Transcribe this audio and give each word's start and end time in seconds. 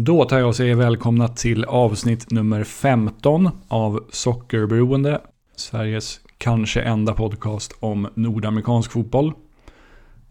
Då 0.00 0.24
tar 0.24 0.38
jag 0.38 0.48
och 0.48 0.56
säger 0.56 0.74
välkomna 0.74 1.28
till 1.28 1.64
avsnitt 1.64 2.30
nummer 2.30 2.64
15 2.64 3.50
av 3.68 4.04
Sockerberoende. 4.10 5.20
Sveriges 5.56 6.20
kanske 6.38 6.80
enda 6.80 7.14
podcast 7.14 7.76
om 7.80 8.08
nordamerikansk 8.14 8.92
fotboll. 8.92 9.32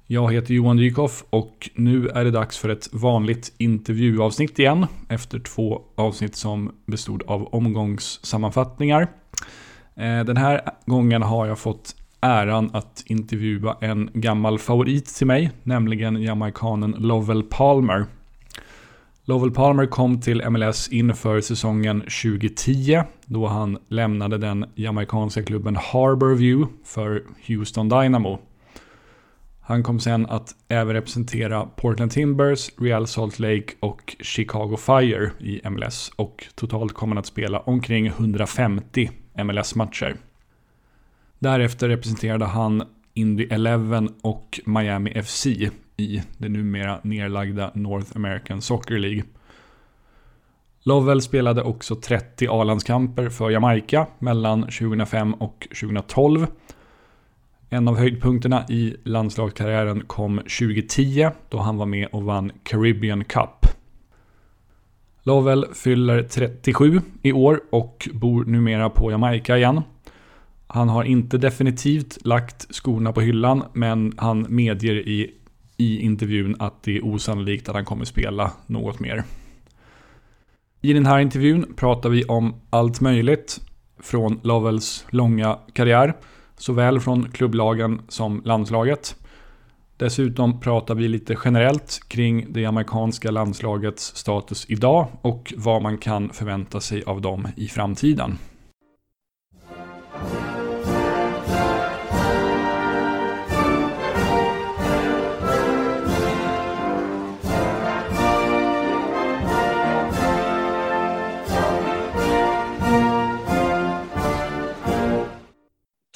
Jag 0.06 0.34
heter 0.34 0.54
Johan 0.54 0.78
Dykhoff 0.78 1.24
och 1.30 1.70
nu 1.76 2.08
är 2.08 2.24
det 2.24 2.32
dags 2.32 2.58
för 2.58 2.70
ett 2.70 2.90
vanligt 2.94 3.54
intervjuavsnitt 3.58 4.60
igen 4.60 4.86
efter 5.10 5.40
två 5.40 5.82
avsnitt 5.96 6.36
som 6.36 6.72
bestod 6.86 7.24
av 7.28 7.48
omgångssammanfattningar. 7.56 9.02
Eh, 9.96 10.24
den 10.24 10.38
här 10.38 10.62
gången 10.86 11.22
har 11.22 11.46
jag 11.46 11.60
fått 11.60 11.96
äran 12.22 12.70
att 12.74 13.04
intervjua 13.06 13.78
en 13.82 14.10
gammal 14.14 14.60
favorit 14.60 15.06
till 15.06 15.28
mig, 15.28 15.52
nämligen 15.64 16.22
jamaikanen 16.22 16.92
Lovell 16.92 17.44
Palmer. 17.44 18.06
Lovell 19.30 19.52
Palmer 19.52 19.86
kom 19.86 20.22
till 20.22 20.50
MLS 20.50 20.88
inför 20.88 21.42
säsongen 21.42 22.02
2010 22.02 23.04
då 23.26 23.48
han 23.48 23.78
lämnade 23.88 24.38
den 24.38 24.66
jamaicanska 24.76 25.44
klubben 25.44 25.76
Harborview 25.76 26.74
för 26.84 27.24
Houston 27.48 27.90
Dynamo. 27.90 28.40
Han 29.62 29.84
kom 29.84 30.00
sen 30.00 30.26
att 30.26 30.56
även 30.68 30.94
representera 30.94 31.66
Portland 31.66 32.12
Timbers, 32.12 32.72
Real 32.78 33.08
Salt 33.08 33.40
Lake 33.40 33.74
och 33.80 34.16
Chicago 34.20 34.78
Fire 34.78 35.32
i 35.40 35.70
MLS 35.70 36.12
och 36.16 36.46
totalt 36.56 36.94
kom 36.94 37.10
han 37.10 37.18
att 37.18 37.26
spela 37.26 37.60
omkring 37.60 38.08
150 38.08 39.12
MLS-matcher. 39.44 40.16
Därefter 41.40 41.90
representerade 41.90 42.46
han 42.46 42.84
Indy 43.14 43.48
11 43.50 44.08
och 44.22 44.60
Miami 44.66 45.24
FC 45.24 45.48
i 45.98 46.22
det 46.38 46.50
numera 46.50 47.00
nedlagda 47.04 47.72
North 47.74 48.12
American 48.16 48.62
Soccer 48.62 48.98
League. 48.98 49.24
Lovell 50.84 51.22
spelade 51.22 51.64
också 51.64 51.96
30 51.96 52.48
A-landskamper 52.50 53.30
för 53.30 53.50
Jamaica 53.50 54.08
mellan 54.20 54.62
2005 54.62 55.34
och 55.34 55.68
2012. 55.82 56.48
En 57.70 57.88
av 57.88 57.98
höjdpunkterna 57.98 58.66
i 58.70 58.96
landslagskarriären 59.04 60.04
kom 60.08 60.38
2010 60.38 61.30
då 61.50 61.58
han 61.58 61.78
var 61.78 61.86
med 61.86 62.08
och 62.12 62.24
vann 62.24 62.52
Caribbean 62.64 63.24
Cup. 63.24 63.66
Lovell 65.24 65.66
fyller 65.74 66.24
37 66.24 67.02
i 67.22 67.32
år 67.32 67.62
och 67.70 68.10
bor 68.14 68.46
numera 68.46 68.90
på 68.90 69.12
Jamaica 69.12 69.58
igen. 69.58 69.82
Han 70.68 70.90
har 70.90 71.04
inte 71.04 71.38
definitivt 71.38 72.26
lagt 72.26 72.76
skorna 72.76 73.14
på 73.14 73.22
hyllan 73.22 73.64
men 73.74 74.14
han 74.18 74.46
medger 74.50 74.96
i, 74.96 75.32
i 75.78 76.02
intervjun 76.02 76.56
att 76.60 76.84
det 76.84 76.98
är 76.98 77.06
osannolikt 77.06 77.70
att 77.70 77.76
han 77.76 77.86
kommer 77.86 78.06
spela 78.06 78.52
något 78.68 79.00
mer. 79.00 79.24
I 80.82 80.94
den 80.94 81.06
här 81.06 81.20
intervjun 81.20 81.74
pratar 81.76 82.10
vi 82.10 82.24
om 82.24 82.56
allt 82.70 83.02
möjligt 83.02 83.62
från 84.00 84.40
Lovells 84.44 85.06
långa 85.10 85.60
karriär, 85.74 86.14
såväl 86.58 87.00
från 87.00 87.32
klubblagen 87.32 88.02
som 88.08 88.42
landslaget. 88.46 89.16
Dessutom 89.98 90.60
pratar 90.60 90.96
vi 90.96 91.08
lite 91.08 91.38
generellt 91.46 92.00
kring 92.08 92.46
det 92.50 92.66
amerikanska 92.66 93.32
landslagets 93.32 94.16
status 94.16 94.66
idag 94.70 95.08
och 95.22 95.54
vad 95.58 95.82
man 95.82 95.98
kan 95.98 96.30
förvänta 96.30 96.82
sig 96.82 97.04
av 97.04 97.22
dem 97.22 97.48
i 97.56 97.68
framtiden. 97.68 98.38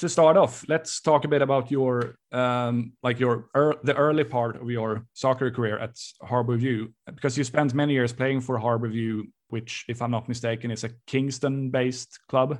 To 0.02 0.08
start 0.08 0.36
off, 0.36 0.64
let's 0.68 1.00
talk 1.00 1.24
a 1.24 1.28
bit 1.28 1.42
about 1.42 1.70
your 1.70 2.16
um, 2.32 2.92
like 3.04 3.20
your 3.20 3.46
er, 3.56 3.76
the 3.84 3.94
early 3.94 4.24
part 4.24 4.60
of 4.60 4.68
your 4.68 5.06
soccer 5.12 5.48
career 5.50 5.78
at 5.78 5.94
Harborview, 6.22 6.92
because 7.06 7.38
you 7.38 7.44
spent 7.44 7.72
many 7.72 7.92
years 7.92 8.12
playing 8.12 8.40
for 8.40 8.58
Harborview, 8.58 9.22
which, 9.48 9.84
if 9.88 10.02
I'm 10.02 10.10
not 10.10 10.28
mistaken, 10.28 10.72
is 10.72 10.82
a 10.82 10.90
Kingston-based 11.06 12.18
club. 12.28 12.58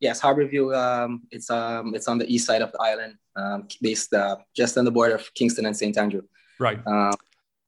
Yes, 0.00 0.20
Harborview. 0.20 0.64
Um, 0.76 1.22
it's 1.30 1.48
um, 1.48 1.94
it's 1.94 2.08
on 2.08 2.18
the 2.18 2.28
east 2.32 2.46
side 2.46 2.60
of 2.60 2.72
the 2.72 2.80
island, 2.82 3.14
um, 3.36 3.66
based 3.80 4.12
uh, 4.12 4.36
just 4.54 4.76
on 4.76 4.84
the 4.84 4.90
border 4.90 5.14
of 5.14 5.32
Kingston 5.32 5.64
and 5.64 5.76
St 5.76 5.96
Andrew. 5.96 6.22
Right. 6.58 6.78
Uh, 6.86 7.16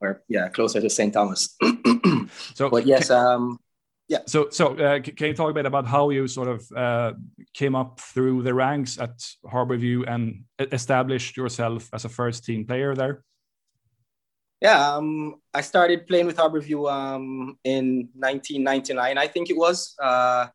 or 0.03 0.23
yeah, 0.29 0.49
closer 0.49 0.83
to 0.83 0.91
St 0.91 1.15
Thomas. 1.15 1.57
so, 2.55 2.69
but 2.69 2.85
yes, 2.85 3.09
um, 3.09 3.59
yeah. 4.13 4.19
So, 4.27 4.51
so 4.51 4.77
uh, 4.77 5.01
can 5.01 5.29
you 5.29 5.35
talk 5.35 5.51
a 5.51 5.55
bit 5.55 5.65
about 5.65 5.87
how 5.87 6.11
you 6.11 6.29
sort 6.29 6.49
of 6.49 6.61
uh, 6.77 7.13
came 7.55 7.75
up 7.75 7.99
through 7.99 8.43
the 8.43 8.53
ranks 8.53 9.01
at 9.01 9.17
Harborview 9.47 10.07
and 10.07 10.45
established 10.59 11.35
yourself 11.35 11.89
as 11.95 12.05
a 12.05 12.11
first 12.11 12.45
team 12.45 12.67
player 12.67 12.95
there? 12.95 13.25
Yeah, 14.61 14.97
um, 14.97 15.37
I 15.55 15.63
started 15.63 16.07
playing 16.07 16.27
with 16.27 16.37
Harborview 16.37 16.93
um, 16.93 17.57
in 17.65 18.11
1999, 18.15 19.17
I 19.17 19.27
think 19.27 19.49
it 19.49 19.57
was. 19.57 19.95
Uh, 19.99 20.49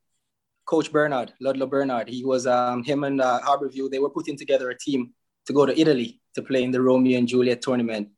Coach 0.68 0.92
Bernard, 0.92 1.34
Ludlow 1.42 1.66
Bernard, 1.66 2.08
he 2.10 2.24
was 2.24 2.46
um, 2.46 2.84
him 2.84 3.04
and 3.06 3.20
uh, 3.20 3.40
Harborview. 3.44 3.90
They 3.90 4.00
were 4.00 4.12
putting 4.12 4.38
together 4.38 4.70
a 4.70 4.78
team 4.78 5.14
to 5.48 5.54
go 5.54 5.66
to 5.66 5.78
Italy 5.80 6.22
to 6.36 6.44
play 6.44 6.64
in 6.64 6.70
the 6.70 6.82
Romeo 6.82 7.18
and 7.18 7.28
Juliet 7.28 7.64
tournament, 7.64 8.10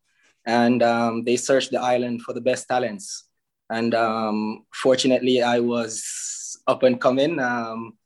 and 0.45 0.83
um, 0.83 1.23
they 1.23 1.37
searched 1.37 1.71
the 1.71 1.79
island 1.79 2.23
for 2.23 2.33
the 2.33 2.41
best 2.41 2.67
talents 2.67 3.28
and 3.69 3.93
um, 3.93 4.65
fortunately, 4.73 5.41
I 5.41 5.59
was 5.59 6.57
up 6.67 6.83
and 6.83 6.99
coming. 6.99 7.39
Um, 7.39 7.97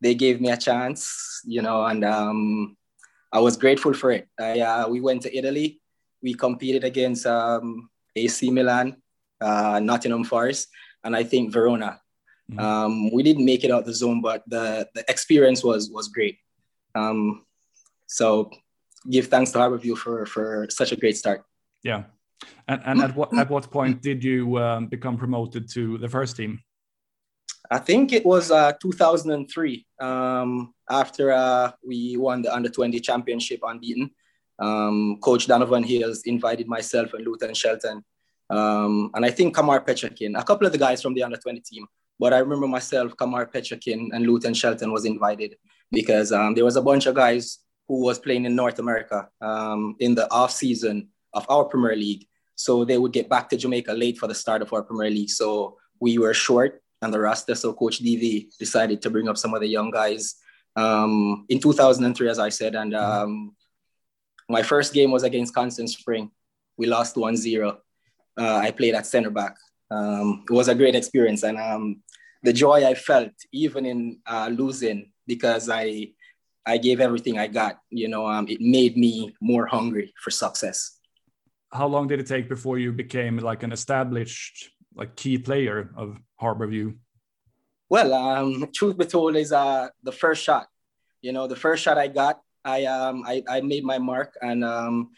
they 0.00 0.14
gave 0.14 0.40
me 0.40 0.50
a 0.50 0.56
chance, 0.56 1.40
you 1.44 1.62
know, 1.62 1.84
and 1.84 2.04
um, 2.04 2.76
I 3.32 3.40
was 3.40 3.56
grateful 3.56 3.94
for 3.94 4.10
it. 4.10 4.28
I, 4.38 4.60
uh, 4.60 4.88
we 4.88 5.00
went 5.00 5.22
to 5.22 5.36
Italy. 5.36 5.80
We 6.22 6.34
competed 6.34 6.84
against 6.84 7.26
um, 7.26 7.88
AC 8.16 8.50
Milan, 8.50 8.96
uh, 9.40 9.80
Nottingham 9.80 10.24
Forest, 10.24 10.68
and 11.04 11.16
I 11.16 11.22
think 11.22 11.52
Verona. 11.52 12.00
Mm-hmm. 12.50 12.60
Um, 12.60 13.12
we 13.12 13.22
didn't 13.22 13.44
make 13.44 13.64
it 13.64 13.70
out 13.70 13.84
the 13.84 13.94
zone, 13.94 14.20
but 14.20 14.42
the, 14.46 14.88
the 14.94 15.04
experience 15.08 15.62
was 15.62 15.90
was 15.90 16.08
great. 16.08 16.38
Um, 16.94 17.46
so 18.06 18.50
give 19.08 19.28
thanks 19.28 19.52
to 19.52 19.58
Harborview 19.58 19.96
for 19.96 20.26
for 20.26 20.66
such 20.68 20.92
a 20.92 20.96
great 20.96 21.16
start. 21.16 21.44
Yeah, 21.82 22.04
and, 22.68 22.80
and 22.84 23.02
at 23.02 23.14
what 23.14 23.36
at 23.36 23.50
what 23.50 23.70
point 23.70 24.02
did 24.02 24.22
you 24.22 24.58
um, 24.58 24.86
become 24.86 25.16
promoted 25.16 25.68
to 25.70 25.98
the 25.98 26.08
first 26.08 26.36
team? 26.36 26.60
I 27.70 27.78
think 27.78 28.12
it 28.12 28.24
was 28.26 28.50
uh, 28.50 28.72
2003. 28.80 29.86
Um, 30.00 30.74
after 30.90 31.32
uh, 31.32 31.72
we 31.86 32.16
won 32.16 32.42
the 32.42 32.54
under 32.54 32.68
20 32.68 33.00
championship 33.00 33.60
unbeaten, 33.62 34.10
um, 34.58 35.18
Coach 35.22 35.46
Donovan 35.46 35.82
Hills 35.82 36.22
invited 36.24 36.68
myself 36.68 37.14
and 37.14 37.24
Luton 37.24 37.54
Shelton, 37.54 38.04
um, 38.50 39.10
and 39.14 39.24
I 39.24 39.30
think 39.30 39.54
Kamar 39.54 39.80
Petrakin, 39.80 40.38
a 40.38 40.44
couple 40.44 40.66
of 40.66 40.72
the 40.72 40.78
guys 40.78 41.00
from 41.00 41.14
the 41.14 41.22
under 41.22 41.36
20 41.36 41.60
team. 41.60 41.86
But 42.18 42.32
I 42.32 42.38
remember 42.38 42.68
myself, 42.68 43.16
Kamar 43.16 43.46
Petrakin, 43.46 44.10
and 44.12 44.26
Luton 44.26 44.54
Shelton 44.54 44.92
was 44.92 45.04
invited 45.04 45.56
because 45.90 46.30
um, 46.30 46.54
there 46.54 46.64
was 46.64 46.76
a 46.76 46.82
bunch 46.82 47.06
of 47.06 47.14
guys 47.14 47.58
who 47.88 48.04
was 48.04 48.18
playing 48.18 48.44
in 48.44 48.54
North 48.54 48.78
America 48.78 49.28
um, 49.40 49.96
in 49.98 50.14
the 50.14 50.30
off 50.30 50.52
season 50.52 51.08
of 51.32 51.46
our 51.48 51.64
Premier 51.64 51.96
League 51.96 52.26
so 52.62 52.84
they 52.84 52.96
would 52.96 53.12
get 53.12 53.28
back 53.28 53.48
to 53.48 53.56
Jamaica 53.56 53.92
late 53.92 54.18
for 54.18 54.28
the 54.28 54.36
start 54.36 54.62
of 54.62 54.72
our 54.72 54.84
Premier 54.84 55.10
League. 55.10 55.30
So 55.30 55.78
we 55.98 56.16
were 56.18 56.32
short 56.32 56.80
and 57.02 57.12
the 57.12 57.18
roster. 57.18 57.56
So 57.56 57.72
Coach 57.72 58.00
DV 58.00 58.56
decided 58.56 59.02
to 59.02 59.10
bring 59.10 59.28
up 59.28 59.36
some 59.36 59.52
of 59.52 59.60
the 59.60 59.66
young 59.66 59.90
guys 59.90 60.36
um, 60.76 61.44
in 61.48 61.58
2003, 61.58 62.28
as 62.28 62.38
I 62.38 62.50
said. 62.50 62.76
And 62.76 62.94
um, 62.94 63.56
my 64.48 64.62
first 64.62 64.94
game 64.94 65.10
was 65.10 65.24
against 65.24 65.52
Constant 65.52 65.90
Spring. 65.90 66.30
We 66.76 66.86
lost 66.86 67.16
1 67.16 67.36
0. 67.36 67.78
Uh, 68.38 68.56
I 68.56 68.70
played 68.70 68.94
at 68.94 69.06
center 69.06 69.30
back. 69.30 69.56
Um, 69.90 70.44
it 70.48 70.52
was 70.52 70.68
a 70.68 70.74
great 70.76 70.94
experience. 70.94 71.42
And 71.42 71.58
um, 71.58 72.00
the 72.44 72.52
joy 72.52 72.86
I 72.86 72.94
felt, 72.94 73.32
even 73.50 73.84
in 73.86 74.20
uh, 74.24 74.48
losing, 74.52 75.10
because 75.26 75.68
I 75.68 76.12
I 76.64 76.78
gave 76.78 77.00
everything 77.00 77.40
I 77.40 77.48
got. 77.48 77.80
You 77.90 78.06
know, 78.06 78.28
um, 78.28 78.46
it 78.48 78.60
made 78.60 78.96
me 78.96 79.34
more 79.40 79.66
hungry 79.66 80.14
for 80.22 80.30
success 80.30 81.01
how 81.72 81.86
long 81.86 82.06
did 82.06 82.20
it 82.20 82.26
take 82.26 82.48
before 82.48 82.78
you 82.78 82.92
became 82.92 83.38
like 83.38 83.62
an 83.62 83.72
established 83.72 84.70
like 84.94 85.16
key 85.16 85.38
player 85.38 85.90
of 85.96 86.18
Harborview? 86.40 86.96
Well, 87.88 88.12
um, 88.14 88.70
truth 88.74 88.96
be 88.96 89.04
told, 89.04 89.36
is 89.36 89.52
uh, 89.52 89.88
the 90.02 90.12
first 90.12 90.42
shot. 90.42 90.66
You 91.20 91.32
know, 91.32 91.46
the 91.46 91.56
first 91.56 91.82
shot 91.82 91.98
I 91.98 92.08
got, 92.08 92.40
I 92.64 92.84
um, 92.84 93.22
I, 93.26 93.42
I 93.48 93.60
made 93.60 93.84
my 93.84 93.98
mark, 93.98 94.36
and 94.40 94.64
um, 94.64 95.10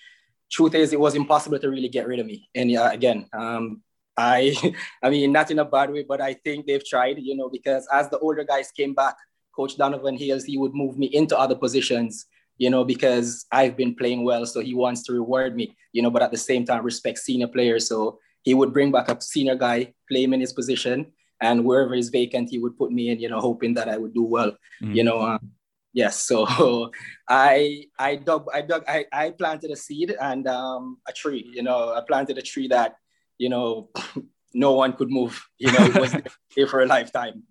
truth 0.51 0.75
is, 0.75 0.93
it 0.93 1.01
was 1.01 1.15
impossible 1.15 1.59
to 1.59 1.69
really 1.69 1.89
get 1.89 2.07
rid 2.07 2.21
of 2.21 2.27
me. 2.27 2.49
And 2.55 2.77
uh, 2.77 2.91
again, 2.93 3.27
um, 3.33 3.83
I, 4.17 4.55
I 5.03 5.11
mean, 5.11 5.33
not 5.33 5.51
in 5.51 5.59
a 5.59 5.65
bad 5.65 5.91
way, 5.91 6.05
but 6.07 6.21
I 6.21 6.35
think 6.35 6.67
they've 6.67 6.85
tried. 6.85 7.19
You 7.19 7.37
know, 7.37 7.49
because 7.49 7.87
as 7.93 8.09
the 8.11 8.19
older 8.19 8.45
guys 8.45 8.71
came 8.71 8.95
back, 8.95 9.17
Coach 9.55 9.77
Donovan 9.77 10.17
Hills, 10.17 10.45
he 10.45 10.59
would 10.59 10.75
move 10.75 10.99
me 10.99 11.07
into 11.07 11.39
other 11.39 11.55
positions 11.55 12.27
you 12.59 12.71
know, 12.71 12.85
because 12.85 13.47
I've 13.51 13.77
been 13.77 13.95
playing 13.95 14.25
well. 14.25 14.47
So 14.47 14.61
he 14.61 14.75
wants 14.75 15.03
to 15.05 15.13
reward 15.13 15.57
me, 15.57 15.77
you 15.93 16.03
know, 16.03 16.11
but 16.11 16.23
at 16.23 16.31
the 16.31 16.39
same 16.39 16.65
time, 16.65 16.85
respect 16.85 17.19
senior 17.19 17.49
players. 17.49 17.89
So 17.89 18.19
he 18.43 18.55
would 18.55 18.73
bring 18.73 18.93
back 18.93 19.09
a 19.09 19.21
senior 19.21 19.57
guy, 19.57 19.95
play 20.09 20.23
him 20.25 20.35
in 20.35 20.41
his 20.41 20.53
position, 20.53 21.13
and 21.41 21.65
wherever 21.65 21.95
is 21.95 22.11
vacant, 22.11 22.51
he 22.51 22.59
would 22.59 22.77
put 22.79 22.93
me 22.93 23.11
in, 23.11 23.19
you 23.19 23.29
know, 23.29 23.41
hoping 23.41 23.75
that 23.75 23.89
I 23.89 23.97
would 23.97 24.15
do 24.15 24.23
well. 24.23 24.57
Mm. 24.83 24.95
You 24.95 25.05
know, 25.05 25.21
um, 25.23 25.51
yes. 25.93 26.21
So 26.21 26.91
I 27.29 27.87
I 27.99 28.17
dug 28.17 28.47
I 28.53 28.61
dug 28.61 28.85
I, 28.87 29.07
I 29.13 29.31
planted 29.31 29.71
a 29.71 29.77
seed 29.77 30.15
and 30.21 30.47
um, 30.47 30.99
a 31.09 31.13
tree. 31.13 31.51
You 31.53 31.63
know, 31.63 31.95
I 31.95 32.03
planted 32.07 32.39
a 32.39 32.43
tree 32.43 32.69
that 32.69 32.97
you 33.39 33.49
know 33.49 33.91
no 34.55 34.73
one 34.73 34.93
could 34.93 35.11
move. 35.11 35.43
You 35.59 35.73
know, 35.73 35.85
it 35.85 35.97
was 35.97 36.15
here 36.55 36.67
for 36.67 36.83
a 36.83 36.87
lifetime. 36.87 37.43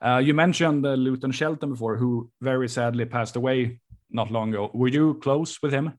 Uh, 0.00 0.20
you 0.24 0.34
mentioned 0.34 0.84
uh, 0.84 0.94
Luton 0.94 1.30
Shelton 1.30 1.70
before, 1.70 1.96
who 1.96 2.30
very 2.40 2.68
sadly 2.68 3.04
passed 3.04 3.36
away 3.36 3.80
not 4.14 4.30
long 4.30 4.48
ago. 4.50 4.70
Were 4.72 4.88
you 4.88 5.14
close 5.14 5.60
with 5.60 5.72
him? 5.72 5.98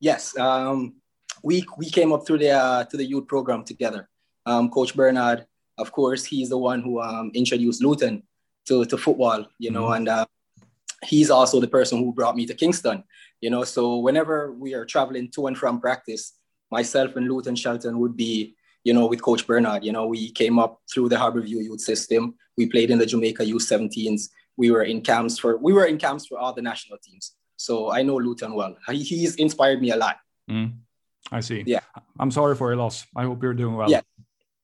Yes, 0.00 0.36
um, 0.38 0.96
we 1.42 1.64
we 1.76 1.90
came 1.90 2.12
up 2.12 2.26
through 2.26 2.38
the 2.38 2.50
uh, 2.50 2.84
to 2.84 2.96
the 2.96 3.04
youth 3.04 3.28
program 3.28 3.64
together. 3.64 4.08
Um, 4.46 4.70
Coach 4.70 4.96
Bernard, 4.96 5.46
of 5.76 5.92
course, 5.92 6.24
he's 6.24 6.48
the 6.48 6.58
one 6.58 6.82
who 6.82 7.00
um, 7.00 7.30
introduced 7.34 7.82
Luton 7.82 8.22
to, 8.66 8.84
to 8.86 8.96
football. 8.96 9.46
You 9.58 9.70
know, 9.70 9.84
mm-hmm. 9.84 10.08
and 10.08 10.08
uh, 10.08 10.26
he's 11.04 11.30
also 11.30 11.60
the 11.60 11.68
person 11.68 11.98
who 11.98 12.12
brought 12.12 12.36
me 12.36 12.46
to 12.46 12.54
Kingston. 12.54 13.04
You 13.40 13.50
know, 13.50 13.62
so 13.62 13.98
whenever 13.98 14.52
we 14.52 14.74
are 14.74 14.84
traveling 14.84 15.30
to 15.32 15.46
and 15.46 15.56
from 15.56 15.80
practice, 15.80 16.32
myself 16.70 17.14
and 17.16 17.28
Luton 17.28 17.54
Shelton 17.54 17.98
would 18.00 18.16
be 18.16 18.56
you 18.84 18.94
know, 18.94 19.06
with 19.06 19.20
Coach 19.20 19.46
Bernard. 19.46 19.84
You 19.84 19.92
know, 19.92 20.06
we 20.06 20.30
came 20.30 20.58
up 20.58 20.80
through 20.90 21.10
the 21.10 21.16
Harborview 21.16 21.62
youth 21.62 21.82
system. 21.82 22.34
We 22.56 22.66
played 22.66 22.90
in 22.90 22.98
the 22.98 23.04
Jamaica 23.04 23.44
U17s. 23.44 24.28
We 24.58 24.70
were 24.70 24.82
in 24.82 25.00
camps 25.00 25.38
for 25.38 25.56
we 25.56 25.72
were 25.72 25.86
in 25.86 25.96
camps 25.96 26.26
for 26.26 26.36
all 26.38 26.52
the 26.52 26.60
national 26.70 26.98
teams. 26.98 27.32
So 27.56 27.90
I 27.90 28.02
know 28.02 28.16
Luton 28.16 28.52
well. 28.54 28.76
He, 28.88 29.02
he's 29.02 29.34
inspired 29.36 29.80
me 29.80 29.90
a 29.90 29.96
lot. 29.96 30.16
Mm, 30.50 30.74
I 31.32 31.40
see. 31.40 31.64
Yeah. 31.66 31.80
I'm 32.20 32.30
sorry 32.30 32.54
for 32.54 32.68
your 32.68 32.76
loss. 32.76 33.06
I 33.16 33.22
hope 33.24 33.42
you're 33.42 33.54
doing 33.54 33.74
well. 33.74 33.90
Yeah. 33.90 34.02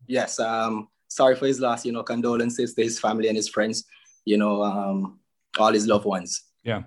Yes. 0.06 0.38
Um, 0.38 0.88
sorry 1.08 1.36
for 1.36 1.46
his 1.46 1.60
loss. 1.60 1.86
You 1.86 1.92
know, 1.92 2.02
condolences 2.02 2.74
to 2.74 2.82
his 2.82 3.00
family 3.00 3.28
and 3.28 3.36
his 3.36 3.48
friends. 3.48 3.84
You 4.24 4.36
know, 4.36 4.62
um, 4.62 5.20
all 5.58 5.72
his 5.72 5.86
loved 5.86 6.04
ones. 6.04 6.42
Yeah. 6.62 6.82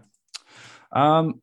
Um, 0.91 1.41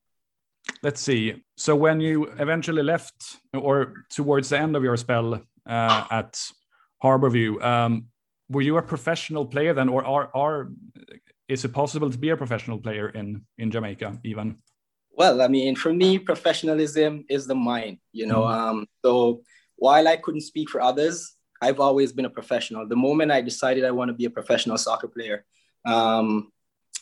let's 0.82 1.00
see. 1.00 1.42
So 1.56 1.74
when 1.74 2.00
you 2.00 2.24
eventually 2.38 2.82
left, 2.82 3.36
or 3.52 4.04
towards 4.10 4.48
the 4.50 4.58
end 4.58 4.76
of 4.76 4.82
your 4.82 4.96
spell 4.96 5.42
uh, 5.66 6.04
at 6.10 6.40
Harborview. 7.04 7.62
Um, 7.62 8.06
were 8.48 8.62
you 8.62 8.76
a 8.78 8.82
professional 8.82 9.46
player 9.46 9.74
then, 9.74 9.88
or 9.88 10.04
are, 10.04 10.30
are 10.34 10.70
is 11.48 11.64
it 11.64 11.72
possible 11.72 12.10
to 12.10 12.18
be 12.18 12.30
a 12.30 12.36
professional 12.36 12.78
player 12.78 13.08
in 13.08 13.44
in 13.58 13.70
Jamaica 13.70 14.18
even? 14.24 14.56
Well, 15.16 15.40
I 15.42 15.48
mean, 15.48 15.76
for 15.76 15.92
me, 15.92 16.18
professionalism 16.18 17.24
is 17.28 17.46
the 17.46 17.54
mind. 17.54 17.98
You 18.12 18.26
know, 18.26 18.42
mm. 18.42 18.54
um, 18.54 18.86
so 19.04 19.42
while 19.76 20.08
I 20.08 20.16
couldn't 20.16 20.40
speak 20.40 20.70
for 20.70 20.80
others, 20.80 21.36
I've 21.60 21.80
always 21.80 22.12
been 22.12 22.24
a 22.24 22.30
professional. 22.30 22.88
The 22.88 22.96
moment 22.96 23.30
I 23.30 23.40
decided 23.40 23.84
I 23.84 23.90
want 23.92 24.08
to 24.08 24.14
be 24.14 24.24
a 24.24 24.30
professional 24.30 24.78
soccer 24.78 25.08
player, 25.08 25.44
um, 25.86 26.50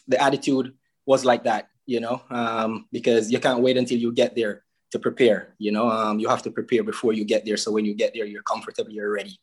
the 0.08 0.22
attitude 0.22 0.74
was 1.06 1.24
like 1.24 1.44
that. 1.44 1.68
You 1.86 2.00
know, 2.00 2.22
um, 2.30 2.86
because 2.92 3.30
you 3.32 3.40
can't 3.40 3.60
wait 3.60 3.76
until 3.76 3.98
you 3.98 4.12
get 4.12 4.36
there 4.36 4.64
to 4.92 4.98
prepare. 4.98 5.54
You 5.58 5.72
know, 5.72 5.90
um, 5.90 6.20
you 6.20 6.28
have 6.28 6.42
to 6.42 6.50
prepare 6.50 6.82
before 6.82 7.12
you 7.12 7.24
get 7.24 7.44
there. 7.44 7.56
So 7.56 7.72
when 7.72 7.84
you 7.84 7.94
get 7.94 8.12
there, 8.14 8.24
you're 8.24 8.42
comfortable, 8.42 8.92
you're 8.92 9.10
ready. 9.10 9.36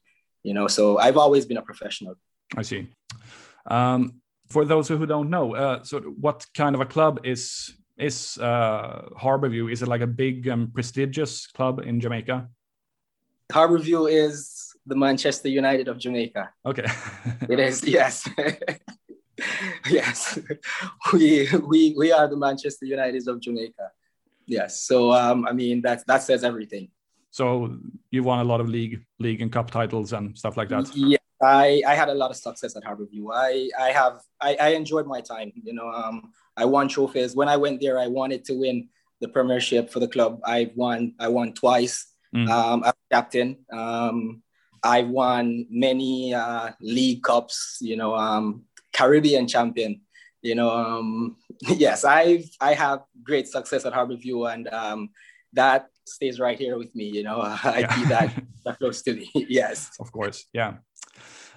You 0.44 0.54
know, 0.54 0.68
so 0.68 0.98
I've 0.98 1.18
always 1.18 1.46
been 1.46 1.58
a 1.58 1.62
professional. 1.62 2.16
I 2.56 2.62
see. 2.62 2.88
Um, 3.66 4.22
for 4.50 4.66
those 4.66 4.88
who 4.88 5.06
don't 5.06 5.30
know, 5.30 5.56
uh, 5.56 5.84
so 5.84 6.00
what 6.00 6.46
kind 6.54 6.76
of 6.76 6.82
a 6.82 6.86
club 6.86 7.20
is 7.24 7.74
is 7.98 8.38
uh, 8.38 9.10
Harborview? 9.18 9.72
Is 9.72 9.82
it 9.82 9.88
like 9.88 10.02
a 10.02 10.08
big 10.08 10.48
and 10.48 10.74
prestigious 10.74 11.48
club 11.48 11.80
in 11.80 12.00
Jamaica? 12.00 12.48
Harborview 13.52 14.10
is 14.10 14.74
the 14.86 14.96
Manchester 14.96 15.50
United 15.50 15.88
of 15.88 15.98
Jamaica. 15.98 16.50
Okay. 16.66 16.86
it 17.50 17.60
is, 17.60 17.84
yes. 17.84 18.28
yes. 19.90 20.40
We, 21.14 21.50
we, 21.68 21.94
we 21.98 22.12
are 22.12 22.28
the 22.28 22.38
Manchester 22.38 22.86
United 22.86 23.28
of 23.28 23.42
Jamaica. 23.42 23.92
Yes. 24.46 24.82
So 24.82 25.12
um, 25.12 25.46
I 25.48 25.54
mean 25.54 25.82
that 25.82 26.06
that 26.08 26.24
says 26.24 26.44
everything. 26.44 26.90
So 27.30 27.78
you 28.10 28.24
won 28.24 28.40
a 28.40 28.44
lot 28.44 28.60
of 28.60 28.68
league 28.68 29.06
league 29.20 29.42
and 29.42 29.52
cup 29.52 29.70
titles 29.70 30.12
and 30.12 30.36
stuff 30.36 30.58
like 30.58 30.70
that. 30.70 30.96
Yeah, 30.96 31.18
I, 31.42 31.82
I 31.88 31.96
had 31.96 32.10
a 32.10 32.14
lot 32.14 32.32
of 32.32 32.38
success 32.38 32.76
at 32.76 32.84
Harborview. 32.84 33.28
I 33.34 33.70
I 33.80 33.92
have 33.92 34.22
I, 34.42 34.56
I 34.56 34.70
enjoyed 34.70 35.08
my 35.08 35.22
time. 35.22 35.52
You 35.56 35.74
know, 35.74 35.90
um, 35.90 36.32
I 36.58 36.66
won 36.66 36.88
trophies. 36.88 37.36
When 37.36 37.48
I 37.48 37.58
went 37.58 37.82
there, 37.82 37.98
I 37.98 38.08
wanted 38.08 38.44
to 38.46 38.54
win 38.54 38.90
the 39.22 39.28
premiership 39.28 39.90
for 39.90 40.00
the 40.00 40.08
club. 40.08 40.40
I 40.44 40.72
won 40.76 41.14
I 41.20 41.28
won 41.28 41.54
twice 41.54 42.14
mm. 42.36 42.50
um, 42.50 42.84
as 42.84 42.94
captain. 43.12 43.58
Um, 43.72 44.42
I 44.84 45.04
won 45.04 45.66
many 45.70 46.34
uh, 46.34 46.72
league 46.82 47.24
cups. 47.24 47.78
You 47.82 47.96
know, 47.96 48.16
um, 48.16 48.64
Caribbean 48.94 49.48
champion 49.48 50.02
you 50.42 50.56
know, 50.56 50.70
um, 50.72 51.36
yes, 51.62 52.04
I've 52.04 52.50
I 52.60 52.74
have 52.74 53.04
great 53.24 53.48
success 53.48 53.86
at 53.86 53.94
Harborview, 53.94 54.52
and 54.52 54.68
um, 54.70 55.10
that 55.54 55.88
stays 56.06 56.40
right 56.40 56.58
here 56.58 56.78
with 56.78 56.94
me. 56.96 57.06
You 57.06 57.24
know, 57.24 57.40
I 57.64 57.80
yeah. 57.80 57.96
keep 57.96 58.08
that, 58.08 58.44
that 58.66 58.78
close 58.80 59.02
to 59.04 59.14
me. 59.14 59.30
yes, 59.34 59.92
of 60.00 60.12
course, 60.12 60.46
yeah. 60.54 60.76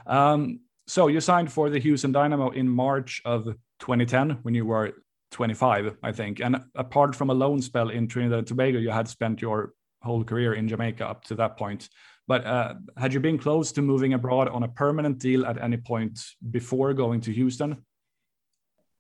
Um, 0.07 0.61
so 0.87 1.09
you 1.09 1.21
signed 1.21 1.53
for 1.53 1.71
the 1.71 1.79
Houston 1.79 2.13
Dynamo 2.13 2.51
in 2.51 2.69
March 2.69 3.23
of 3.25 3.45
2010 3.81 4.39
when 4.43 4.55
you 4.55 4.67
were 4.67 4.93
25, 5.31 5.97
I 6.03 6.13
think. 6.13 6.41
And 6.41 6.65
apart 6.75 7.15
from 7.15 7.31
a 7.31 7.35
loan 7.35 7.63
spell 7.63 7.89
in 7.89 8.09
Trinidad 8.09 8.39
and 8.39 8.47
Tobago, 8.47 8.79
you 8.79 8.91
had 8.91 9.09
spent 9.09 9.41
your 9.41 9.75
whole 10.03 10.25
career 10.25 10.55
in 10.55 10.69
Jamaica 10.69 11.09
up 11.09 11.25
to 11.25 11.35
that 11.37 11.57
point. 11.57 11.89
But 12.29 12.45
uh, 12.45 12.75
had 12.97 13.13
you 13.13 13.21
been 13.21 13.39
close 13.39 13.73
to 13.73 13.83
moving 13.83 14.15
abroad 14.15 14.49
on 14.49 14.63
a 14.63 14.69
permanent 14.69 15.19
deal 15.19 15.45
at 15.47 15.61
any 15.61 15.77
point 15.77 16.21
before 16.51 16.93
going 16.95 17.21
to 17.23 17.33
Houston? 17.33 17.85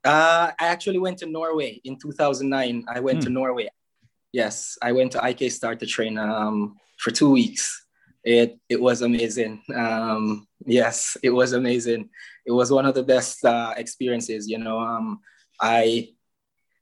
Uh, 0.04 0.50
I 0.58 0.66
actually 0.66 0.99
went 0.99 1.19
to 1.19 1.26
Norway 1.26 1.81
in 1.84 1.96
2009. 1.99 2.84
I 2.88 3.00
went 3.00 3.22
to 3.22 3.28
hmm. 3.28 3.34
Norway. 3.34 3.69
Yes, 4.32 4.76
I 4.82 4.93
went 4.93 5.12
to 5.12 5.25
IK 5.25 5.52
Start 5.52 5.78
to 5.81 5.87
train 5.87 6.19
um, 6.19 6.76
for 6.99 7.10
two 7.10 7.31
weeks. 7.31 7.87
It 8.25 8.59
it 8.69 8.81
was 8.81 9.03
amazing. 9.03 9.63
Um, 9.75 10.47
yes, 10.65 11.17
it 11.23 11.31
was 11.31 11.53
amazing. 11.53 12.11
It 12.47 12.53
was 12.53 12.71
one 12.71 12.87
of 12.87 12.95
the 12.95 13.03
best 13.03 13.45
uh, 13.45 13.75
experiences. 13.77 14.49
You 14.49 14.59
know, 14.59 14.79
um, 14.79 15.21
I 15.61 16.11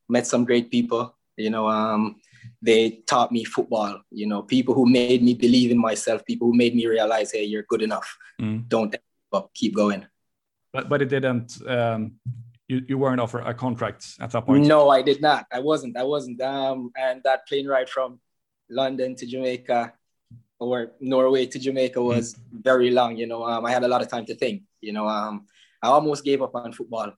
met 0.08 0.26
some 0.26 0.44
great 0.44 0.70
people. 0.70 1.16
You 1.36 1.50
know, 1.50 1.68
um, 1.68 2.20
they 2.60 3.02
taught 3.06 3.32
me 3.32 3.44
football. 3.44 4.02
You 4.10 4.26
know, 4.26 4.42
people 4.42 4.74
who 4.74 4.86
made 4.86 5.22
me 5.22 5.34
believe 5.34 5.70
in 5.70 5.78
myself. 5.78 6.24
People 6.26 6.48
who 6.48 6.56
made 6.56 6.74
me 6.74 6.86
realize, 6.86 7.32
hey, 7.32 7.44
you're 7.44 7.64
good 7.68 7.82
enough. 7.82 8.16
Mm. 8.40 8.68
Don't 8.68 8.94
up, 9.32 9.50
keep 9.54 9.74
going. 9.74 10.06
But 10.72 10.88
but 10.88 11.00
it 11.00 11.08
didn't 11.08 11.58
um, 11.66 12.12
you, 12.70 12.84
you 12.86 12.98
weren't 12.98 13.20
offered 13.20 13.42
a 13.44 13.52
contract 13.52 14.06
at 14.20 14.30
that 14.30 14.46
point? 14.46 14.64
No, 14.64 14.90
I 14.90 15.02
did 15.02 15.20
not. 15.20 15.46
I 15.52 15.58
wasn't. 15.58 15.96
I 15.96 16.04
wasn't. 16.04 16.40
Um, 16.40 16.92
and 16.96 17.20
that 17.24 17.46
plane 17.48 17.66
ride 17.66 17.88
from 17.88 18.20
London 18.68 19.16
to 19.16 19.26
Jamaica 19.26 19.92
or 20.60 20.92
Norway 21.00 21.46
to 21.46 21.58
Jamaica 21.58 22.00
was 22.00 22.34
mm 22.34 22.36
very 22.62 22.90
long. 22.90 23.16
You 23.16 23.26
know, 23.26 23.42
um, 23.44 23.64
I 23.64 23.70
had 23.70 23.84
a 23.84 23.88
lot 23.88 24.02
of 24.02 24.08
time 24.08 24.26
to 24.26 24.34
think. 24.34 24.64
You 24.82 24.92
know, 24.92 25.08
um, 25.08 25.46
I 25.82 25.88
almost 25.88 26.24
gave 26.24 26.42
up 26.42 26.54
on 26.54 26.72
football 26.74 27.12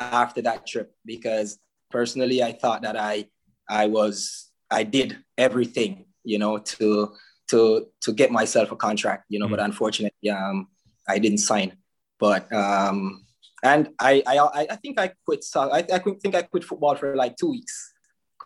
after 0.00 0.42
that 0.42 0.66
trip 0.66 0.92
because 1.04 1.58
personally, 1.88 2.42
I 2.42 2.50
thought 2.52 2.82
that 2.82 2.96
I, 2.96 3.26
I 3.70 3.86
was, 3.86 4.50
I 4.70 4.82
did 4.82 5.16
everything. 5.36 6.06
You 6.24 6.38
know, 6.40 6.58
to 6.58 7.14
to 7.50 7.86
to 8.00 8.12
get 8.12 8.32
myself 8.32 8.72
a 8.72 8.76
contract. 8.76 9.26
You 9.28 9.38
know, 9.38 9.46
mm 9.46 9.50
but 9.54 9.60
unfortunately, 9.60 10.30
um, 10.30 10.66
I 11.06 11.18
didn't 11.20 11.38
sign. 11.38 11.76
But 12.18 12.52
um, 12.52 13.24
and 13.62 13.90
I, 14.00 14.22
I, 14.26 14.66
I 14.70 14.76
think 14.76 14.98
I 14.98 15.12
quit. 15.24 15.44
I, 15.54 15.84
I 15.92 15.98
think 15.98 16.34
I 16.34 16.42
quit 16.42 16.64
football 16.64 16.96
for 16.96 17.14
like 17.14 17.36
two 17.36 17.50
weeks. 17.50 17.94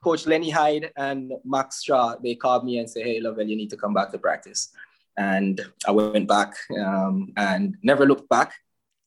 Coach 0.02 0.26
Lenny 0.26 0.50
Hyde 0.50 0.90
and 0.97 1.32
Max 1.44 1.78
Straw, 1.78 2.16
they 2.23 2.35
called 2.35 2.64
me 2.64 2.78
and 2.78 2.90
said, 2.90 3.04
"Hey, 3.04 3.21
Lovell, 3.21 3.47
you 3.47 3.56
need 3.56 3.71
to 3.71 3.76
come 3.76 3.94
back 3.94 4.11
to 4.12 4.18
practice." 4.18 4.73
And 5.16 5.61
I 5.87 5.90
went 5.90 6.26
back 6.26 6.54
um, 6.78 7.32
and 7.37 7.76
never 7.82 8.06
looked 8.06 8.28
back. 8.28 8.54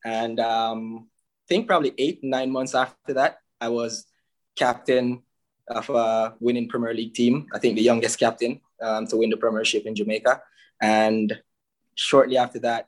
And 0.05 0.39
um, 0.39 1.07
I 1.07 1.45
think 1.47 1.67
probably 1.67 1.93
eight, 1.97 2.23
nine 2.23 2.51
months 2.51 2.75
after 2.75 3.13
that, 3.13 3.39
I 3.59 3.69
was 3.69 4.05
captain 4.55 5.23
of 5.67 5.89
a 5.89 6.35
winning 6.39 6.69
Premier 6.69 6.93
League 6.93 7.13
team. 7.13 7.47
I 7.53 7.59
think 7.59 7.75
the 7.75 7.81
youngest 7.81 8.19
captain 8.19 8.61
um, 8.81 9.07
to 9.07 9.17
win 9.17 9.31
the 9.31 9.37
Premiership 9.37 9.85
in 9.85 9.95
Jamaica. 9.95 10.41
And 10.81 11.39
shortly 11.95 12.37
after 12.37 12.59
that, 12.59 12.87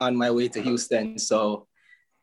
on 0.00 0.16
my 0.16 0.30
way 0.30 0.48
to 0.48 0.62
Houston. 0.62 1.18
So 1.18 1.66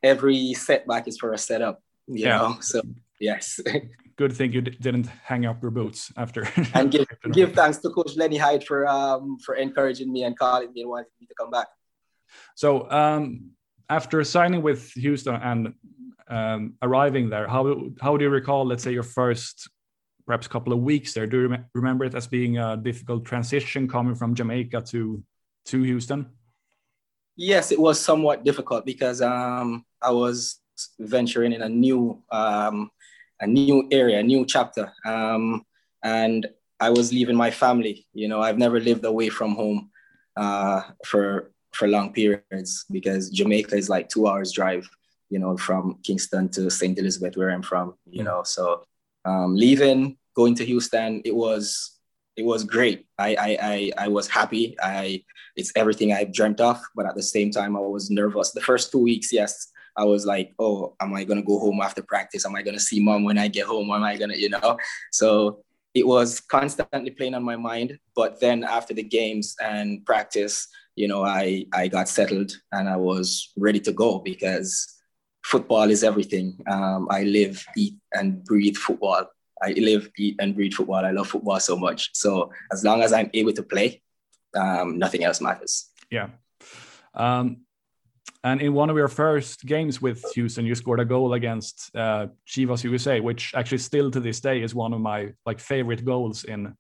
every 0.02 0.54
setback 0.54 1.08
is 1.08 1.18
for 1.18 1.34
a 1.34 1.38
setup, 1.38 1.82
you 2.08 2.26
yeah. 2.26 2.38
know. 2.38 2.58
So 2.62 2.82
yes. 3.20 3.60
Good 4.18 4.34
thing 4.34 4.54
you 4.54 4.62
didn't 4.62 5.08
hang 5.24 5.46
up 5.46 5.62
your 5.62 5.72
boots 5.72 6.12
after. 6.16 6.48
and 6.74 6.90
give 6.90 7.06
give 7.32 7.54
thanks 7.54 7.80
to 7.80 7.90
Coach 7.90 8.16
Lenny 8.16 8.38
Hyde 8.38 8.64
for 8.64 8.88
um 8.88 9.38
for 9.44 9.56
encouraging 9.56 10.12
me 10.12 10.24
and 10.24 10.38
calling 10.38 10.72
me 10.72 10.82
and 10.82 10.90
wanting 10.90 11.12
me 11.20 11.28
to 11.28 11.34
come 11.38 11.50
back. 11.50 11.68
So 12.56 12.90
um 12.90 13.52
after 13.90 14.24
signing 14.24 14.62
with 14.62 14.92
Houston 14.94 15.36
and 15.36 15.74
um, 16.28 16.74
arriving 16.82 17.30
there, 17.30 17.48
how 17.48 17.90
how 18.02 18.18
do 18.18 18.24
you 18.24 18.30
recall, 18.30 18.66
let's 18.66 18.84
say, 18.84 18.92
your 18.92 19.04
first 19.04 19.70
perhaps 20.26 20.48
couple 20.48 20.74
of 20.74 20.80
weeks 20.80 21.14
there? 21.14 21.28
Do 21.28 21.42
you 21.42 21.48
rem 21.48 21.66
remember 21.74 22.06
it 22.06 22.16
as 22.16 22.28
being 22.28 22.58
a 22.58 22.78
difficult 22.78 23.26
transition 23.26 23.88
coming 23.88 24.16
from 24.16 24.34
Jamaica 24.34 24.82
to 24.90 25.24
to 25.66 25.84
Houston? 25.84 26.28
Yes, 27.36 27.72
it 27.72 27.80
was 27.80 28.00
somewhat 28.00 28.44
difficult 28.44 28.86
because 28.86 29.22
um, 29.22 29.86
I 30.02 30.12
was 30.12 30.62
venturing 31.00 31.54
in 31.54 31.62
a 31.62 31.70
new 31.70 32.24
um, 32.32 32.90
a 33.40 33.48
new 33.48 33.88
area, 33.92 34.20
a 34.20 34.24
new 34.24 34.46
chapter, 34.46 34.92
um, 35.06 35.64
and 36.04 36.48
I 36.80 36.90
was 36.90 37.12
leaving 37.12 37.36
my 37.36 37.52
family. 37.52 38.06
You 38.14 38.28
know, 38.28 38.42
I've 38.42 38.58
never 38.58 38.80
lived 38.80 39.06
away 39.06 39.30
from 39.30 39.56
home 39.56 39.90
uh, 40.36 40.82
for 41.06 41.52
for 41.72 41.88
long 41.88 42.14
periods 42.14 42.86
because 42.90 43.30
Jamaica 43.30 43.76
is 43.76 43.90
like 43.90 44.10
two 44.10 44.28
hours 44.28 44.52
drive. 44.52 44.88
You 45.30 45.40
know, 45.40 45.58
from 45.58 45.98
Kingston 46.04 46.50
to 46.50 46.70
St. 46.70 46.98
Elizabeth, 47.00 47.36
where 47.36 47.50
I'm 47.50 47.64
from. 47.64 47.96
You 48.06 48.22
mm. 48.22 48.26
know, 48.26 48.44
so 48.44 48.86
um, 49.26 49.56
leaving, 49.56 50.18
going 50.36 50.56
to 50.56 50.66
Houston, 50.66 51.22
it 51.26 51.36
was 51.36 52.00
it 52.38 52.46
was 52.46 52.64
great. 52.64 53.08
I, 53.18 53.36
I 53.36 53.58
I 53.62 53.92
I 54.06 54.08
was 54.08 54.28
happy. 54.28 54.76
I 54.82 55.24
it's 55.56 55.72
everything 55.76 56.14
I 56.14 56.26
dreamt 56.26 56.62
of, 56.62 56.82
but 56.96 57.06
at 57.06 57.16
the 57.16 57.24
same 57.24 57.50
time, 57.52 57.76
I 57.76 57.80
was 57.80 58.10
nervous. 58.10 58.52
The 58.52 58.62
first 58.62 58.92
two 58.92 59.00
weeks, 59.00 59.32
yes, 59.32 59.72
I 59.98 60.04
was 60.04 60.26
like, 60.26 60.54
oh, 60.60 60.96
am 61.00 61.14
I 61.14 61.24
gonna 61.24 61.44
go 61.44 61.60
home 61.60 61.82
after 61.82 62.02
practice? 62.02 62.46
Am 62.46 62.56
I 62.56 62.62
gonna 62.62 62.80
see 62.80 63.00
mom 63.00 63.24
when 63.24 63.38
I 63.38 63.48
get 63.48 63.66
home? 63.66 63.92
Am 63.92 64.04
I 64.04 64.18
gonna, 64.18 64.36
you 64.36 64.50
know? 64.50 64.78
So 65.12 65.64
it 65.94 66.06
was 66.06 66.42
constantly 66.42 67.12
playing 67.12 67.34
on 67.34 67.44
my 67.44 67.56
mind. 67.56 67.98
But 68.16 68.40
then 68.40 68.64
after 68.64 68.94
the 68.94 69.04
games 69.04 69.56
and 69.64 70.06
practice, 70.06 70.68
you 70.96 71.08
know, 71.08 71.24
I 71.24 71.66
I 71.74 71.88
got 71.88 72.10
settled 72.10 72.52
and 72.72 72.90
I 72.90 72.98
was 72.98 73.52
ready 73.58 73.80
to 73.82 73.94
go 73.94 74.20
because 74.20 74.96
football 75.44 75.90
is 75.90 76.04
everything. 76.04 76.58
Um, 76.68 77.08
I 77.10 77.24
live, 77.24 77.66
eat, 77.78 77.96
and 78.14 78.44
breathe 78.44 78.76
football. 78.76 79.28
I 79.62 79.72
live, 79.72 80.10
eat, 80.18 80.36
and 80.40 80.56
breathe 80.56 80.74
football. 80.74 81.06
I 81.06 81.12
love 81.12 81.28
football 81.28 81.60
so 81.60 81.78
much. 81.78 82.10
So 82.14 82.52
as 82.74 82.84
long 82.84 83.02
as 83.02 83.14
I'm 83.14 83.30
able 83.34 83.54
to 83.54 83.64
play, 83.64 84.02
um, 84.56 84.98
nothing 84.98 85.24
else 85.24 85.40
matters. 85.40 85.90
Yeah. 86.10 86.30
Um, 87.14 87.65
and 88.46 88.62
in 88.62 88.76
one 88.76 88.92
of 88.92 88.96
your 88.96 89.08
first 89.08 89.66
games 89.66 90.04
with 90.04 90.24
Houston, 90.36 90.68
you 90.68 90.76
scored 90.76 91.00
a 91.00 91.06
goal 91.06 91.34
against 91.34 91.90
uh, 91.96 92.28
Chivas 92.48 92.84
USA, 92.84 93.20
which 93.20 93.52
actually 93.56 93.80
still 93.80 94.12
to 94.12 94.20
this 94.20 94.40
day 94.40 94.62
is 94.62 94.76
one 94.76 94.94
of 94.94 95.02
my 95.02 95.34
like 95.48 95.60
favorite 95.60 96.06
goals 96.06 96.44
in 96.44 96.76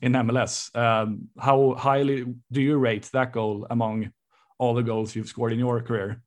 in 0.00 0.12
MLS. 0.12 0.74
Um, 0.76 1.28
how 1.38 1.76
highly 1.78 2.26
do 2.50 2.60
you 2.60 2.78
rate 2.78 3.08
that 3.12 3.32
goal 3.32 3.64
among 3.70 4.10
all 4.58 4.74
the 4.74 4.82
goals 4.82 5.14
you've 5.14 5.28
scored 5.28 5.52
in 5.52 5.60
your 5.60 5.80
career? 5.82 6.20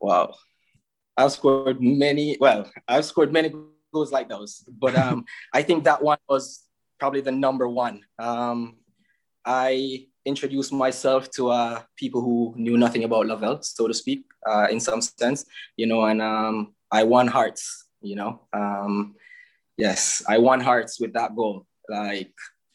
Wow, 0.00 0.34
I've 1.14 1.32
scored 1.32 1.82
many. 1.82 2.38
Well, 2.40 2.72
I've 2.88 3.04
scored 3.04 3.34
many 3.34 3.52
goals 3.92 4.12
like 4.12 4.30
those, 4.30 4.64
but 4.66 4.96
um, 4.96 5.26
I 5.52 5.60
think 5.60 5.84
that 5.84 6.02
one 6.02 6.18
was 6.26 6.64
probably 6.98 7.20
the 7.20 7.32
number 7.32 7.68
one. 7.68 8.00
Um, 8.18 8.78
I 9.44 10.06
introduced 10.24 10.72
myself 10.72 11.30
to 11.32 11.50
uh, 11.50 11.82
people 11.96 12.20
who 12.20 12.54
knew 12.56 12.76
nothing 12.76 13.04
about 13.04 13.26
Lovell, 13.26 13.62
so 13.62 13.88
to 13.88 13.94
speak, 13.94 14.24
uh, 14.46 14.66
in 14.70 14.80
some 14.80 15.00
sense, 15.00 15.46
you 15.76 15.86
know, 15.86 16.04
and 16.04 16.20
um, 16.20 16.74
I 16.90 17.04
won 17.04 17.26
hearts, 17.26 17.86
you 18.00 18.16
know. 18.16 18.42
Um, 18.52 19.14
yes, 19.76 20.22
I 20.28 20.38
won 20.38 20.60
hearts 20.60 21.00
with 21.00 21.12
that 21.14 21.34
goal. 21.34 21.66
Like 21.88 22.32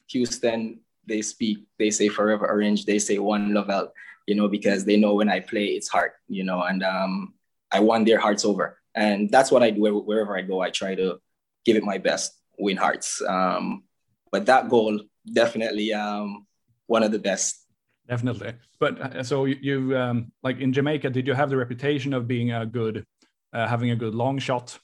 Houston, 0.10 0.80
they 1.08 1.22
speak, 1.22 1.66
they 1.78 1.92
say 1.92 2.08
forever 2.08 2.48
orange, 2.48 2.86
they 2.86 3.00
say 3.00 3.20
one 3.20 3.54
Lovell, 3.54 3.94
you 4.28 4.36
know, 4.36 4.48
because 4.48 4.86
they 4.86 4.98
know 4.98 5.14
when 5.14 5.30
I 5.30 5.40
play, 5.40 5.66
it's 5.66 5.88
heart, 5.88 6.14
you 6.28 6.44
know, 6.44 6.64
and 6.64 6.84
um, 6.84 7.34
I 7.72 7.80
won 7.80 8.06
their 8.06 8.20
hearts 8.20 8.46
over. 8.46 8.80
And 8.96 9.30
that's 9.30 9.52
what 9.52 9.62
I 9.62 9.72
do 9.72 9.82
wherever 9.82 10.38
I 10.38 10.42
go. 10.42 10.62
I 10.62 10.70
try 10.70 10.96
to 10.96 11.20
give 11.66 11.76
it 11.76 11.84
my 11.84 11.98
best, 11.98 12.34
win 12.58 12.78
hearts. 12.78 13.22
Um, 13.22 13.84
but 14.32 14.46
that 14.46 14.70
goal 14.70 15.00
definitely 15.32 15.94
um, 15.94 16.46
one 16.88 17.04
of 17.04 17.12
the 17.12 17.20
best. 17.20 17.66
Definitely. 18.08 18.54
But 18.80 19.02
uh, 19.02 19.24
so 19.24 19.46
you, 19.46 19.58
you 19.62 19.98
um, 19.98 20.32
like 20.44 20.60
in 20.60 20.74
Jamaica, 20.74 21.10
did 21.10 21.26
you 21.26 21.34
have 21.34 21.50
the 21.50 21.58
reputation 21.58 22.14
of 22.14 22.28
being 22.28 22.52
a 22.52 22.66
good, 22.66 23.06
uh, 23.54 23.68
having 23.68 23.90
a 23.92 23.96
good 23.96 24.14
long 24.14 24.38
shot? 24.38 24.78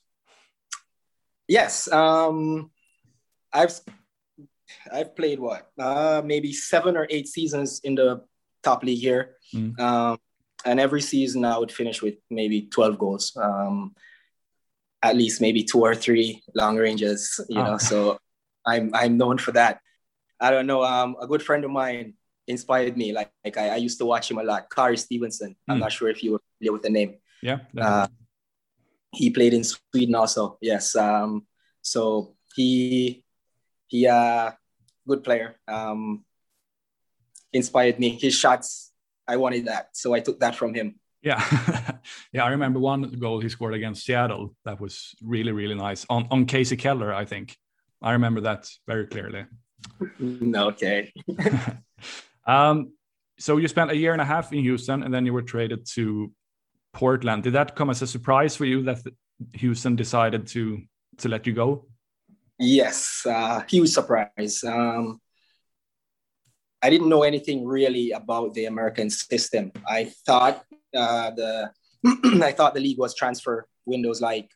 Yes. 1.47 1.91
Um, 1.91 2.71
I've 3.53 3.79
I've 4.91 5.15
played 5.15 5.39
what 5.39 5.69
uh, 5.77 6.21
maybe 6.23 6.53
seven 6.53 6.97
or 6.97 7.05
eight 7.09 7.27
seasons 7.27 7.81
in 7.83 7.95
the 7.95 8.23
top 8.63 8.83
league 8.83 8.99
here, 8.99 9.35
mm. 9.53 9.77
um, 9.79 10.17
and 10.65 10.79
every 10.79 11.01
season 11.01 11.43
I 11.45 11.57
would 11.57 11.71
finish 11.71 12.01
with 12.01 12.15
maybe 12.29 12.63
twelve 12.63 12.97
goals, 12.97 13.35
um, 13.35 13.93
at 15.03 15.15
least 15.15 15.41
maybe 15.41 15.63
two 15.63 15.81
or 15.81 15.93
three 15.93 16.41
long 16.55 16.77
ranges. 16.77 17.39
You 17.49 17.59
oh. 17.59 17.63
know, 17.63 17.77
so 17.77 18.17
I'm 18.65 18.91
I'm 18.95 19.17
known 19.17 19.37
for 19.37 19.51
that. 19.51 19.81
I 20.41 20.51
don't 20.51 20.67
know. 20.67 20.83
Um, 20.83 21.15
a 21.21 21.27
good 21.27 21.43
friend 21.43 21.63
of 21.63 21.71
mine 21.71 22.15
inspired 22.47 22.97
me. 22.97 23.13
Like, 23.13 23.31
like 23.45 23.57
I, 23.57 23.69
I 23.69 23.75
used 23.77 23.99
to 23.99 24.05
watch 24.05 24.29
him 24.29 24.39
a 24.39 24.43
lot. 24.43 24.69
Khari 24.69 24.97
Stephenson. 24.97 25.55
I'm 25.69 25.77
mm. 25.77 25.81
not 25.81 25.91
sure 25.91 26.09
if 26.09 26.23
you 26.23 26.33
were 26.33 26.41
familiar 26.57 26.73
with 26.73 26.81
the 26.81 26.89
name. 26.89 27.15
Yeah. 27.41 27.59
Uh, 27.79 28.07
he 29.13 29.29
played 29.29 29.53
in 29.53 29.63
Sweden 29.63 30.15
also. 30.15 30.57
Yes. 30.61 30.95
Um, 30.95 31.45
so 31.81 32.35
he 32.55 33.23
he 33.87 34.07
uh 34.07 34.51
good 35.07 35.23
player. 35.23 35.59
Um, 35.67 36.23
inspired 37.53 37.99
me. 37.99 38.09
His 38.09 38.33
shots, 38.33 38.91
I 39.27 39.37
wanted 39.37 39.65
that, 39.65 39.89
so 39.93 40.13
I 40.13 40.19
took 40.19 40.39
that 40.39 40.55
from 40.55 40.73
him. 40.73 40.95
Yeah, 41.21 41.43
yeah. 42.33 42.45
I 42.45 42.49
remember 42.49 42.79
one 42.79 43.03
goal 43.19 43.39
he 43.41 43.49
scored 43.49 43.75
against 43.75 44.05
Seattle. 44.05 44.55
That 44.65 44.79
was 44.79 45.13
really 45.21 45.51
really 45.51 45.75
nice 45.75 46.05
on 46.09 46.27
on 46.31 46.45
Kasey 46.45 46.77
Keller. 46.79 47.13
I 47.13 47.25
think 47.25 47.57
I 48.01 48.13
remember 48.13 48.41
that 48.41 48.69
very 48.87 49.05
clearly. 49.07 49.45
Okay. 50.21 51.13
um, 52.45 52.93
so 53.37 53.57
you 53.57 53.67
spent 53.67 53.91
a 53.91 53.97
year 53.97 54.13
and 54.13 54.21
a 54.21 54.25
half 54.25 54.53
in 54.53 54.59
Houston, 54.59 55.03
and 55.03 55.13
then 55.13 55.25
you 55.25 55.33
were 55.33 55.41
traded 55.41 55.85
to 55.95 56.31
Portland. 56.93 57.43
Did 57.43 57.53
that 57.53 57.75
come 57.75 57.89
as 57.89 58.01
a 58.01 58.07
surprise 58.07 58.55
for 58.55 58.65
you 58.65 58.83
that 58.83 58.99
Houston 59.53 59.95
decided 59.95 60.47
to 60.47 60.81
to 61.17 61.29
let 61.29 61.47
you 61.47 61.53
go? 61.53 61.87
Yes, 62.59 63.25
uh, 63.25 63.61
huge 63.61 63.89
surprise. 63.89 64.63
Um, 64.63 65.19
I 66.81 66.89
didn't 66.89 67.09
know 67.09 67.23
anything 67.23 67.65
really 67.65 68.11
about 68.11 68.53
the 68.53 68.65
American 68.65 69.09
system. 69.09 69.71
I 69.87 70.11
thought 70.25 70.63
uh, 70.95 71.31
the 71.31 71.71
I 72.43 72.51
thought 72.51 72.73
the 72.73 72.79
league 72.79 72.99
was 72.99 73.15
transfer 73.15 73.67
windows 73.85 74.21
like 74.21 74.49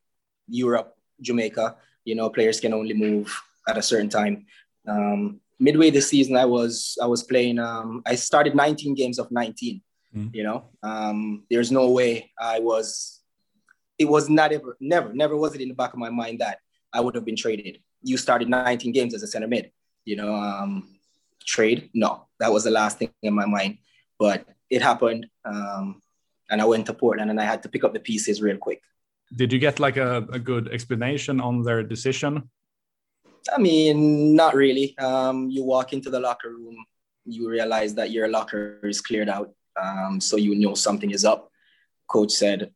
Europe, 0.47 0.95
Jamaica. 1.21 1.77
You 2.03 2.15
know, 2.15 2.29
players 2.29 2.59
can 2.59 2.73
only 2.73 2.93
move 2.93 3.33
at 3.67 3.77
a 3.77 3.81
certain 3.81 4.09
time. 4.09 4.45
Um, 4.87 5.39
midway 5.59 5.89
this 5.89 6.09
season, 6.09 6.35
I 6.35 6.45
was 6.45 6.97
I 7.01 7.07
was 7.07 7.23
playing. 7.23 7.59
Um, 7.59 8.01
I 8.05 8.15
started 8.15 8.55
19 8.55 8.95
games 8.95 9.19
of 9.19 9.31
19. 9.31 9.81
Mm. 10.15 10.33
You 10.33 10.43
know, 10.43 10.69
um, 10.83 11.43
there's 11.49 11.71
no 11.71 11.91
way 11.91 12.31
I 12.39 12.59
was. 12.59 13.21
It 13.97 14.05
was 14.05 14.29
not 14.29 14.51
ever, 14.51 14.75
never, 14.81 15.13
never 15.13 15.37
was 15.37 15.55
it 15.55 15.61
in 15.61 15.69
the 15.69 15.73
back 15.73 15.93
of 15.93 15.99
my 15.99 16.09
mind 16.09 16.39
that 16.39 16.59
I 16.91 16.99
would 16.99 17.15
have 17.15 17.23
been 17.23 17.37
traded. 17.37 17.79
You 18.03 18.17
started 18.17 18.49
19 18.49 18.91
games 18.91 19.13
as 19.13 19.23
a 19.23 19.27
center 19.27 19.47
mid. 19.47 19.71
You 20.03 20.17
know, 20.17 20.35
um, 20.35 20.95
trade? 21.45 21.89
No, 21.93 22.27
that 22.39 22.51
was 22.51 22.63
the 22.63 22.71
last 22.71 22.99
thing 22.99 23.11
in 23.21 23.33
my 23.33 23.45
mind. 23.45 23.77
But 24.19 24.45
it 24.69 24.81
happened, 24.81 25.27
um, 25.45 26.01
and 26.49 26.61
I 26.61 26.65
went 26.65 26.85
to 26.87 26.93
Portland, 26.93 27.29
and 27.29 27.39
I 27.39 27.45
had 27.45 27.63
to 27.63 27.69
pick 27.69 27.83
up 27.83 27.93
the 27.93 27.99
pieces 27.99 28.41
real 28.41 28.57
quick. 28.57 28.81
Did 29.35 29.51
you 29.51 29.59
get 29.59 29.79
like 29.79 29.97
a, 29.97 30.25
a 30.31 30.39
good 30.39 30.69
explanation 30.69 31.41
on 31.41 31.63
their 31.63 31.83
decision? 31.83 32.49
I 33.53 33.59
mean, 33.59 34.35
not 34.35 34.55
really. 34.55 34.97
Um, 34.97 35.49
you 35.49 35.63
walk 35.63 35.93
into 35.93 36.09
the 36.09 36.19
locker 36.19 36.49
room, 36.49 36.77
you 37.25 37.49
realize 37.49 37.93
that 37.95 38.11
your 38.11 38.27
locker 38.27 38.79
is 38.83 39.01
cleared 39.01 39.29
out. 39.29 39.51
Um, 39.81 40.21
so 40.21 40.37
you 40.37 40.55
know 40.55 40.73
something 40.73 41.11
is 41.11 41.25
up. 41.25 41.51
Coach 42.07 42.31
said 42.31 42.71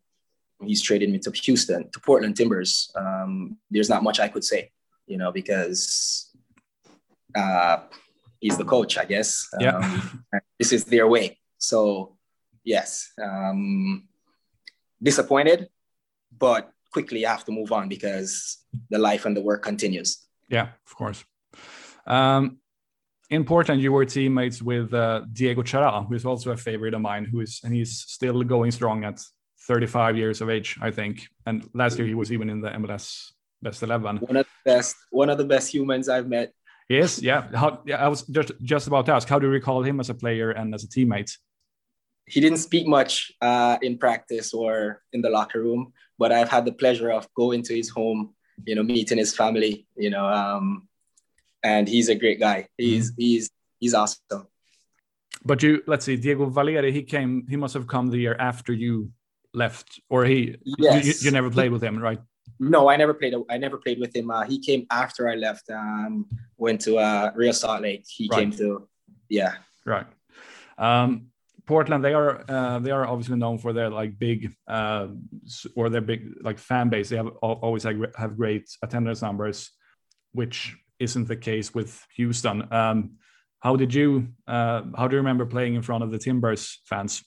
he's 0.64 0.82
traded 0.82 1.10
me 1.10 1.20
to 1.20 1.32
Houston, 1.32 1.90
to 1.92 2.00
Portland 2.00 2.36
Timbers. 2.36 2.92
Um, 2.96 3.58
there's 3.70 3.90
not 3.90 4.04
much 4.04 4.20
I 4.20 4.28
could 4.28 4.44
say, 4.44 4.72
you 5.08 5.18
know, 5.18 5.32
because 5.32 6.32
uh, 7.36 7.78
he's 8.40 8.58
the 8.58 8.66
coach, 8.66 8.98
I 8.98 9.06
guess. 9.06 9.48
Yeah. 9.60 9.78
Um, 9.78 10.26
this 10.58 10.72
is 10.74 10.86
their 10.86 11.08
way. 11.08 11.38
So, 11.58 12.18
yes, 12.64 13.12
um, 13.22 14.08
disappointed, 15.02 15.70
but 16.38 16.72
quickly 16.92 17.26
I 17.26 17.32
have 17.32 17.46
to 17.46 17.52
move 17.52 17.72
on 17.72 17.88
because 17.88 18.58
the 18.90 18.98
life 18.98 19.26
and 19.26 19.36
the 19.36 19.42
work 19.42 19.64
continues. 19.64 20.26
Yeah, 20.50 20.70
of 20.86 20.96
course. 20.96 21.24
Um, 22.06 22.58
in 23.30 23.46
Portland, 23.46 23.82
you 23.82 23.92
were 23.92 24.06
teammates 24.06 24.62
with 24.62 24.94
uh, 24.94 25.22
Diego 25.32 25.62
Chara, 25.62 26.04
who 26.04 26.16
is 26.16 26.26
also 26.26 26.52
a 26.52 26.58
favorite 26.58 26.94
of 26.94 27.02
mine, 27.02 27.26
who 27.26 27.42
is 27.42 27.62
and 27.64 27.74
he's 27.74 28.00
still 28.00 28.44
going 28.44 28.72
strong 28.72 29.04
at 29.04 29.22
35 29.68 30.18
years 30.18 30.42
of 30.42 30.50
age, 30.50 30.78
I 30.82 30.90
think. 30.90 31.28
And 31.46 31.70
last 31.74 31.98
year 32.00 32.08
he 32.08 32.16
was 32.16 32.32
even 32.32 32.50
in 32.50 32.62
the 32.62 32.70
MLS 32.72 33.32
Best 33.62 33.84
11. 33.84 34.18
One 34.18 34.38
of 34.38 34.46
the 34.46 34.72
best, 34.72 34.96
one 35.12 35.30
of 35.30 35.38
the 35.38 35.44
best 35.44 35.74
humans 35.74 36.08
I've 36.08 36.28
met. 36.28 36.54
Yes, 36.88 37.22
yeah. 37.22 37.48
How, 37.54 37.82
yeah, 37.86 38.04
I 38.04 38.08
was 38.08 38.24
just 38.24 38.52
just 38.64 38.88
about 38.88 39.06
to 39.08 39.14
ask, 39.14 39.28
how 39.28 39.38
do 39.38 39.48
you 39.48 39.54
recall 39.54 39.84
him 39.84 40.00
as 40.00 40.10
a 40.10 40.14
player 40.14 40.52
and 40.52 40.74
as 40.74 40.84
a 40.84 40.88
teammate? 40.88 41.32
He 42.26 42.40
didn't 42.40 42.60
speak 42.60 42.88
much 42.88 43.32
uh, 43.42 43.78
in 43.82 43.98
practice 43.98 44.54
or 44.54 45.02
in 45.14 45.22
the 45.22 45.30
locker 45.30 45.62
room, 45.62 45.94
but 46.18 46.32
I've 46.32 46.50
had 46.50 46.66
the 46.66 46.72
pleasure 46.72 47.12
of 47.12 47.28
going 47.34 47.64
to 47.64 47.76
his 47.76 47.90
home 47.90 48.34
you 48.66 48.76
know, 48.76 48.84
meeting 48.84 49.18
his 49.18 49.36
family, 49.36 49.88
you 49.96 50.10
know, 50.10 50.26
um, 50.26 50.88
and 51.64 51.88
he's 51.88 52.10
a 52.10 52.16
great 52.16 52.40
guy. 52.40 52.68
He's 52.78 53.12
mm-hmm. 53.12 53.22
he's 53.22 53.50
he's 53.80 53.94
awesome. 53.94 54.48
but 55.44 55.64
you 55.64 55.84
let's 55.88 56.06
see, 56.06 56.16
Diego 56.16 56.46
Valeri, 56.46 56.92
he 56.92 57.04
came, 57.04 57.46
he 57.48 57.56
must 57.56 57.74
have 57.74 57.88
come 57.88 58.08
the 58.10 58.18
year 58.18 58.36
after 58.40 58.74
you 58.74 59.12
left, 59.54 60.00
or 60.10 60.26
he 60.26 60.56
yes. 60.66 61.06
you, 61.06 61.14
you 61.26 61.32
never 61.32 61.50
played 61.50 61.72
with 61.72 61.84
him, 61.84 62.00
right? 62.00 62.20
No, 62.60 62.90
I 62.90 62.98
never 62.98 63.14
played. 63.14 63.34
I 63.50 63.58
never 63.58 63.78
played 63.78 64.00
with 64.00 64.16
him. 64.16 64.32
Uh, 64.32 64.44
he 64.44 64.60
came 64.60 64.86
after 64.92 65.30
I 65.30 65.36
left. 65.36 65.70
Um, 65.70 66.26
went 66.58 66.82
to 66.82 66.98
uh, 66.98 67.32
Real 67.36 67.54
Salt 67.54 67.82
Lake. 67.82 68.06
He 68.08 68.28
right. 68.30 68.40
came 68.40 68.52
to, 68.54 68.88
yeah. 69.30 69.54
Right. 69.86 70.08
Um, 70.78 71.28
Portland, 71.70 72.04
they 72.04 72.16
are 72.16 72.44
uh, 72.50 72.80
they 72.80 72.90
are 72.90 73.06
obviously 73.06 73.38
known 73.38 73.60
for 73.60 73.74
their 73.74 73.92
like 73.92 74.18
big 74.18 74.52
uh, 74.68 75.06
or 75.76 75.88
their 75.92 76.02
big 76.02 76.22
like 76.42 76.58
fan 76.58 76.90
base. 76.90 77.10
They 77.10 77.18
have 77.18 77.28
always 77.44 77.84
have, 77.84 77.96
have 78.18 78.36
great 78.36 78.66
attendance 78.82 79.22
numbers, 79.22 79.70
which 80.32 80.76
isn't 80.98 81.28
the 81.28 81.36
case 81.36 81.72
with 81.72 81.92
Houston. 82.16 82.58
Um, 82.74 83.18
how 83.60 83.76
did 83.76 83.94
you 83.94 84.30
uh, 84.48 84.82
how 84.98 85.08
do 85.08 85.16
you 85.16 85.22
remember 85.22 85.46
playing 85.46 85.76
in 85.76 85.84
front 85.84 86.04
of 86.04 86.10
the 86.10 86.18
Timbers 86.18 86.82
fans? 86.86 87.24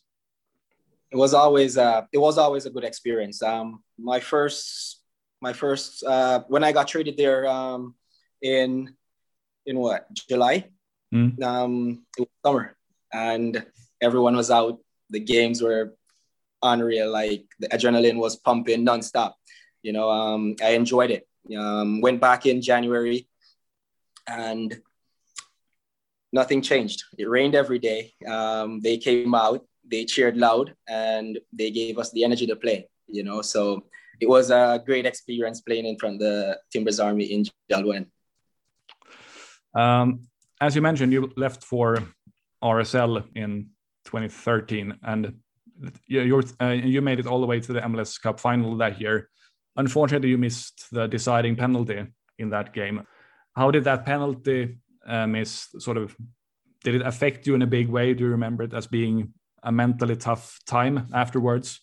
It 1.12 1.18
was 1.25 1.34
always 1.34 1.78
uh, 1.78 2.02
it 2.12 2.18
was 2.18 2.37
always 2.37 2.66
a 2.66 2.70
good 2.70 2.84
experience. 2.84 3.44
Um, 3.44 3.84
my 3.96 4.18
first 4.18 5.04
my 5.40 5.52
first 5.52 6.02
uh, 6.02 6.42
when 6.49 6.64
I 6.64 6.72
got 6.72 6.88
traded 6.88 7.16
there 7.16 7.46
um, 7.46 7.94
in 8.42 8.92
in 9.66 9.78
what 9.78 10.12
July. 10.28 10.68
Mm. 11.14 11.40
Um, 11.40 12.06
it 12.18 12.22
was 12.22 12.28
summer, 12.44 12.75
and 13.12 13.64
everyone 14.02 14.37
was 14.37 14.50
out. 14.50 14.78
The 15.11 15.21
games 15.21 15.62
were 15.62 15.94
unreal. 16.62 17.11
Like 17.11 17.44
the 17.59 17.68
adrenaline 17.68 18.16
was 18.16 18.37
pumping 18.37 18.85
nonstop. 18.85 19.35
You 19.82 19.92
know, 19.92 20.11
um, 20.11 20.56
I 20.62 20.71
enjoyed 20.71 21.11
it. 21.11 21.26
Um, 21.56 22.00
went 22.00 22.21
back 22.21 22.47
in 22.47 22.62
January, 22.62 23.26
and 24.28 24.80
nothing 26.32 26.62
changed. 26.62 27.04
It 27.18 27.28
rained 27.28 27.54
every 27.54 27.78
day. 27.78 28.12
Um, 28.26 28.80
they 28.80 28.99
came 28.99 29.35
out, 29.35 29.64
they 29.85 30.04
cheered 30.04 30.37
loud, 30.37 30.75
and 30.88 31.38
they 31.52 31.71
gave 31.71 31.99
us 31.99 32.11
the 32.12 32.25
energy 32.25 32.47
to 32.47 32.56
play. 32.56 32.88
You 33.09 33.25
know, 33.25 33.42
so 33.42 33.85
it 34.21 34.28
was 34.28 34.50
a 34.50 34.80
great 34.87 35.04
experience 35.04 35.61
playing 35.61 35.87
in 35.87 35.99
front 35.99 36.14
of 36.16 36.21
the 36.21 36.59
Timbers 36.73 37.00
Army 37.00 37.25
in 37.25 37.44
Jeld-Wen. 37.71 38.06
Um, 39.75 40.28
as 40.61 40.76
you 40.76 40.82
mentioned, 40.82 41.12
you 41.12 41.32
left 41.37 41.64
for 41.64 41.99
RSL 42.62 43.25
in 43.35 43.71
2013, 44.04 44.99
and 45.02 45.35
you 46.06 46.42
uh, 46.61 46.68
you 46.68 47.00
made 47.00 47.18
it 47.18 47.26
all 47.26 47.40
the 47.40 47.47
way 47.47 47.61
to 47.61 47.73
the 47.73 47.80
MLS 47.80 48.21
Cup 48.21 48.38
final 48.40 48.76
that 48.76 49.00
year. 49.00 49.28
Unfortunately, 49.76 50.28
you 50.28 50.38
missed 50.38 50.87
the 50.92 51.06
deciding 51.06 51.56
penalty 51.56 52.04
in 52.38 52.50
that 52.50 52.73
game. 52.73 53.06
How 53.54 53.71
did 53.71 53.85
that 53.85 54.04
penalty 54.04 54.78
uh, 55.06 55.26
miss 55.26 55.68
sort 55.78 55.97
of? 55.97 56.16
Did 56.85 56.97
it 56.97 57.02
affect 57.02 57.47
you 57.47 57.54
in 57.54 57.62
a 57.62 57.66
big 57.66 57.88
way? 57.88 58.12
Do 58.12 58.25
you 58.25 58.30
remember 58.30 58.64
it 58.64 58.75
as 58.75 58.87
being 58.87 59.32
a 59.62 59.71
mentally 59.71 60.16
tough 60.16 60.59
time 60.66 61.09
afterwards? 61.14 61.80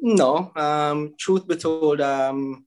No, 0.00 0.52
um, 0.54 1.14
truth 1.18 1.48
be 1.48 1.56
told, 1.56 2.00
um, 2.00 2.66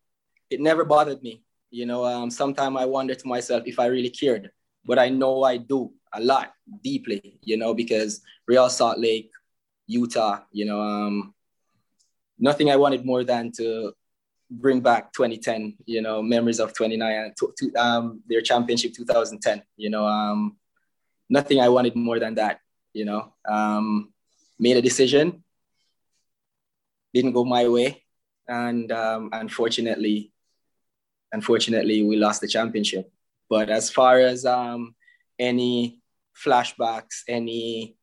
it 0.49 0.59
never 0.59 0.83
bothered 0.83 1.21
me. 1.23 1.43
You 1.69 1.85
know, 1.85 2.03
um, 2.03 2.29
sometimes 2.29 2.75
I 2.77 2.85
wonder 2.85 3.15
to 3.15 3.27
myself 3.27 3.63
if 3.65 3.79
I 3.79 3.85
really 3.85 4.09
cared, 4.09 4.51
but 4.83 4.99
I 4.99 5.07
know 5.09 5.43
I 5.43 5.57
do 5.57 5.93
a 6.13 6.21
lot 6.21 6.53
deeply, 6.83 7.39
you 7.43 7.57
know, 7.57 7.73
because 7.73 8.21
Real 8.47 8.69
Salt 8.69 8.99
Lake, 8.99 9.31
Utah, 9.87 10.39
you 10.51 10.65
know, 10.65 10.81
um, 10.81 11.33
nothing 12.39 12.69
I 12.69 12.75
wanted 12.75 13.05
more 13.05 13.23
than 13.23 13.51
to 13.57 13.93
bring 14.49 14.81
back 14.81 15.13
2010, 15.13 15.77
you 15.85 16.01
know, 16.01 16.21
memories 16.21 16.59
of 16.59 16.73
29, 16.73 17.33
to, 17.39 17.53
to, 17.57 17.73
um, 17.75 18.21
their 18.27 18.41
championship 18.41 18.93
2010, 18.93 19.63
you 19.77 19.89
know, 19.89 20.05
um, 20.05 20.57
nothing 21.29 21.61
I 21.61 21.69
wanted 21.69 21.95
more 21.95 22.19
than 22.19 22.35
that, 22.35 22.59
you 22.93 23.05
know, 23.05 23.33
um, 23.47 24.11
made 24.59 24.75
a 24.75 24.81
decision, 24.81 25.43
didn't 27.13 27.31
go 27.31 27.45
my 27.45 27.67
way. 27.67 28.03
And 28.47 28.91
um, 28.91 29.29
unfortunately, 29.31 30.33
unfortunately, 31.31 32.03
we 32.03 32.17
lost 32.17 32.41
the 32.41 32.47
championship. 32.47 33.09
But 33.49 33.69
as 33.69 33.89
far 33.89 34.19
as 34.19 34.45
um, 34.45 34.95
any 35.39 36.00
flashbacks, 36.35 37.23
any 37.27 37.95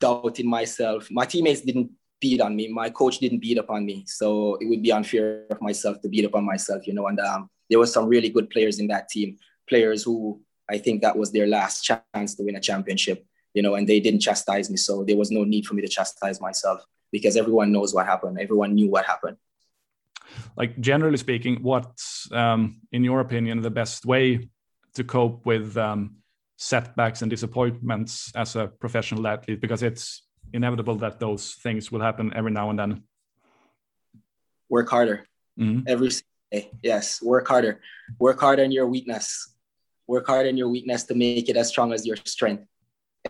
doubt 0.00 0.40
in 0.40 0.46
myself. 0.46 1.08
My 1.10 1.24
teammates 1.24 1.60
didn't 1.60 1.90
beat 2.20 2.40
on 2.40 2.54
me. 2.54 2.68
My 2.68 2.90
coach 2.90 3.18
didn't 3.18 3.40
beat 3.40 3.58
up 3.58 3.70
on 3.70 3.84
me. 3.84 4.04
So 4.06 4.56
it 4.60 4.66
would 4.68 4.82
be 4.82 4.92
unfair 4.92 5.46
of 5.50 5.60
myself 5.60 6.00
to 6.02 6.08
beat 6.08 6.24
up 6.24 6.34
on 6.34 6.44
myself, 6.44 6.86
you 6.86 6.94
know. 6.94 7.06
And 7.06 7.20
um, 7.20 7.50
there 7.68 7.78
were 7.78 7.86
some 7.86 8.06
really 8.06 8.28
good 8.28 8.50
players 8.50 8.78
in 8.78 8.86
that 8.88 9.08
team, 9.08 9.36
players 9.68 10.02
who 10.02 10.40
I 10.70 10.78
think 10.78 11.02
that 11.02 11.16
was 11.16 11.32
their 11.32 11.46
last 11.46 11.82
chance 11.82 12.34
to 12.36 12.44
win 12.44 12.56
a 12.56 12.60
championship, 12.60 13.26
you 13.54 13.62
know, 13.62 13.74
and 13.74 13.88
they 13.88 14.00
didn't 14.00 14.20
chastise 14.20 14.70
me. 14.70 14.76
So 14.76 15.04
there 15.04 15.16
was 15.16 15.30
no 15.30 15.44
need 15.44 15.66
for 15.66 15.74
me 15.74 15.82
to 15.82 15.88
chastise 15.88 16.40
myself 16.40 16.84
because 17.10 17.36
everyone 17.36 17.72
knows 17.72 17.92
what 17.92 18.06
happened. 18.06 18.38
Everyone 18.40 18.74
knew 18.74 18.88
what 18.88 19.04
happened. 19.04 19.36
Like 20.56 20.80
generally 20.80 21.18
speaking, 21.18 21.62
what's 21.62 22.30
um, 22.32 22.80
in 22.92 23.04
your 23.04 23.20
opinion 23.20 23.60
the 23.60 23.70
best 23.70 24.06
way 24.06 24.48
to 24.94 25.04
cope 25.04 25.44
with 25.44 25.76
um, 25.76 26.21
setbacks 26.62 27.22
and 27.22 27.30
disappointments 27.30 28.30
as 28.36 28.54
a 28.54 28.68
professional 28.68 29.26
athlete 29.26 29.60
because 29.60 29.82
it's 29.82 30.22
inevitable 30.52 30.94
that 30.94 31.18
those 31.18 31.54
things 31.54 31.90
will 31.90 32.00
happen 32.00 32.32
every 32.36 32.52
now 32.52 32.70
and 32.70 32.78
then. 32.78 33.02
Work 34.68 34.88
harder. 34.88 35.26
Mm-hmm. 35.58 35.80
every 35.86 36.08
day. 36.50 36.70
Yes 36.82 37.20
work 37.20 37.46
harder. 37.48 37.80
Work 38.18 38.40
harder 38.40 38.64
on 38.64 38.70
your 38.70 38.86
weakness. 38.86 39.54
Work 40.06 40.26
hard 40.28 40.46
on 40.46 40.56
your 40.56 40.68
weakness 40.68 41.02
to 41.04 41.14
make 41.14 41.48
it 41.48 41.56
as 41.56 41.68
strong 41.68 41.92
as 41.92 42.06
your 42.06 42.16
strength 42.24 42.64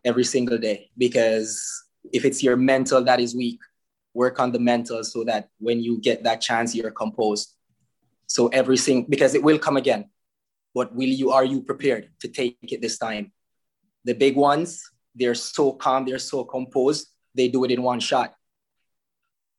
every 0.04 0.24
single 0.24 0.58
day 0.58 0.90
because 0.96 1.60
if 2.12 2.24
it's 2.24 2.42
your 2.42 2.56
mental 2.56 3.02
that 3.04 3.20
is 3.20 3.34
weak 3.34 3.60
work 4.14 4.40
on 4.40 4.52
the 4.52 4.58
mental 4.58 5.02
so 5.04 5.24
that 5.24 5.48
when 5.58 5.80
you 5.80 5.98
get 6.00 6.22
that 6.22 6.40
chance 6.40 6.74
you're 6.74 6.90
composed. 6.90 7.54
So 8.26 8.48
everything 8.48 9.06
because 9.08 9.34
it 9.34 9.42
will 9.42 9.58
come 9.58 9.76
again 9.76 10.10
but 10.74 10.94
will 10.94 11.08
you 11.08 11.30
are 11.30 11.44
you 11.44 11.62
prepared 11.62 12.11
to 12.20 12.28
take 12.28 12.56
it 12.62 12.80
this 12.80 12.98
time? 12.98 13.32
The 14.04 14.14
big 14.14 14.37
ones, 14.37 14.82
they're 15.14 15.35
so 15.35 15.72
calm, 15.72 16.04
they're 16.04 16.18
so 16.18 16.44
composed, 16.44 17.08
they 17.35 17.48
do 17.48 17.64
it 17.64 17.70
in 17.70 17.82
one 17.82 18.00
shot. 18.00 18.35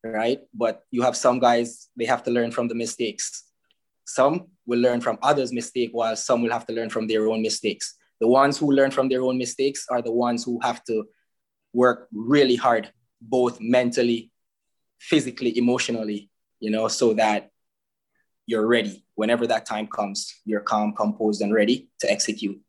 Right? 0.04 0.40
But 0.54 0.84
you 0.92 1.02
have 1.04 1.16
some 1.16 1.40
guys, 1.40 1.88
they 1.96 2.06
have 2.06 2.24
to 2.24 2.32
learn 2.32 2.52
from 2.52 2.68
the 2.68 2.76
mistakes. 2.76 3.46
Some 4.06 4.48
will 4.66 4.80
learn 4.80 5.00
from 5.00 5.18
others' 5.22 5.54
mistake, 5.54 5.92
while 5.94 6.16
some 6.16 6.42
will 6.42 6.52
have 6.52 6.66
to 6.68 6.74
learn 6.74 6.90
from 6.90 7.08
their 7.08 7.28
own 7.28 7.42
mistakes. 7.42 7.96
The 8.20 8.28
ones 8.28 8.58
who 8.58 8.72
learn 8.72 8.92
from 8.92 9.08
their 9.08 9.22
own 9.22 9.38
mistakes 9.38 9.86
are 9.90 10.02
the 10.02 10.12
ones 10.12 10.44
who 10.44 10.60
have 10.62 10.84
to 10.86 11.06
work 11.72 12.08
really 12.12 12.56
hard, 12.56 12.92
both 13.22 13.60
mentally, 13.62 14.32
physically, 15.00 15.58
emotionally, 15.58 16.30
you 16.60 16.70
know, 16.70 16.88
so 16.88 17.14
that 17.14 17.50
you're 18.46 18.68
ready. 18.68 19.06
Whenever 19.16 19.48
that 19.48 19.66
time 19.66 19.88
comes 19.88 20.34
you're 20.46 20.62
calm 20.62 20.94
composed 20.94 21.42
and 21.42 21.54
ready 21.54 21.90
to 22.00 22.12
execute. 22.12 22.60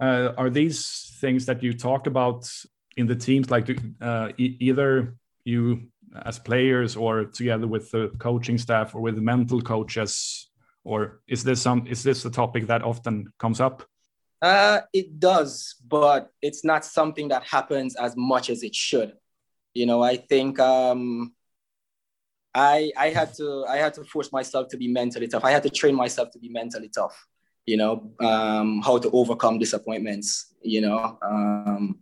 Uh, 0.00 0.32
are 0.36 0.50
these 0.50 1.16
things 1.20 1.46
that 1.46 1.62
you 1.62 1.72
talk 1.72 2.06
about 2.06 2.48
in 2.96 3.06
the 3.06 3.14
teams 3.14 3.50
like 3.50 3.78
uh, 4.00 4.30
e 4.38 4.56
either 4.60 5.16
you 5.44 5.88
as 6.24 6.38
players 6.38 6.96
or 6.96 7.24
together 7.24 7.66
with 7.66 7.90
the 7.90 8.08
coaching 8.18 8.58
staff 8.58 8.94
or 8.94 9.00
with 9.00 9.18
mental 9.18 9.60
coaches? 9.60 10.50
Or 10.84 11.20
is 11.28 11.44
this 11.44 11.62
some 11.62 11.86
is 11.86 12.02
this 12.02 12.24
a 12.24 12.30
topic 12.30 12.66
that 12.66 12.82
often 12.82 13.32
comes 13.38 13.60
up? 13.60 13.84
Uh, 14.42 14.80
it 14.92 15.18
does 15.18 15.76
but 15.86 16.30
it's 16.42 16.64
not 16.64 16.84
something 16.84 17.28
that 17.28 17.44
happens 17.44 17.96
as 17.96 18.14
much 18.16 18.50
as 18.50 18.62
it 18.62 18.74
should. 18.74 19.12
You 19.74 19.86
know 19.86 20.02
i 20.02 20.16
think 20.16 20.60
um, 20.60 21.33
I 22.54 22.92
I 22.96 23.10
had 23.10 23.34
to 23.34 23.64
I 23.68 23.76
had 23.76 23.94
to 23.94 24.04
force 24.04 24.32
myself 24.32 24.68
to 24.68 24.76
be 24.76 24.88
mentally 24.88 25.26
tough. 25.26 25.44
I 25.44 25.50
had 25.50 25.62
to 25.64 25.70
train 25.70 25.94
myself 25.94 26.30
to 26.32 26.38
be 26.38 26.48
mentally 26.48 26.88
tough. 26.88 27.26
You 27.66 27.78
know, 27.78 28.12
um, 28.20 28.82
how 28.82 28.98
to 28.98 29.10
overcome 29.10 29.58
disappointments. 29.58 30.54
You 30.62 30.82
know, 30.82 31.18
um, 31.22 31.98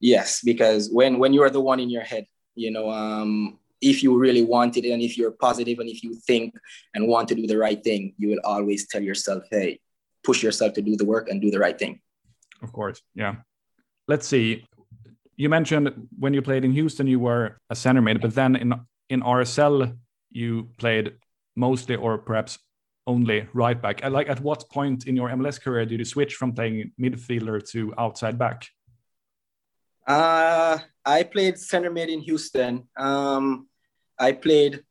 yes, 0.00 0.42
because 0.44 0.90
when 0.90 1.18
when 1.18 1.32
you 1.32 1.42
are 1.42 1.50
the 1.50 1.60
one 1.60 1.80
in 1.80 1.88
your 1.88 2.02
head, 2.02 2.26
you 2.54 2.70
know, 2.70 2.90
um, 2.90 3.58
if 3.80 4.02
you 4.02 4.18
really 4.18 4.42
want 4.42 4.76
it 4.76 4.90
and 4.90 5.02
if 5.02 5.16
you're 5.16 5.30
positive 5.30 5.78
and 5.78 5.88
if 5.88 6.02
you 6.02 6.14
think 6.14 6.54
and 6.94 7.06
want 7.06 7.28
to 7.28 7.34
do 7.34 7.46
the 7.46 7.58
right 7.58 7.82
thing, 7.82 8.14
you 8.18 8.28
will 8.28 8.40
always 8.44 8.88
tell 8.88 9.02
yourself, 9.02 9.44
hey, 9.50 9.78
push 10.24 10.42
yourself 10.42 10.72
to 10.74 10.82
do 10.82 10.96
the 10.96 11.04
work 11.04 11.28
and 11.28 11.40
do 11.40 11.50
the 11.50 11.58
right 11.58 11.78
thing. 11.78 12.00
Of 12.62 12.72
course, 12.72 13.00
yeah. 13.14 13.36
Let's 14.08 14.26
see. 14.26 14.66
You 15.36 15.48
mentioned 15.48 16.08
when 16.18 16.32
you 16.32 16.42
played 16.42 16.64
in 16.64 16.72
Houston, 16.72 17.06
you 17.06 17.20
were 17.20 17.60
a 17.68 17.76
center 17.76 18.00
but 18.18 18.34
then 18.34 18.56
in 18.56 18.72
in 19.08 19.22
RSL 19.22 19.96
you 20.30 20.70
played 20.76 21.14
mostly 21.54 21.96
or 21.96 22.18
perhaps 22.18 22.58
only 23.06 23.48
right 23.54 23.80
back. 23.80 24.04
Like 24.04 24.28
at 24.28 24.40
what 24.40 24.68
point 24.70 25.06
in 25.06 25.16
your 25.16 25.30
MLS 25.30 25.60
career 25.60 25.86
did 25.86 25.98
you 25.98 26.04
switch 26.04 26.34
from 26.34 26.52
playing 26.52 26.92
midfielder 27.00 27.66
to 27.70 27.94
outside 27.96 28.38
back? 28.38 28.66
Uh, 30.06 30.78
I 31.04 31.22
played 31.22 31.58
center 31.58 31.90
mid 31.90 32.10
in 32.10 32.20
Houston. 32.20 32.88
Um, 32.96 33.68
I 34.18 34.32
played 34.32 34.82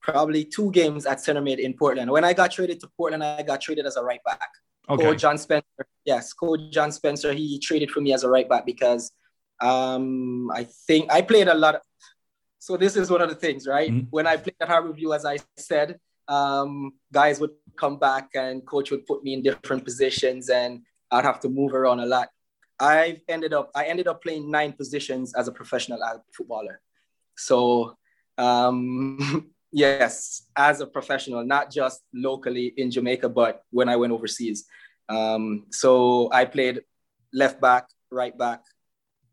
probably 0.00 0.44
two 0.44 0.70
games 0.72 1.06
at 1.06 1.20
center 1.20 1.40
mid 1.40 1.60
in 1.60 1.74
Portland. 1.74 2.10
When 2.10 2.24
I 2.24 2.32
got 2.32 2.50
traded 2.50 2.80
to 2.80 2.88
Portland, 2.96 3.22
I 3.22 3.42
got 3.42 3.60
traded 3.60 3.86
as 3.86 3.96
a 3.96 4.02
right 4.02 4.22
back. 4.24 4.48
Okay. 4.88 5.04
Coach 5.04 5.20
John 5.20 5.38
Spencer. 5.38 5.86
Yes, 6.04 6.32
Coach 6.32 6.72
John 6.72 6.90
Spencer. 6.90 7.32
He 7.32 7.58
traded 7.58 7.90
for 7.90 8.00
me 8.00 8.12
as 8.12 8.24
a 8.24 8.28
right 8.28 8.48
back 8.48 8.66
because 8.66 9.12
um, 9.60 10.50
I 10.50 10.66
think 10.86 11.12
I 11.12 11.22
played 11.22 11.48
a 11.48 11.54
lot. 11.54 11.76
Of, 11.76 11.82
so 12.60 12.76
this 12.76 12.94
is 12.94 13.10
one 13.10 13.22
of 13.22 13.30
the 13.30 13.34
things, 13.34 13.66
right? 13.66 13.90
Mm-hmm. 13.90 14.08
When 14.10 14.26
I 14.26 14.36
played 14.36 14.54
at 14.60 14.68
Harborview, 14.68 15.16
as 15.16 15.24
I 15.24 15.38
said, 15.56 15.98
um, 16.28 16.92
guys 17.10 17.40
would 17.40 17.52
come 17.74 17.98
back 17.98 18.28
and 18.34 18.64
coach 18.66 18.90
would 18.90 19.06
put 19.06 19.24
me 19.24 19.32
in 19.32 19.42
different 19.42 19.82
positions, 19.82 20.50
and 20.50 20.82
I'd 21.10 21.24
have 21.24 21.40
to 21.40 21.48
move 21.48 21.72
around 21.74 22.00
a 22.00 22.06
lot. 22.06 22.28
I 22.78 23.22
ended 23.28 23.54
up 23.54 23.70
I 23.74 23.84
ended 23.86 24.06
up 24.08 24.22
playing 24.22 24.50
nine 24.50 24.72
positions 24.74 25.34
as 25.34 25.48
a 25.48 25.52
professional 25.52 26.00
footballer. 26.36 26.80
So 27.34 27.96
um, 28.36 29.50
yes, 29.72 30.42
as 30.54 30.82
a 30.82 30.86
professional, 30.86 31.44
not 31.44 31.70
just 31.70 32.02
locally 32.12 32.74
in 32.76 32.90
Jamaica, 32.90 33.30
but 33.30 33.62
when 33.70 33.88
I 33.88 33.96
went 33.96 34.12
overseas. 34.12 34.66
Um, 35.08 35.66
so 35.70 36.30
I 36.30 36.44
played 36.44 36.82
left 37.32 37.58
back, 37.58 37.88
right 38.10 38.36
back, 38.36 38.60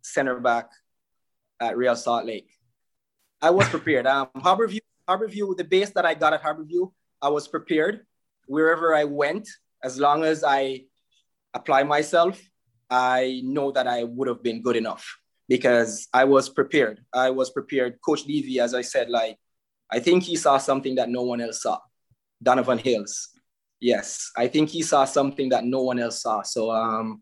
center 0.01 0.39
back 0.39 0.69
at 1.59 1.75
Real 1.75 1.95
Salt 1.95 2.25
Lake. 2.25 2.56
I 3.41 3.51
was 3.51 3.67
prepared. 3.69 4.07
Um, 4.07 4.29
Harborview, 4.37 4.79
Harborview, 5.07 5.55
the 5.55 5.63
base 5.63 5.91
that 5.91 6.05
I 6.05 6.13
got 6.13 6.33
at 6.33 6.43
Harborview, 6.43 6.91
I 7.21 7.29
was 7.29 7.47
prepared 7.47 8.05
wherever 8.47 8.95
I 8.95 9.03
went, 9.03 9.47
as 9.83 9.99
long 9.99 10.23
as 10.23 10.43
I 10.43 10.85
apply 11.53 11.83
myself, 11.83 12.41
I 12.89 13.41
know 13.43 13.71
that 13.71 13.87
I 13.87 14.03
would 14.03 14.27
have 14.27 14.41
been 14.41 14.61
good 14.61 14.75
enough 14.75 15.05
because 15.47 16.07
I 16.13 16.23
was 16.23 16.49
prepared. 16.49 17.01
I 17.13 17.29
was 17.29 17.49
prepared. 17.51 17.99
Coach 18.03 18.25
Levy, 18.25 18.59
as 18.59 18.73
I 18.73 18.81
said, 18.81 19.09
like, 19.09 19.37
I 19.91 19.99
think 19.99 20.23
he 20.23 20.35
saw 20.35 20.57
something 20.57 20.95
that 20.95 21.09
no 21.09 21.23
one 21.23 21.41
else 21.41 21.61
saw. 21.61 21.79
Donovan 22.41 22.77
Hills. 22.77 23.29
Yes, 23.79 24.31
I 24.35 24.47
think 24.47 24.69
he 24.69 24.81
saw 24.81 25.05
something 25.05 25.49
that 25.49 25.63
no 25.63 25.83
one 25.83 25.99
else 25.99 26.21
saw. 26.21 26.41
So 26.41 26.71
um, 26.71 27.21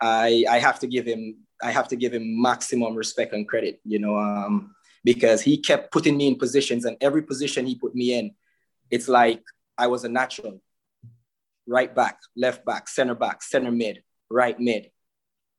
I, 0.00 0.44
I 0.48 0.58
have 0.58 0.78
to 0.80 0.86
give 0.86 1.06
him 1.06 1.36
I 1.62 1.70
have 1.70 1.88
to 1.88 1.96
give 1.96 2.12
him 2.12 2.42
maximum 2.42 2.94
respect 2.94 3.32
and 3.32 3.48
credit, 3.48 3.80
you 3.84 3.98
know, 3.98 4.18
um, 4.18 4.74
because 5.04 5.42
he 5.42 5.58
kept 5.58 5.92
putting 5.92 6.16
me 6.16 6.28
in 6.28 6.36
positions 6.36 6.84
and 6.84 6.96
every 7.00 7.22
position 7.22 7.66
he 7.66 7.74
put 7.74 7.94
me 7.94 8.14
in, 8.14 8.32
it's 8.90 9.08
like 9.08 9.42
I 9.76 9.86
was 9.86 10.04
a 10.04 10.08
natural. 10.08 10.60
Right 11.66 11.94
back, 11.94 12.18
left 12.36 12.64
back, 12.66 12.88
center 12.88 13.14
back, 13.14 13.42
center 13.42 13.70
mid, 13.70 14.02
right 14.30 14.58
mid, 14.60 14.90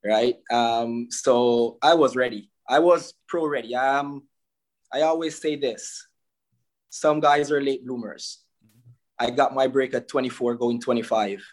right? 0.03 0.35
Um, 0.51 1.07
so 1.09 1.79
I 1.81 1.95
was 1.95 2.15
ready. 2.15 2.51
I 2.69 2.79
was 2.79 3.13
pro 3.27 3.47
ready. 3.47 3.73
Um, 3.75 4.23
I 4.93 5.01
always 5.01 5.41
say 5.41 5.55
this 5.55 6.07
some 6.95 7.19
guys 7.19 7.51
are 7.51 7.61
late 7.61 7.85
bloomers. 7.85 8.39
I 9.19 9.29
got 9.29 9.53
my 9.53 9.67
break 9.67 9.93
at 9.93 10.07
24, 10.07 10.55
going 10.55 10.79
25, 10.79 11.43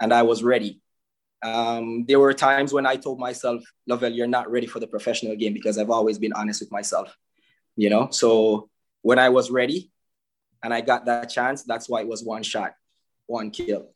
and 0.00 0.12
I 0.12 0.22
was 0.22 0.42
ready. 0.42 0.80
Um, 1.42 2.04
there 2.06 2.18
were 2.18 2.32
times 2.32 2.72
when 2.72 2.84
I 2.84 2.96
told 2.96 3.20
myself, 3.20 3.62
Lovell, 3.86 4.10
you're 4.10 4.26
not 4.26 4.50
ready 4.50 4.66
for 4.66 4.80
the 4.80 4.88
professional 4.88 5.36
game 5.36 5.54
because 5.54 5.78
I've 5.78 5.90
always 5.90 6.18
been 6.18 6.32
honest 6.32 6.60
with 6.60 6.72
myself, 6.72 7.16
you 7.76 7.90
know? 7.90 8.08
So 8.10 8.68
when 9.02 9.18
I 9.18 9.28
was 9.28 9.50
ready 9.50 9.90
and 10.62 10.72
I 10.72 10.80
got 10.80 11.06
that 11.06 11.30
chance, 11.30 11.64
that's 11.64 11.88
why 11.88 12.00
it 12.00 12.08
was 12.08 12.22
one 12.22 12.42
shot, 12.42 12.74
one 13.26 13.50
kill. 13.50 13.90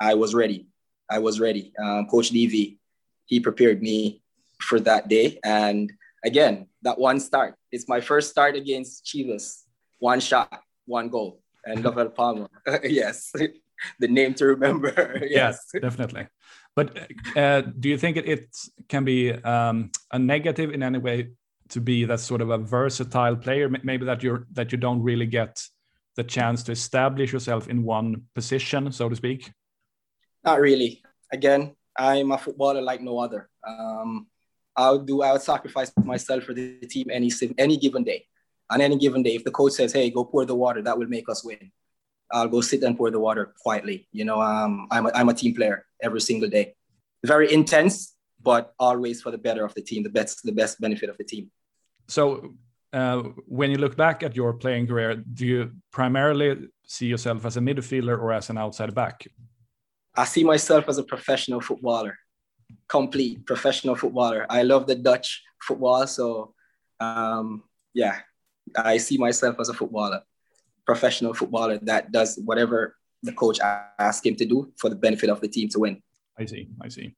I 0.00 0.14
was 0.14 0.34
ready. 0.34 0.68
I 1.10 1.18
was 1.18 1.40
ready. 1.40 1.72
Um, 1.82 2.06
Coach 2.06 2.32
Levy, 2.32 2.78
he 3.26 3.40
prepared 3.40 3.82
me 3.82 4.22
for 4.60 4.80
that 4.80 5.08
day. 5.08 5.38
And 5.44 5.92
again, 6.24 6.66
that 6.82 6.98
one 6.98 7.20
start, 7.20 7.54
it's 7.72 7.88
my 7.88 8.00
first 8.00 8.30
start 8.30 8.56
against 8.56 9.04
Chivas. 9.04 9.62
One 9.98 10.20
shot, 10.20 10.62
one 10.86 11.08
goal. 11.08 11.40
And 11.64 11.84
Lovell 11.84 12.08
Palmer, 12.08 12.48
yes, 12.84 13.32
the 13.98 14.08
name 14.08 14.34
to 14.34 14.46
remember. 14.46 15.22
yes, 15.28 15.66
definitely. 15.80 16.28
But 16.74 16.96
uh, 17.36 17.62
do 17.62 17.88
you 17.88 17.98
think 17.98 18.16
it, 18.16 18.26
it 18.26 18.56
can 18.88 19.04
be 19.04 19.32
um, 19.32 19.90
a 20.12 20.18
negative 20.18 20.70
in 20.70 20.82
any 20.82 20.98
way 20.98 21.30
to 21.70 21.80
be 21.80 22.04
that 22.04 22.20
sort 22.20 22.40
of 22.40 22.50
a 22.50 22.58
versatile 22.58 23.36
player? 23.36 23.68
Maybe 23.82 24.04
that 24.06 24.22
you're 24.22 24.46
that 24.52 24.72
you 24.72 24.78
don't 24.78 25.02
really 25.02 25.26
get 25.26 25.62
the 26.16 26.24
chance 26.24 26.62
to 26.64 26.72
establish 26.72 27.32
yourself 27.32 27.68
in 27.68 27.84
one 27.84 28.22
position, 28.34 28.90
so 28.92 29.08
to 29.08 29.16
speak. 29.16 29.52
Not 30.44 30.60
really. 30.60 31.02
Again, 31.32 31.76
I'm 31.96 32.32
a 32.32 32.38
footballer 32.38 32.80
like 32.80 33.00
no 33.00 33.18
other. 33.18 33.48
Um, 33.66 34.26
I'll 34.76 34.98
do. 34.98 35.22
I 35.22 35.32
would 35.32 35.42
sacrifice 35.42 35.92
myself 35.96 36.44
for 36.44 36.54
the 36.54 36.78
team 36.88 37.06
any 37.10 37.30
any 37.58 37.76
given 37.76 38.04
day. 38.04 38.26
On 38.70 38.80
any 38.80 38.98
given 38.98 39.22
day, 39.22 39.34
if 39.34 39.44
the 39.44 39.50
coach 39.50 39.72
says, 39.72 39.92
"Hey, 39.92 40.10
go 40.10 40.24
pour 40.24 40.44
the 40.44 40.54
water," 40.54 40.82
that 40.82 40.98
will 40.98 41.08
make 41.08 41.28
us 41.28 41.44
win. 41.44 41.72
I'll 42.30 42.48
go 42.48 42.60
sit 42.60 42.82
and 42.82 42.96
pour 42.96 43.10
the 43.10 43.20
water 43.20 43.54
quietly. 43.62 44.08
You 44.12 44.24
know, 44.24 44.40
um, 44.40 44.86
I'm, 44.90 45.06
a, 45.06 45.10
I'm 45.14 45.28
a 45.28 45.34
team 45.34 45.54
player 45.54 45.86
every 46.02 46.20
single 46.20 46.48
day. 46.48 46.74
Very 47.24 47.52
intense, 47.52 48.14
but 48.42 48.74
always 48.78 49.22
for 49.22 49.30
the 49.30 49.38
better 49.38 49.64
of 49.64 49.74
the 49.74 49.82
team, 49.82 50.02
the 50.02 50.10
best, 50.10 50.42
the 50.44 50.52
best 50.52 50.80
benefit 50.80 51.08
of 51.08 51.16
the 51.16 51.24
team. 51.24 51.50
So, 52.08 52.54
uh, 52.92 53.18
when 53.46 53.70
you 53.70 53.76
look 53.76 53.96
back 53.96 54.22
at 54.22 54.34
your 54.34 54.54
playing 54.54 54.86
career, 54.86 55.16
do 55.16 55.46
you 55.46 55.72
primarily 55.92 56.68
see 56.86 57.06
yourself 57.06 57.44
as 57.44 57.56
a 57.56 57.60
midfielder 57.60 58.18
or 58.18 58.32
as 58.32 58.48
an 58.50 58.58
outside 58.58 58.94
back? 58.94 59.26
I 60.16 60.24
see 60.24 60.42
myself 60.42 60.88
as 60.88 60.98
a 60.98 61.04
professional 61.04 61.60
footballer, 61.60 62.16
complete 62.88 63.44
professional 63.46 63.94
footballer. 63.94 64.46
I 64.48 64.62
love 64.62 64.86
the 64.86 64.94
Dutch 64.94 65.42
football, 65.62 66.06
so 66.06 66.54
um, 66.98 67.62
yeah, 67.92 68.20
I 68.74 68.96
see 68.96 69.18
myself 69.18 69.60
as 69.60 69.68
a 69.68 69.74
footballer 69.74 70.22
professional 70.88 71.34
footballer 71.34 71.78
that 71.82 72.10
does 72.10 72.40
whatever 72.46 72.96
the 73.22 73.32
coach 73.32 73.58
asks 73.60 74.24
him 74.24 74.34
to 74.34 74.46
do 74.46 74.72
for 74.80 74.88
the 74.88 74.96
benefit 74.96 75.28
of 75.28 75.38
the 75.42 75.48
team 75.48 75.68
to 75.68 75.78
win. 75.80 76.02
I 76.38 76.46
see. 76.46 76.68
I 76.80 76.88
see. 76.88 77.14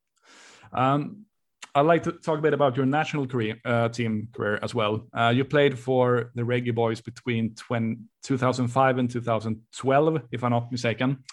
Um, 0.73 1.27
I'd 1.75 1.87
like 1.87 2.03
to 2.05 2.13
talk 2.13 2.39
a 2.39 2.43
bit 2.43 2.55
about 2.55 2.77
your 2.77 2.87
national 2.87 3.27
career, 3.27 3.61
uh, 3.65 3.89
team 3.89 4.29
career 4.33 4.59
as 4.63 4.75
well. 4.75 5.07
Uh, 5.13 5.33
you 5.35 5.45
played 5.45 5.79
for 5.79 6.31
the 6.35 6.43
Reggae 6.43 6.75
Boys 6.75 7.01
between 7.01 7.55
20, 7.55 7.99
2005 8.23 8.99
and 8.99 9.11
2012, 9.11 10.23
if 10.33 10.45
I'm 10.45 10.51
not 10.51 10.73
mistaken. 10.73 11.25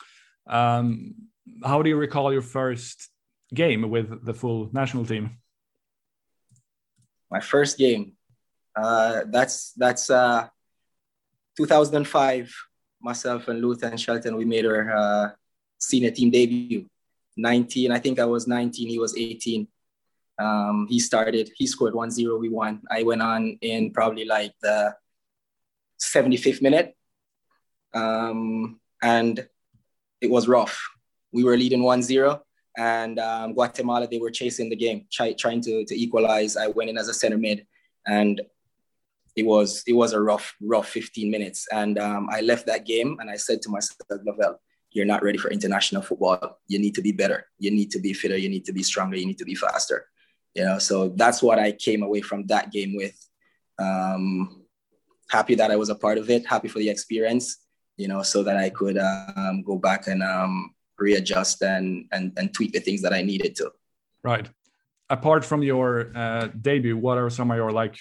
Um, 0.47 1.15
how 1.63 1.81
do 1.81 1.89
you 1.89 1.95
recall 1.95 2.31
your 2.31 2.41
first 2.41 3.09
game 3.53 3.89
with 3.89 4.25
the 4.25 4.33
full 4.33 4.69
national 4.73 5.05
team? 5.05 5.37
My 7.31 7.39
first 7.39 7.77
game. 7.77 8.13
Uh, 8.75 9.21
that's 9.27 9.73
that's 9.73 10.09
uh, 10.09 10.47
2005, 11.57 12.53
myself 13.01 13.47
and 13.47 13.61
Luton 13.61 13.97
Shelton, 13.97 14.37
we 14.37 14.45
made 14.45 14.65
our 14.65 14.95
uh, 14.95 15.29
senior 15.79 16.11
team 16.11 16.29
debut. 16.29 16.85
19, 17.35 17.91
I 17.91 17.99
think 17.99 18.19
I 18.19 18.25
was 18.25 18.47
19, 18.47 18.87
he 18.87 18.99
was 18.99 19.17
18. 19.17 19.67
Um, 20.39 20.87
he 20.89 20.99
started, 20.99 21.49
he 21.55 21.67
scored 21.67 21.95
1 21.95 22.11
0, 22.11 22.37
we 22.37 22.49
won. 22.49 22.81
I 22.91 23.03
went 23.03 23.21
on 23.21 23.57
in 23.61 23.91
probably 23.91 24.25
like 24.25 24.53
the 24.61 24.95
75th 25.99 26.61
minute. 26.61 26.95
Um, 27.93 28.79
and 29.01 29.47
it 30.21 30.29
was 30.29 30.47
rough. 30.47 30.79
We 31.31 31.43
were 31.43 31.57
leading 31.57 31.83
1 31.83 32.03
0, 32.03 32.41
and 32.77 33.19
um, 33.19 33.53
Guatemala, 33.53 34.07
they 34.07 34.19
were 34.19 34.31
chasing 34.31 34.69
the 34.69 34.75
game, 34.75 35.05
try, 35.11 35.33
trying 35.33 35.61
to, 35.61 35.85
to 35.85 35.95
equalize. 35.95 36.57
I 36.57 36.67
went 36.67 36.89
in 36.89 36.97
as 36.97 37.07
a 37.07 37.13
center 37.13 37.37
mid, 37.37 37.65
and 38.05 38.41
it 39.37 39.45
was 39.45 39.83
it 39.85 39.93
was 39.93 40.13
a 40.13 40.19
rough 40.19 40.55
rough 40.61 40.89
15 40.89 41.29
minutes 41.29 41.67
and 41.71 41.99
um, 41.99 42.27
i 42.31 42.41
left 42.41 42.65
that 42.65 42.85
game 42.85 43.17
and 43.19 43.29
i 43.29 43.35
said 43.37 43.61
to 43.61 43.69
myself 43.69 43.97
Lovell, 44.25 44.59
you're 44.91 45.05
not 45.05 45.23
ready 45.23 45.37
for 45.37 45.51
international 45.51 46.01
football 46.01 46.59
you 46.67 46.79
need 46.79 46.95
to 46.95 47.01
be 47.01 47.11
better 47.11 47.45
you 47.59 47.69
need 47.71 47.91
to 47.91 47.99
be 47.99 48.13
fitter 48.13 48.35
you 48.35 48.49
need 48.49 48.65
to 48.65 48.73
be 48.73 48.83
stronger 48.83 49.15
you 49.15 49.27
need 49.27 49.37
to 49.37 49.45
be 49.45 49.55
faster 49.55 50.07
you 50.53 50.63
know 50.63 50.79
so 50.79 51.09
that's 51.09 51.41
what 51.41 51.59
i 51.59 51.71
came 51.71 52.03
away 52.03 52.21
from 52.21 52.45
that 52.47 52.71
game 52.71 52.95
with 52.95 53.15
um, 53.79 54.63
happy 55.29 55.55
that 55.55 55.71
i 55.71 55.75
was 55.75 55.89
a 55.89 55.95
part 55.95 56.17
of 56.17 56.29
it 56.29 56.45
happy 56.45 56.67
for 56.67 56.79
the 56.79 56.89
experience 56.89 57.57
you 57.97 58.07
know 58.07 58.21
so 58.21 58.43
that 58.43 58.57
i 58.57 58.69
could 58.69 58.97
um, 58.97 59.63
go 59.63 59.77
back 59.77 60.07
and 60.07 60.23
um, 60.23 60.73
readjust 60.97 61.61
and, 61.61 62.05
and 62.11 62.33
and 62.37 62.53
tweak 62.53 62.71
the 62.73 62.79
things 62.79 63.01
that 63.01 63.13
i 63.13 63.21
needed 63.21 63.55
to 63.55 63.71
right 64.23 64.49
apart 65.09 65.45
from 65.45 65.61
your 65.63 66.11
uh, 66.15 66.47
debut 66.61 66.97
what 66.97 67.17
are 67.17 67.29
some 67.29 67.51
of 67.51 67.57
your 67.57 67.71
like 67.71 67.97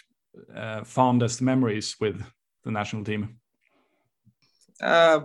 uh, 0.55 0.85
fondest 0.85 1.43
memories 1.43 1.97
with 2.01 2.23
the 2.65 2.71
national 2.71 3.05
team? 3.05 3.39
Uh, 4.81 5.21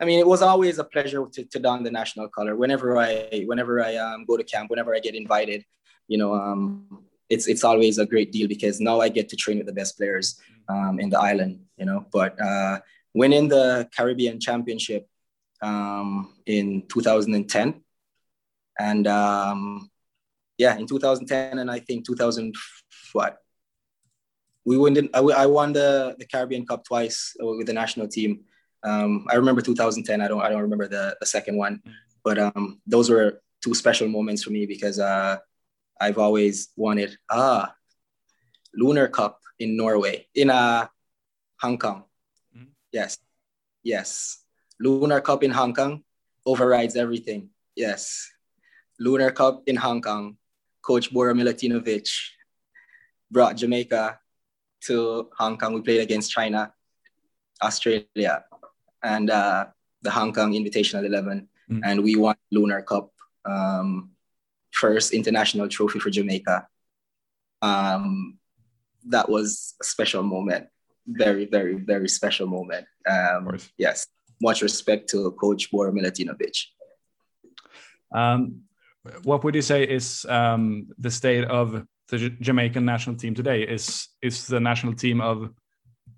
I 0.00 0.04
mean, 0.04 0.20
it 0.20 0.26
was 0.26 0.42
always 0.42 0.78
a 0.78 0.84
pleasure 0.84 1.26
to, 1.32 1.44
to 1.44 1.58
don 1.58 1.82
the 1.82 1.90
national 1.90 2.28
color. 2.28 2.54
Whenever 2.54 2.98
I, 2.98 3.44
whenever 3.46 3.82
I 3.82 3.96
um, 3.96 4.24
go 4.26 4.36
to 4.36 4.44
camp, 4.44 4.70
whenever 4.70 4.94
I 4.94 5.00
get 5.00 5.14
invited, 5.14 5.64
you 6.08 6.18
know, 6.18 6.34
um, 6.34 7.04
it's 7.28 7.48
it's 7.48 7.64
always 7.64 7.98
a 7.98 8.06
great 8.06 8.32
deal 8.32 8.48
because 8.48 8.80
now 8.80 9.00
I 9.00 9.08
get 9.08 9.28
to 9.30 9.36
train 9.36 9.58
with 9.58 9.66
the 9.66 9.72
best 9.72 9.96
players 9.96 10.40
um, 10.68 11.00
in 11.00 11.10
the 11.10 11.18
island. 11.18 11.60
You 11.76 11.86
know, 11.86 12.06
but 12.12 12.40
uh, 12.40 12.80
winning 13.14 13.48
the 13.48 13.88
Caribbean 13.96 14.40
Championship 14.40 15.08
um, 15.62 16.34
in 16.46 16.84
2010, 16.88 17.82
and 18.78 19.06
um, 19.06 19.90
yeah, 20.58 20.76
in 20.76 20.86
2010, 20.86 21.58
and 21.58 21.70
I 21.70 21.80
think 21.80 22.06
2000 22.06 22.54
what 23.12 23.38
we 24.64 24.76
won. 24.76 25.08
I, 25.14 25.20
I 25.20 25.46
won 25.46 25.72
the, 25.72 26.16
the 26.18 26.26
Caribbean 26.26 26.66
Cup 26.66 26.84
twice 26.84 27.34
with 27.40 27.66
the 27.66 27.72
national 27.72 28.08
team. 28.08 28.44
Um, 28.82 29.26
I 29.30 29.36
remember 29.36 29.62
2010. 29.62 30.20
I 30.20 30.28
don't 30.28 30.42
I 30.42 30.50
don't 30.50 30.62
remember 30.62 30.88
the, 30.88 31.16
the 31.20 31.26
second 31.26 31.56
one, 31.56 31.82
But 32.22 32.38
um, 32.38 32.80
those 32.86 33.08
were 33.08 33.40
two 33.62 33.74
special 33.74 34.08
moments 34.08 34.42
for 34.42 34.50
me 34.50 34.66
because 34.66 34.98
uh, 34.98 35.38
I've 36.00 36.18
always 36.18 36.68
wanted 36.76 37.16
ah 37.30 37.74
Lunar 38.74 39.08
Cup 39.08 39.40
in 39.58 39.76
Norway 39.76 40.26
in 40.34 40.50
uh, 40.50 40.86
Hong 41.60 41.78
Kong. 41.78 42.04
Mm-hmm. 42.56 42.70
Yes, 42.92 43.18
yes. 43.82 44.44
Lunar 44.78 45.20
Cup 45.20 45.42
in 45.42 45.50
Hong 45.50 45.72
Kong 45.72 46.02
overrides 46.44 46.96
everything. 46.96 47.50
Yes. 47.74 48.30
Lunar 49.00 49.30
Cup 49.30 49.62
in 49.66 49.76
Hong 49.76 50.02
Kong. 50.02 50.36
Coach 50.82 51.12
Bora 51.12 51.34
Milutinovic 51.34 52.06
brought 53.30 53.56
Jamaica 53.56 54.20
to 54.82 55.28
Hong 55.36 55.58
Kong. 55.58 55.74
We 55.74 55.82
played 55.82 56.00
against 56.00 56.30
China, 56.30 56.72
Australia, 57.60 58.44
and 59.02 59.28
uh, 59.28 59.66
the 60.02 60.10
Hong 60.10 60.32
Kong 60.32 60.52
Invitational 60.52 61.04
11. 61.04 61.48
Mm. 61.70 61.80
And 61.82 62.04
we 62.04 62.14
won 62.14 62.36
Lunar 62.52 62.82
Cup, 62.82 63.10
um, 63.44 64.10
first 64.76 65.12
international 65.12 65.68
trophy 65.68 65.98
for 65.98 66.10
Jamaica. 66.10 66.68
Um, 67.62 68.38
that 69.08 69.28
was 69.28 69.74
a 69.80 69.84
special 69.84 70.22
moment. 70.22 70.66
Very, 71.06 71.46
very, 71.46 71.74
very 71.74 72.08
special 72.08 72.46
moment. 72.46 72.86
Um, 73.08 73.58
yes. 73.78 74.06
Much 74.40 74.60
respect 74.60 75.08
to 75.10 75.30
Coach 75.32 75.70
Bora 75.70 75.92
Milutinovic. 75.92 76.56
Um, 78.14 78.62
what 79.22 79.44
would 79.44 79.54
you 79.54 79.62
say 79.62 79.84
is 79.84 80.26
um, 80.28 80.88
the 80.98 81.10
state 81.10 81.44
of 81.44 81.86
the 82.08 82.18
J 82.18 82.36
Jamaican 82.40 82.84
national 82.84 83.16
team 83.16 83.34
today? 83.34 83.62
Is 83.62 84.08
is 84.20 84.46
the 84.46 84.60
national 84.60 84.94
team 84.94 85.20
of 85.20 85.50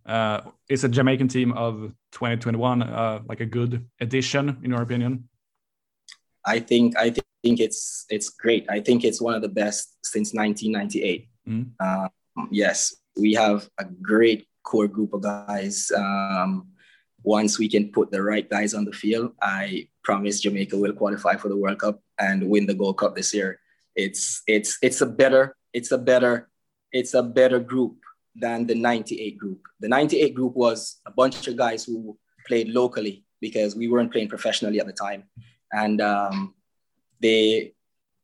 uh, 0.07 0.41
is 0.69 0.85
a 0.85 0.89
Jamaican 0.89 1.29
team 1.29 1.53
of 1.53 1.93
2021 2.13 2.83
uh, 2.83 3.21
like 3.29 3.41
a 3.41 3.47
good 3.47 3.87
addition 4.01 4.59
in 4.65 4.71
your 4.71 4.83
opinion? 4.83 5.29
I 6.45 6.61
think 6.61 6.97
I 6.97 7.11
think 7.43 7.61
it's 7.61 8.07
it's 8.09 8.31
great. 8.31 8.67
I 8.69 8.81
think 8.81 9.05
it's 9.05 9.21
one 9.21 9.35
of 9.35 9.43
the 9.43 9.49
best 9.49 9.97
since 10.05 10.35
1998. 10.35 11.29
Mm. 11.49 11.71
Uh, 11.81 12.09
yes, 12.51 12.95
we 13.17 13.35
have 13.35 13.69
a 13.79 13.85
great 13.85 14.49
core 14.63 14.89
group 14.89 15.13
of 15.13 15.23
guys. 15.23 15.91
Um, 15.97 16.69
once 17.23 17.59
we 17.59 17.69
can 17.69 17.91
put 17.91 18.11
the 18.11 18.23
right 18.23 18.49
guys 18.49 18.75
on 18.75 18.85
the 18.85 18.93
field, 18.93 19.33
I 19.43 19.89
promise 20.05 20.41
Jamaica 20.41 20.77
will 20.77 20.93
qualify 20.93 21.37
for 21.37 21.49
the 21.49 21.57
World 21.57 21.79
Cup 21.79 22.01
and 22.19 22.49
win 22.49 22.67
the 22.67 22.75
Gold 22.75 22.99
Cup 22.99 23.15
this 23.15 23.35
year. 23.35 23.61
It's 23.97 24.43
it's 24.47 24.79
it's 24.83 25.01
a 25.01 25.07
better 25.07 25.57
it's 25.73 25.91
a 25.91 25.99
better 25.99 26.49
it's 26.93 27.15
a 27.15 27.23
better 27.23 27.59
group 27.59 27.97
than 28.35 28.67
the 28.67 28.75
98 28.75 29.37
group. 29.37 29.61
The 29.81 29.89
98 29.89 30.35
group 30.35 30.55
was 30.55 31.01
a 31.07 31.11
bunch 31.11 31.47
of 31.49 31.57
guys 31.57 31.85
who 31.85 32.17
played 32.47 32.69
locally 32.69 33.25
because 33.41 33.75
we 33.75 33.89
weren't 33.89 34.13
playing 34.13 34.29
professionally 34.29 34.81
at 34.81 34.87
the 34.87 34.93
time. 34.93 35.25
And 35.73 36.01
um, 36.01 36.55
they 37.21 37.75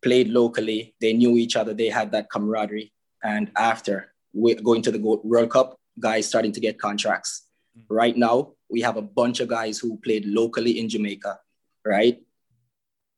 played 0.02 0.28
locally. 0.28 0.94
They 1.00 1.12
knew 1.12 1.36
each 1.36 1.56
other. 1.56 1.74
They 1.74 1.88
had 1.88 2.12
that 2.12 2.30
camaraderie. 2.30 2.92
And 3.22 3.50
after 3.56 4.12
going 4.34 4.82
to 4.82 4.90
the 4.90 5.00
World 5.00 5.50
Cup, 5.50 5.78
guys 5.98 6.26
starting 6.26 6.52
to 6.52 6.60
get 6.60 6.78
contracts. 6.78 7.46
Right 7.88 8.16
now, 8.16 8.52
we 8.70 8.80
have 8.82 8.96
a 8.96 9.02
bunch 9.02 9.40
of 9.40 9.48
guys 9.48 9.78
who 9.78 9.98
played 9.98 10.26
locally 10.26 10.78
in 10.78 10.88
Jamaica, 10.88 11.38
right? 11.84 12.22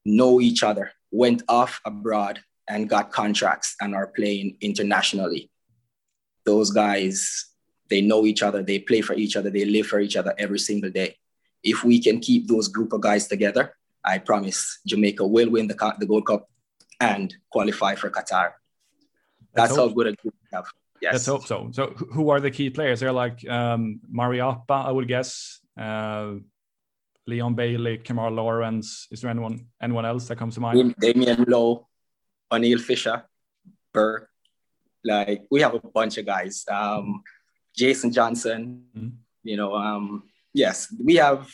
Know 0.04 0.40
each 0.40 0.62
other, 0.62 0.92
went 1.10 1.42
off 1.48 1.80
abroad 1.84 2.40
and 2.68 2.88
got 2.88 3.12
contracts 3.12 3.76
and 3.80 3.94
are 3.94 4.08
playing 4.08 4.56
internationally. 4.60 5.50
Those 6.44 6.70
guys, 6.70 7.46
they 7.88 8.00
know 8.00 8.26
each 8.26 8.42
other, 8.42 8.62
they 8.62 8.78
play 8.78 9.00
for 9.00 9.14
each 9.14 9.36
other, 9.36 9.50
they 9.50 9.64
live 9.64 9.86
for 9.86 10.00
each 10.00 10.16
other 10.16 10.34
every 10.38 10.58
single 10.58 10.90
day. 10.90 11.16
If 11.62 11.84
we 11.84 12.00
can 12.00 12.20
keep 12.20 12.46
those 12.46 12.68
group 12.68 12.92
of 12.92 13.00
guys 13.00 13.26
together, 13.26 13.74
I 14.06 14.18
promise 14.18 14.78
Jamaica 14.86 15.26
will 15.26 15.50
win 15.50 15.66
the, 15.66 15.74
the 15.98 16.06
Gold 16.06 16.26
Cup 16.26 16.48
and 17.00 17.34
qualify 17.50 17.96
for 17.96 18.08
Qatar. 18.10 18.52
That's 19.52 19.74
how 19.74 19.88
good 19.88 20.06
a 20.06 20.12
group 20.12 20.34
we 20.42 20.56
have. 20.56 20.66
Yes. 21.02 21.12
Let's 21.12 21.26
hope 21.26 21.46
so. 21.46 21.68
So, 21.72 21.88
who 22.12 22.30
are 22.30 22.40
the 22.40 22.50
key 22.50 22.70
players? 22.70 23.00
They're 23.00 23.12
like 23.12 23.46
um, 23.48 24.00
Mariappa, 24.10 24.86
I 24.86 24.90
would 24.90 25.08
guess. 25.08 25.60
Uh, 25.78 26.36
Leon 27.26 27.54
Bailey, 27.54 27.98
Kemar 27.98 28.34
Lawrence. 28.34 29.08
Is 29.10 29.20
there 29.20 29.30
anyone 29.30 29.66
anyone 29.82 30.06
else 30.06 30.28
that 30.28 30.36
comes 30.36 30.54
to 30.54 30.60
mind? 30.60 30.94
Damion 30.96 31.44
Lowe, 31.48 31.88
Oneil 32.52 32.80
Fisher, 32.80 33.24
Burr. 33.92 34.28
Like 35.04 35.42
we 35.50 35.60
have 35.60 35.74
a 35.74 35.80
bunch 35.80 36.18
of 36.18 36.26
guys. 36.26 36.64
Um, 36.70 37.22
Jason 37.76 38.12
Johnson. 38.12 38.84
Mm-hmm. 38.96 39.08
You 39.42 39.56
know, 39.56 39.74
um, 39.74 40.24
yes, 40.52 40.92
we 41.02 41.16
have 41.16 41.48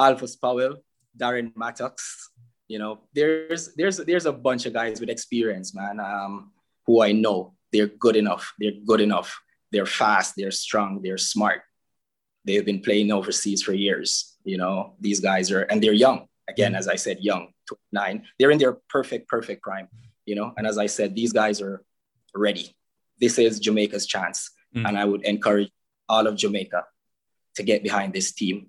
Alvas 0.00 0.40
Powell, 0.40 0.76
Darren 1.18 1.52
Mattocks. 1.56 2.30
You 2.68 2.78
know, 2.78 3.00
there's 3.14 3.74
there's 3.74 3.96
there's 3.98 4.26
a 4.26 4.32
bunch 4.32 4.66
of 4.66 4.72
guys 4.72 5.00
with 5.00 5.08
experience, 5.08 5.74
man, 5.74 6.00
um, 6.00 6.52
who 6.86 7.02
I 7.02 7.12
know 7.12 7.54
they're 7.72 7.86
good 7.86 8.16
enough. 8.16 8.52
They're 8.58 8.78
good 8.86 9.00
enough. 9.00 9.40
They're 9.72 9.86
fast. 9.86 10.34
They're 10.36 10.50
strong. 10.50 11.00
They're 11.02 11.18
smart. 11.18 11.62
They've 12.44 12.64
been 12.64 12.80
playing 12.80 13.12
overseas 13.12 13.62
for 13.62 13.72
years. 13.72 14.36
You 14.44 14.56
know, 14.56 14.94
these 15.00 15.20
guys 15.20 15.50
are, 15.50 15.62
and 15.62 15.82
they're 15.82 15.92
young. 15.92 16.26
Again, 16.48 16.74
as 16.74 16.88
I 16.88 16.96
said, 16.96 17.18
young, 17.20 17.48
29. 17.92 18.26
They're 18.38 18.50
in 18.50 18.58
their 18.58 18.78
perfect, 18.88 19.28
perfect 19.28 19.62
prime. 19.62 19.88
You 20.24 20.34
know, 20.34 20.54
and 20.56 20.66
as 20.66 20.78
I 20.78 20.86
said, 20.86 21.14
these 21.14 21.32
guys 21.32 21.60
are 21.60 21.82
ready. 22.34 22.74
This 23.20 23.38
is 23.38 23.60
Jamaica's 23.60 24.06
chance, 24.06 24.50
mm. 24.74 24.86
and 24.86 24.96
I 24.96 25.04
would 25.04 25.24
encourage 25.24 25.70
all 26.08 26.26
of 26.26 26.36
Jamaica 26.36 26.84
to 27.56 27.62
get 27.62 27.82
behind 27.82 28.12
this 28.12 28.32
team 28.32 28.68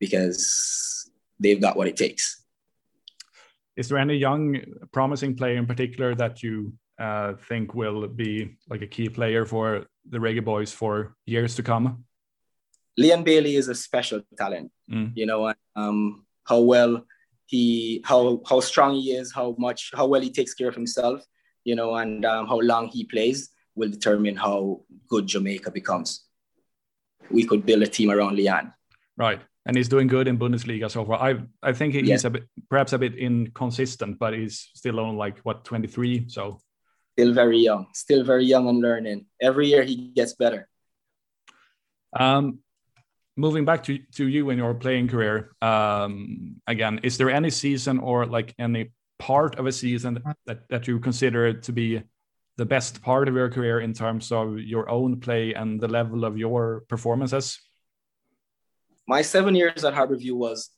because 0.00 1.10
they've 1.42 1.60
got 1.60 1.76
what 1.76 1.88
it 1.88 1.96
takes. 1.96 2.42
Is 3.76 3.88
there 3.88 3.98
any 3.98 4.16
young, 4.16 4.60
promising 4.92 5.34
player 5.34 5.56
in 5.56 5.66
particular 5.66 6.14
that 6.14 6.42
you 6.42 6.74
uh, 6.98 7.34
think 7.48 7.74
will 7.74 8.06
be 8.06 8.56
like 8.68 8.82
a 8.82 8.86
key 8.86 9.08
player 9.08 9.44
for 9.46 9.86
the 10.08 10.18
Reggae 10.18 10.44
Boys 10.44 10.72
for 10.72 11.16
years 11.26 11.54
to 11.56 11.62
come? 11.62 12.04
Leon 12.98 13.24
Bailey 13.24 13.56
is 13.56 13.68
a 13.68 13.74
special 13.74 14.20
talent. 14.36 14.70
Mm. 14.90 15.12
You 15.14 15.26
know, 15.26 15.52
um, 15.74 16.24
how 16.44 16.60
well 16.60 17.06
he, 17.46 18.02
how 18.04 18.42
how 18.48 18.60
strong 18.60 18.94
he 18.94 19.12
is, 19.12 19.32
how 19.32 19.54
much, 19.58 19.90
how 19.94 20.06
well 20.06 20.20
he 20.20 20.30
takes 20.30 20.54
care 20.54 20.68
of 20.68 20.74
himself. 20.74 21.24
You 21.64 21.76
know, 21.76 21.94
and 21.94 22.24
um, 22.24 22.46
how 22.48 22.58
long 22.60 22.88
he 22.88 23.04
plays 23.04 23.50
will 23.74 23.88
determine 23.88 24.36
how 24.36 24.82
good 25.08 25.26
Jamaica 25.26 25.70
becomes. 25.70 26.26
We 27.30 27.44
could 27.44 27.64
build 27.64 27.82
a 27.82 27.86
team 27.86 28.10
around 28.10 28.36
Leon. 28.36 28.74
Right, 29.16 29.40
and 29.66 29.76
he's 29.76 29.88
doing 29.88 30.06
good 30.06 30.28
in 30.28 30.38
Bundesliga 30.38 30.90
so 30.90 31.04
far. 31.04 31.22
I 31.22 31.40
I 31.62 31.72
think 31.72 31.94
he's 31.94 32.08
yes. 32.08 32.24
a 32.24 32.30
bit, 32.30 32.44
perhaps 32.68 32.92
a 32.92 32.98
bit 32.98 33.14
inconsistent, 33.14 34.18
but 34.18 34.34
he's 34.34 34.70
still 34.74 35.00
on 35.00 35.16
like 35.16 35.38
what 35.40 35.64
23. 35.64 36.28
So 36.28 36.60
still 37.12 37.32
very 37.32 37.58
young, 37.58 37.86
still 37.94 38.24
very 38.24 38.44
young 38.44 38.68
and 38.68 38.80
learning. 38.80 39.26
Every 39.40 39.68
year 39.68 39.84
he 39.84 40.12
gets 40.14 40.34
better. 40.34 40.68
Um, 42.18 42.58
moving 43.36 43.64
back 43.64 43.84
to, 43.84 43.98
to 44.16 44.26
you 44.26 44.50
in 44.50 44.58
your 44.58 44.74
playing 44.74 45.08
career, 45.08 45.52
um, 45.62 46.56
again, 46.66 47.00
is 47.02 47.16
there 47.16 47.30
any 47.30 47.50
season 47.50 47.98
or 47.98 48.26
like 48.26 48.54
any 48.58 48.92
part 49.18 49.58
of 49.58 49.66
a 49.66 49.72
season 49.72 50.22
that, 50.46 50.68
that 50.68 50.88
you 50.88 50.98
consider 50.98 51.52
to 51.52 51.72
be 51.72 52.02
the 52.56 52.66
best 52.66 53.02
part 53.02 53.28
of 53.28 53.34
your 53.34 53.48
career 53.48 53.80
in 53.80 53.94
terms 53.94 54.30
of 54.30 54.58
your 54.58 54.90
own 54.90 55.20
play 55.20 55.54
and 55.54 55.80
the 55.80 55.88
level 55.88 56.24
of 56.24 56.36
your 56.36 56.82
performances? 56.88 57.58
My 59.06 59.22
seven 59.22 59.54
years 59.54 59.84
at 59.84 59.94
Harborview 59.94 60.32
was 60.32 60.70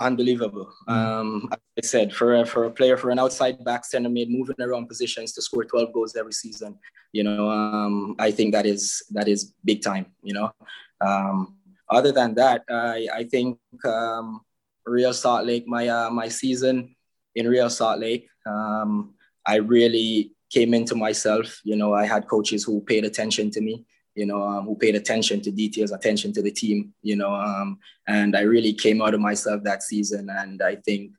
unbelievable. 0.00 0.72
Um, 0.88 1.48
I 1.52 1.80
said 1.82 2.12
for 2.12 2.34
a, 2.36 2.46
for 2.46 2.64
a 2.64 2.70
player 2.70 2.96
for 2.96 3.10
an 3.10 3.18
outside 3.18 3.62
back 3.64 3.84
center 3.84 4.08
mid 4.08 4.30
moving 4.30 4.60
around 4.60 4.86
positions 4.86 5.32
to 5.32 5.42
score 5.42 5.64
12 5.64 5.92
goals 5.92 6.16
every 6.16 6.32
season, 6.32 6.78
you 7.12 7.22
know, 7.22 7.50
um, 7.50 8.16
I 8.18 8.30
think 8.30 8.52
that 8.52 8.66
is 8.66 9.02
that 9.10 9.28
is 9.28 9.54
big 9.64 9.82
time. 9.82 10.06
You 10.22 10.34
know, 10.34 10.52
um, 11.00 11.56
other 11.88 12.12
than 12.12 12.34
that, 12.34 12.62
I 12.68 13.08
I 13.12 13.24
think 13.24 13.58
um, 13.84 14.40
Real 14.86 15.12
Salt 15.12 15.46
Lake, 15.46 15.66
my 15.66 15.88
uh, 15.88 16.10
my 16.10 16.28
season 16.28 16.94
in 17.34 17.48
Real 17.48 17.70
Salt 17.70 18.00
Lake, 18.00 18.28
um, 18.46 19.14
I 19.46 19.56
really 19.56 20.32
came 20.50 20.74
into 20.74 20.94
myself. 20.94 21.60
You 21.64 21.76
know, 21.76 21.94
I 21.94 22.06
had 22.06 22.28
coaches 22.28 22.64
who 22.64 22.80
paid 22.80 23.04
attention 23.04 23.50
to 23.52 23.60
me 23.60 23.84
you 24.14 24.26
know, 24.26 24.42
um, 24.42 24.66
who 24.66 24.76
paid 24.76 24.94
attention 24.94 25.40
to 25.42 25.50
details, 25.50 25.90
attention 25.90 26.32
to 26.34 26.42
the 26.42 26.50
team, 26.50 26.92
you 27.02 27.16
know, 27.16 27.32
um, 27.32 27.78
and 28.06 28.36
I 28.36 28.42
really 28.42 28.72
came 28.72 29.00
out 29.00 29.14
of 29.14 29.20
myself 29.20 29.62
that 29.64 29.82
season. 29.82 30.28
And 30.30 30.62
I 30.62 30.76
think 30.76 31.12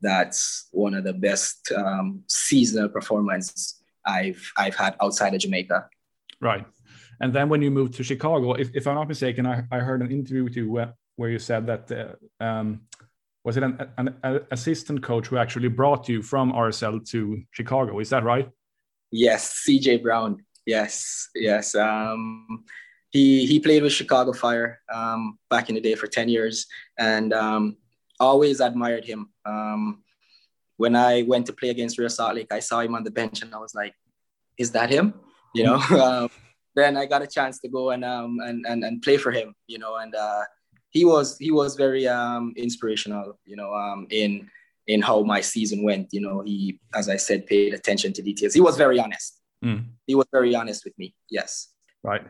that's 0.00 0.68
one 0.70 0.94
of 0.94 1.04
the 1.04 1.12
best 1.12 1.72
um, 1.76 2.22
seasonal 2.26 2.88
performances 2.88 3.82
I've 4.06 4.52
I've 4.56 4.76
had 4.76 4.96
outside 5.02 5.34
of 5.34 5.40
Jamaica. 5.40 5.88
Right. 6.40 6.64
And 7.20 7.32
then 7.34 7.48
when 7.48 7.62
you 7.62 7.70
moved 7.70 7.94
to 7.94 8.04
Chicago, 8.04 8.52
if, 8.52 8.74
if 8.74 8.86
I'm 8.86 8.94
not 8.94 9.08
mistaken, 9.08 9.44
I, 9.44 9.64
I 9.72 9.78
heard 9.78 10.02
an 10.02 10.10
interview 10.10 10.44
with 10.44 10.56
you 10.56 10.70
where, 10.70 10.94
where 11.16 11.30
you 11.30 11.38
said 11.38 11.66
that 11.66 11.90
uh, 11.90 12.44
um, 12.44 12.82
was 13.44 13.56
it 13.56 13.64
an, 13.64 13.88
an, 13.96 14.14
an, 14.22 14.40
assistant 14.52 15.02
coach 15.02 15.26
who 15.26 15.36
actually 15.36 15.68
brought 15.68 16.08
you 16.08 16.22
from 16.22 16.52
RSL 16.52 17.04
to 17.10 17.42
Chicago? 17.50 17.98
Is 17.98 18.10
that 18.10 18.22
right? 18.22 18.48
Yes, 19.10 19.64
CJ 19.66 20.02
Brown. 20.02 20.44
Yes, 20.68 21.30
yes. 21.34 21.74
Um, 21.74 22.66
he 23.08 23.46
he 23.46 23.58
played 23.58 23.82
with 23.82 23.94
Chicago 23.94 24.34
Fire 24.34 24.80
um, 24.92 25.38
back 25.48 25.70
in 25.70 25.74
the 25.74 25.80
day 25.80 25.94
for 25.94 26.06
ten 26.06 26.28
years, 26.28 26.66
and 26.98 27.32
um, 27.32 27.78
always 28.20 28.60
admired 28.60 29.06
him. 29.06 29.30
Um, 29.46 30.02
when 30.76 30.94
I 30.94 31.22
went 31.22 31.46
to 31.46 31.54
play 31.54 31.70
against 31.70 31.98
Real 31.98 32.10
Salt 32.10 32.34
Lake, 32.34 32.52
I 32.52 32.60
saw 32.60 32.80
him 32.80 32.94
on 32.94 33.02
the 33.02 33.10
bench 33.10 33.40
and 33.40 33.54
I 33.54 33.58
was 33.58 33.74
like, 33.74 33.94
is 34.58 34.70
that 34.72 34.90
him? 34.90 35.14
You 35.54 35.64
know, 35.64 35.76
um, 36.04 36.30
then 36.76 36.98
I 36.98 37.06
got 37.06 37.22
a 37.22 37.26
chance 37.26 37.58
to 37.60 37.68
go 37.68 37.90
and, 37.90 38.04
um, 38.04 38.38
and, 38.44 38.66
and, 38.68 38.84
and 38.84 39.02
play 39.02 39.16
for 39.16 39.32
him, 39.32 39.54
you 39.66 39.78
know, 39.78 39.96
and 39.96 40.14
uh, 40.14 40.42
he 40.90 41.04
was, 41.04 41.38
he 41.38 41.50
was 41.50 41.76
very 41.76 42.04
inspirational, 42.56 43.40
you 43.44 43.56
know, 43.56 43.72
in, 44.10 44.48
in 44.86 45.02
how 45.02 45.22
my 45.22 45.40
season 45.40 45.82
went. 45.82 46.08
You 46.12 46.20
know, 46.20 46.42
he, 46.42 46.78
as 46.94 47.08
I 47.08 47.16
said, 47.16 47.46
paid 47.46 47.74
attention 47.74 48.12
to 48.12 48.22
details. 48.22 48.54
He 48.54 48.60
was 48.60 48.76
very 48.76 49.00
honest. 49.00 49.40
Mm. 49.64 49.86
He 50.06 50.14
was 50.14 50.26
very 50.32 50.54
honest 50.54 50.84
with 50.84 50.98
me. 50.98 51.14
Yes. 51.30 51.68
Right. 52.02 52.22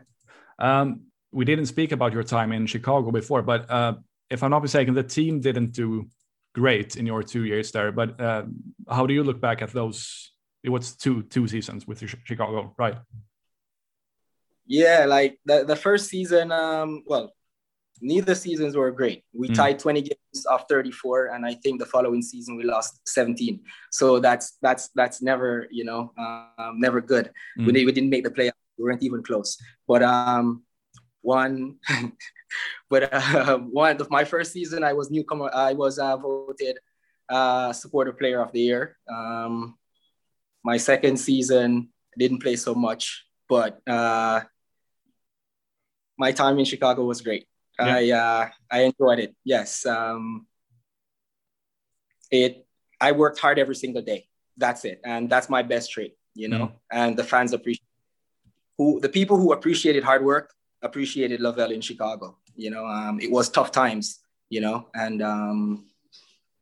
Um, 0.57 1.01
we 1.31 1.45
didn't 1.45 1.67
speak 1.67 1.91
about 1.91 2.13
your 2.13 2.23
time 2.23 2.51
in 2.51 2.65
Chicago 2.65 3.11
before, 3.11 3.41
but 3.41 3.69
uh, 3.69 3.93
if 4.29 4.43
I'm 4.43 4.51
not 4.51 4.61
mistaken, 4.61 4.93
the 4.93 5.03
team 5.03 5.41
didn't 5.41 5.71
do 5.73 6.07
great 6.55 6.97
in 6.97 7.05
your 7.05 7.23
two 7.23 7.45
years 7.45 7.71
there. 7.71 7.91
But 7.91 8.19
uh, 8.19 8.43
how 8.89 9.05
do 9.05 9.13
you 9.13 9.23
look 9.23 9.39
back 9.39 9.61
at 9.61 9.71
those? 9.71 10.31
It 10.63 10.69
was 10.69 10.95
two 10.95 11.23
two 11.23 11.47
seasons 11.47 11.87
with 11.87 12.03
Chicago, 12.25 12.73
right? 12.77 12.97
Yeah, 14.65 15.05
like 15.05 15.39
the, 15.45 15.65
the 15.65 15.75
first 15.75 16.09
season, 16.09 16.51
um, 16.51 17.03
well, 17.07 17.33
neither 18.01 18.35
seasons 18.35 18.75
were 18.75 18.91
great. 18.91 19.23
We 19.33 19.49
mm. 19.49 19.55
tied 19.55 19.79
20 19.79 20.01
games 20.01 20.45
off 20.49 20.65
34, 20.69 21.27
and 21.27 21.45
I 21.45 21.53
think 21.55 21.79
the 21.79 21.85
following 21.85 22.21
season 22.21 22.55
we 22.55 22.63
lost 22.63 23.07
17. 23.07 23.59
So 23.91 24.19
that's 24.19 24.57
that's 24.61 24.89
that's 24.95 25.21
never 25.21 25.67
you 25.71 25.83
know 25.83 26.13
um, 26.17 26.75
never 26.77 27.01
good. 27.01 27.31
Mm. 27.57 27.65
We, 27.65 27.85
we 27.85 27.91
didn't 27.91 28.09
make 28.09 28.23
the 28.23 28.31
playoffs. 28.31 28.51
We 28.77 28.85
weren't 28.85 29.03
even 29.03 29.23
close. 29.23 29.57
But 29.87 30.03
um, 30.03 30.63
one, 31.21 31.77
but 32.89 33.13
uh, 33.13 33.57
one 33.57 33.99
of 33.99 34.09
my 34.09 34.23
first 34.23 34.53
season, 34.53 34.83
I 34.83 34.93
was 34.93 35.11
newcomer. 35.11 35.49
I 35.53 35.73
was 35.73 35.99
uh, 35.99 36.17
voted 36.17 36.79
uh, 37.29 37.73
supporter 37.73 38.13
player 38.13 38.41
of 38.41 38.51
the 38.51 38.61
year. 38.61 38.97
Um, 39.11 39.77
my 40.63 40.77
second 40.77 41.17
season 41.17 41.89
didn't 42.17 42.41
play 42.41 42.55
so 42.55 42.75
much, 42.75 43.25
but 43.47 43.79
uh, 43.87 44.41
my 46.17 46.31
time 46.31 46.59
in 46.59 46.65
Chicago 46.65 47.05
was 47.05 47.21
great. 47.21 47.48
Yeah. 47.79 47.95
I 47.95 48.09
uh, 48.11 48.49
I 48.71 48.79
enjoyed 48.83 49.19
it. 49.19 49.35
Yes. 49.43 49.85
Um, 49.85 50.47
it. 52.31 52.65
I 53.01 53.13
worked 53.13 53.39
hard 53.39 53.59
every 53.59 53.75
single 53.75 54.01
day. 54.01 54.27
That's 54.57 54.83
it, 54.85 54.99
and 55.05 55.29
that's 55.29 55.49
my 55.49 55.63
best 55.63 55.91
trait. 55.91 56.15
You 56.35 56.49
know, 56.49 56.67
mm. 56.67 56.73
and 56.91 57.17
the 57.17 57.23
fans 57.23 57.53
appreciate 57.53 57.87
who 58.77 58.99
the 58.99 59.09
people 59.09 59.37
who 59.37 59.53
appreciated 59.53 60.03
hard 60.03 60.23
work 60.23 60.53
appreciated 60.81 61.41
Lovell 61.41 61.71
in 61.71 61.81
Chicago. 61.81 62.37
You 62.55 62.71
know, 62.71 62.85
um, 62.85 63.19
it 63.19 63.31
was 63.31 63.49
tough 63.49 63.71
times. 63.71 64.19
You 64.49 64.61
know, 64.61 64.87
and 64.95 65.21
um, 65.21 65.85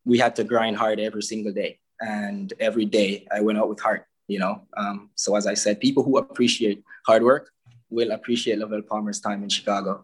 we 0.06 0.18
had 0.18 0.36
to 0.36 0.44
grind 0.44 0.78
hard 0.78 1.00
every 1.00 1.24
single 1.24 1.54
day, 1.54 1.80
and 2.02 2.54
every 2.60 2.86
day 2.86 3.28
I 3.32 3.42
went 3.42 3.58
out 3.58 3.70
with 3.70 3.80
heart. 3.80 4.06
You 4.28 4.40
know, 4.40 4.62
um, 4.76 5.10
so 5.16 5.36
as 5.36 5.48
I 5.48 5.54
said, 5.54 5.80
people 5.80 6.04
who 6.04 6.18
appreciate 6.18 6.84
hard 7.06 7.24
work 7.24 7.50
will 7.90 8.12
appreciate 8.12 8.60
Lovell 8.60 8.82
Palmer's 8.82 9.20
time 9.20 9.44
in 9.44 9.50
Chicago. 9.50 10.04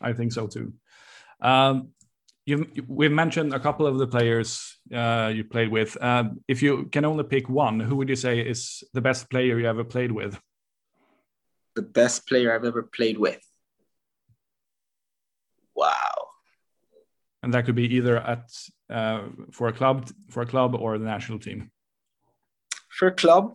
I 0.00 0.12
think 0.12 0.32
so 0.32 0.46
too. 0.46 0.72
Um, 1.40 1.90
you 2.46 2.66
we've 2.86 3.12
mentioned 3.12 3.52
a 3.52 3.60
couple 3.60 3.86
of 3.86 3.98
the 3.98 4.06
players 4.06 4.78
uh, 4.92 5.30
you 5.34 5.44
played 5.44 5.68
with. 5.68 6.02
Um, 6.02 6.40
if 6.48 6.62
you 6.62 6.86
can 6.86 7.04
only 7.04 7.24
pick 7.24 7.48
one, 7.48 7.78
who 7.78 7.96
would 7.96 8.08
you 8.08 8.16
say 8.16 8.40
is 8.40 8.82
the 8.94 9.02
best 9.02 9.30
player 9.30 9.58
you 9.58 9.66
ever 9.66 9.84
played 9.84 10.12
with? 10.12 10.40
The 11.76 11.82
best 11.82 12.26
player 12.26 12.54
I've 12.54 12.64
ever 12.64 12.82
played 12.82 13.18
with. 13.18 13.42
Wow. 15.74 16.28
And 17.42 17.52
that 17.54 17.66
could 17.66 17.76
be 17.76 17.94
either 17.94 18.16
at 18.16 18.50
uh, 18.90 19.28
for 19.52 19.68
a 19.68 19.72
club, 19.72 20.10
for 20.30 20.42
a 20.42 20.46
club, 20.46 20.74
or 20.74 20.98
the 20.98 21.04
national 21.04 21.38
team. 21.38 21.70
For 22.88 23.08
a 23.08 23.12
club, 23.12 23.54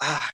ah, 0.00 0.30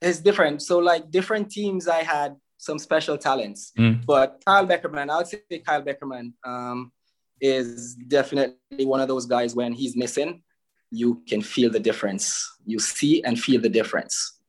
it's 0.00 0.20
different. 0.20 0.62
So 0.62 0.78
like 0.78 1.10
different 1.10 1.50
teams, 1.50 1.88
I 1.88 2.02
had 2.02 2.36
some 2.64 2.78
special 2.78 3.16
talents. 3.18 3.72
Mm. 3.78 4.06
But 4.06 4.42
Kyle 4.46 4.66
Beckerman, 4.66 5.10
I 5.10 5.18
would 5.18 5.26
say 5.26 5.58
Kyle 5.66 5.82
Beckerman 5.82 6.32
um, 6.44 6.92
is 7.40 7.94
definitely 7.94 8.84
one 8.92 9.00
of 9.00 9.08
those 9.08 9.26
guys 9.26 9.54
when 9.54 9.72
he's 9.72 9.94
missing, 9.96 10.42
you 10.90 11.22
can 11.28 11.42
feel 11.42 11.70
the 11.70 11.80
difference. 11.80 12.26
You 12.64 12.78
see 12.78 13.22
and 13.22 13.38
feel 13.38 13.60
the 13.60 13.68
difference 13.68 14.40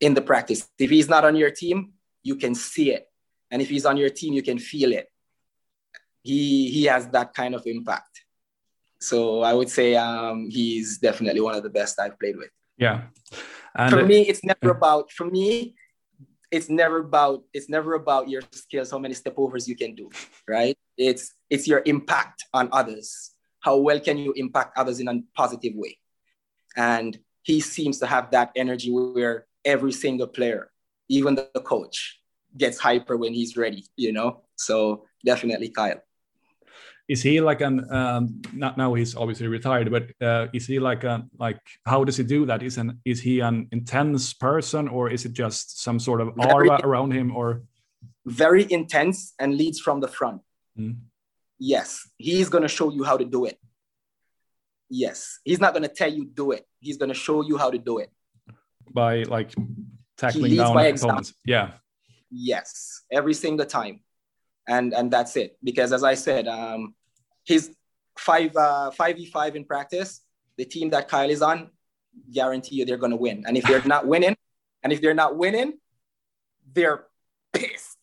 in 0.00 0.14
the 0.14 0.22
practice. 0.22 0.68
If 0.78 0.90
he's 0.90 1.08
not 1.08 1.24
on 1.24 1.34
your 1.34 1.50
team, 1.50 1.92
you 2.22 2.36
can 2.36 2.54
see 2.54 2.92
it. 2.92 3.08
And 3.50 3.60
if 3.60 3.68
he's 3.68 3.86
on 3.86 3.96
your 3.96 4.10
team, 4.10 4.32
you 4.32 4.42
can 4.42 4.58
feel 4.58 4.92
it. 4.92 5.06
He, 6.22 6.70
he 6.70 6.84
has 6.84 7.08
that 7.08 7.34
kind 7.34 7.54
of 7.54 7.66
impact. 7.66 8.14
So 9.00 9.42
I 9.42 9.52
would 9.52 9.68
say 9.68 9.96
um, 9.96 10.48
he's 10.48 10.98
definitely 10.98 11.40
one 11.40 11.54
of 11.54 11.62
the 11.62 11.70
best 11.70 12.00
I've 12.00 12.18
played 12.18 12.36
with. 12.36 12.50
Yeah. 12.78 13.02
And 13.74 13.90
for 13.90 14.04
me, 14.04 14.22
it's 14.22 14.44
never 14.44 14.70
about, 14.70 15.10
for 15.10 15.26
me, 15.26 15.74
it's 16.54 16.68
never 16.70 16.98
about 16.98 17.42
it's 17.52 17.68
never 17.68 17.94
about 17.94 18.28
your 18.28 18.42
skills 18.52 18.90
how 18.90 18.98
many 18.98 19.14
step 19.14 19.34
overs 19.36 19.66
you 19.68 19.76
can 19.76 19.94
do 19.94 20.08
right? 20.48 20.76
It's 20.96 21.34
it's 21.50 21.66
your 21.66 21.82
impact 21.84 22.44
on 22.52 22.68
others. 22.72 23.32
How 23.60 23.76
well 23.76 24.00
can 24.00 24.18
you 24.18 24.32
impact 24.36 24.78
others 24.78 25.00
in 25.00 25.08
a 25.08 25.20
positive 25.34 25.72
way? 25.74 25.98
And 26.76 27.18
he 27.42 27.60
seems 27.60 27.98
to 28.00 28.06
have 28.06 28.30
that 28.32 28.52
energy 28.56 28.90
where 28.90 29.46
every 29.64 29.92
single 29.92 30.26
player 30.26 30.70
even 31.08 31.34
the 31.34 31.48
coach 31.64 32.20
gets 32.56 32.78
hyper 32.78 33.16
when 33.16 33.34
he's 33.34 33.56
ready 33.56 33.84
you 33.96 34.12
know? 34.12 34.42
So 34.56 35.06
definitely 35.24 35.70
kyle 35.70 36.02
is 37.08 37.22
he 37.22 37.40
like 37.40 37.60
an 37.60 37.90
um, 37.92 38.40
not 38.52 38.78
now 38.78 38.94
he's 38.94 39.14
obviously 39.14 39.46
retired 39.46 39.90
but 39.90 40.10
uh, 40.26 40.46
is 40.54 40.66
he 40.66 40.78
like 40.78 41.04
a 41.04 41.26
like 41.38 41.60
how 41.84 42.04
does 42.04 42.16
he 42.16 42.24
do 42.24 42.46
that? 42.46 42.62
Is 42.62 42.78
an 42.78 43.00
is 43.04 43.20
he 43.20 43.40
an 43.40 43.68
intense 43.72 44.32
person 44.32 44.88
or 44.88 45.10
is 45.10 45.24
it 45.24 45.32
just 45.32 45.82
some 45.82 45.98
sort 45.98 46.20
of 46.20 46.34
very, 46.34 46.68
aura 46.68 46.80
around 46.82 47.12
him 47.12 47.34
or? 47.36 47.62
Very 48.26 48.66
intense 48.72 49.34
and 49.38 49.54
leads 49.54 49.80
from 49.80 50.00
the 50.00 50.08
front. 50.08 50.40
Mm. 50.78 50.96
yes. 51.58 52.08
He's 52.16 52.48
going 52.48 52.62
to 52.62 52.68
show 52.68 52.90
you 52.90 53.04
how 53.04 53.16
to 53.16 53.24
do 53.24 53.44
it. 53.44 53.58
Yes. 54.88 55.40
He's 55.44 55.60
not 55.60 55.72
going 55.72 55.82
to 55.82 55.88
tell 55.88 56.12
you 56.12 56.24
do 56.24 56.52
it. 56.52 56.66
He's 56.80 56.96
going 56.96 57.10
to 57.10 57.14
show 57.14 57.42
you 57.42 57.58
how 57.58 57.70
to 57.70 57.78
do 57.78 57.98
it. 57.98 58.10
By 58.92 59.24
like 59.24 59.54
tackling 60.16 60.56
down 60.56 60.76
opponents. 60.76 61.34
yeah. 61.44 61.72
Yes. 62.30 63.02
Every 63.12 63.34
single 63.34 63.66
time 63.66 64.00
and 64.68 64.92
and 64.94 65.10
that's 65.10 65.36
it. 65.36 65.56
Because 65.62 65.92
as 65.92 66.04
I 66.04 66.14
said, 66.14 66.48
um, 66.48 66.94
he's 67.44 67.70
five 68.18 68.54
uh, 68.56 68.90
five 68.90 69.16
v 69.16 69.26
five 69.26 69.56
in 69.56 69.64
practice. 69.64 70.20
The 70.56 70.64
team 70.64 70.90
that 70.90 71.08
Kyle 71.08 71.30
is 71.30 71.42
on, 71.42 71.70
guarantee 72.32 72.76
you 72.76 72.84
they're 72.84 72.96
going 72.96 73.10
to 73.10 73.16
win. 73.16 73.44
And 73.46 73.56
if 73.56 73.64
they're 73.64 73.82
not 73.84 74.06
winning, 74.12 74.36
and 74.82 74.92
if 74.92 75.00
they're 75.00 75.14
not 75.14 75.36
winning, 75.36 75.78
they're 76.72 77.06
pissed 77.52 77.98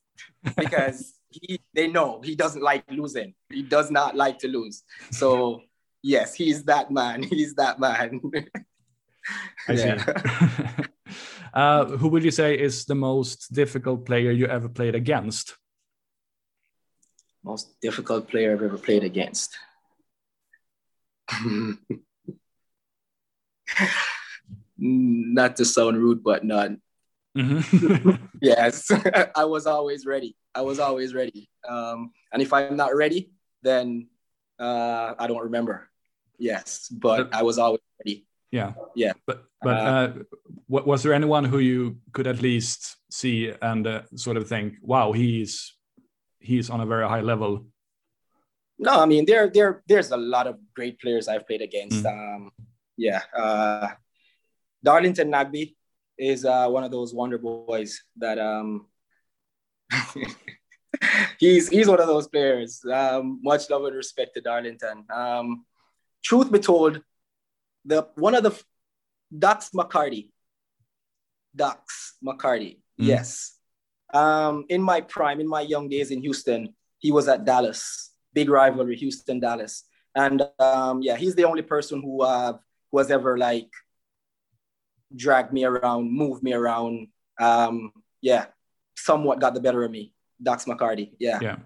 because 0.57 1.13
he 1.29 1.59
they 1.73 1.87
know 1.87 2.21
he 2.23 2.35
doesn't 2.35 2.61
like 2.61 2.83
losing. 2.89 3.33
He 3.49 3.61
does 3.61 3.91
not 3.91 4.15
like 4.15 4.39
to 4.39 4.47
lose. 4.47 4.83
So 5.11 5.61
yes, 6.01 6.33
he's 6.33 6.63
that 6.65 6.91
man. 6.91 7.23
He's 7.29 7.55
that 7.55 7.79
man. 7.79 8.21
I 9.67 9.75
see. 9.75 9.93
uh, 11.53 11.85
who 11.85 12.09
would 12.09 12.23
you 12.23 12.31
say 12.31 12.57
is 12.57 12.85
the 12.85 12.95
most 12.95 13.53
difficult 13.53 14.05
player 14.05 14.31
you 14.31 14.47
ever 14.47 14.67
played 14.67 14.95
against? 14.95 15.55
Most 17.43 17.79
difficult 17.81 18.29
player 18.29 18.53
I've 18.53 18.61
ever 18.61 18.77
played 18.77 19.03
against. 19.03 19.57
Not 24.77 25.55
to 25.57 25.65
sound 25.65 25.97
rude, 25.97 26.23
but 26.23 26.43
none. 26.43 26.81
Mm-hmm. 27.37 28.25
yes, 28.41 28.91
I 29.35 29.45
was 29.45 29.65
always 29.65 30.05
ready. 30.05 30.35
I 30.53 30.61
was 30.61 30.79
always 30.79 31.13
ready. 31.13 31.49
Um, 31.67 32.11
and 32.33 32.41
if 32.41 32.51
I'm 32.53 32.75
not 32.75 32.95
ready, 32.95 33.31
then 33.61 34.07
uh, 34.59 35.13
I 35.17 35.27
don't 35.27 35.43
remember. 35.43 35.89
Yes, 36.37 36.89
but 36.89 37.33
I 37.33 37.43
was 37.43 37.57
always 37.57 37.81
ready. 38.03 38.25
Yeah, 38.51 38.73
yeah. 38.95 39.13
But 39.25 39.45
but 39.61 39.77
uh, 39.77 39.79
uh, 39.79 40.13
was 40.67 41.03
there 41.03 41.13
anyone 41.13 41.45
who 41.45 41.59
you 41.59 41.97
could 42.11 42.27
at 42.27 42.41
least 42.41 42.97
see 43.11 43.53
and 43.61 43.85
uh, 43.87 44.01
sort 44.15 44.37
of 44.37 44.47
think, 44.49 44.73
wow, 44.81 45.11
he's 45.11 45.73
he's 46.41 46.69
on 46.69 46.81
a 46.81 46.85
very 46.85 47.07
high 47.07 47.21
level. 47.21 47.65
No, 48.77 48.99
I 48.99 49.05
mean 49.05 49.25
there 49.25 49.49
there 49.49 49.83
there's 49.87 50.11
a 50.11 50.17
lot 50.17 50.47
of 50.47 50.57
great 50.73 50.99
players 50.99 51.27
I've 51.27 51.47
played 51.47 51.61
against. 51.61 52.03
Mm. 52.03 52.35
Um, 52.35 52.51
yeah, 52.97 53.21
uh, 53.37 53.89
Darlington 54.83 55.31
Nagbe 55.31 55.75
is 56.17 56.45
uh, 56.45 56.67
one 56.67 56.83
of 56.83 56.91
those 56.91 57.13
wonder 57.13 57.37
boys 57.37 58.01
that 58.17 58.39
um, 58.39 58.87
he's 61.39 61.69
he's 61.69 61.87
one 61.87 62.01
of 62.01 62.07
those 62.07 62.27
players. 62.27 62.81
Um, 62.85 63.39
much 63.43 63.69
love 63.69 63.85
and 63.85 63.95
respect 63.95 64.33
to 64.35 64.41
Darlington. 64.41 65.05
Um, 65.13 65.65
truth 66.23 66.51
be 66.51 66.59
told, 66.59 67.01
the 67.85 68.07
one 68.15 68.35
of 68.35 68.43
the 68.43 68.59
Dax 69.37 69.69
McCarty, 69.71 70.29
Dax 71.55 72.15
McCarty, 72.25 72.77
mm. 72.99 73.07
yes, 73.07 73.57
um, 74.13 74.65
in 74.69 74.81
my 74.81 75.01
prime, 75.01 75.39
in 75.39 75.47
my 75.47 75.61
young 75.61 75.89
days 75.89 76.11
in 76.11 76.21
Houston, 76.21 76.73
he 76.99 77.11
was 77.11 77.27
at 77.27 77.45
Dallas, 77.45 78.11
big 78.33 78.49
rivalry, 78.49 78.95
Houston, 78.97 79.39
Dallas. 79.39 79.83
And 80.15 80.43
um, 80.59 81.01
yeah, 81.01 81.15
he's 81.15 81.35
the 81.35 81.45
only 81.45 81.61
person 81.61 82.01
who 82.01 82.21
uh, 82.21 82.57
who 82.91 82.97
has 82.97 83.09
ever 83.09 83.37
like 83.37 83.69
dragged 85.15 85.53
me 85.53 85.63
around, 85.63 86.11
moved 86.11 86.43
me 86.43 86.53
around. 86.53 87.07
Um, 87.39 87.91
yeah, 88.21 88.45
somewhat 88.95 89.39
got 89.39 89.53
the 89.53 89.61
better 89.61 89.83
of 89.83 89.91
me. 89.91 90.13
Dax 90.41 90.65
McCarty. 90.65 91.11
Yeah. 91.19 91.39
Yeah. 91.41 91.57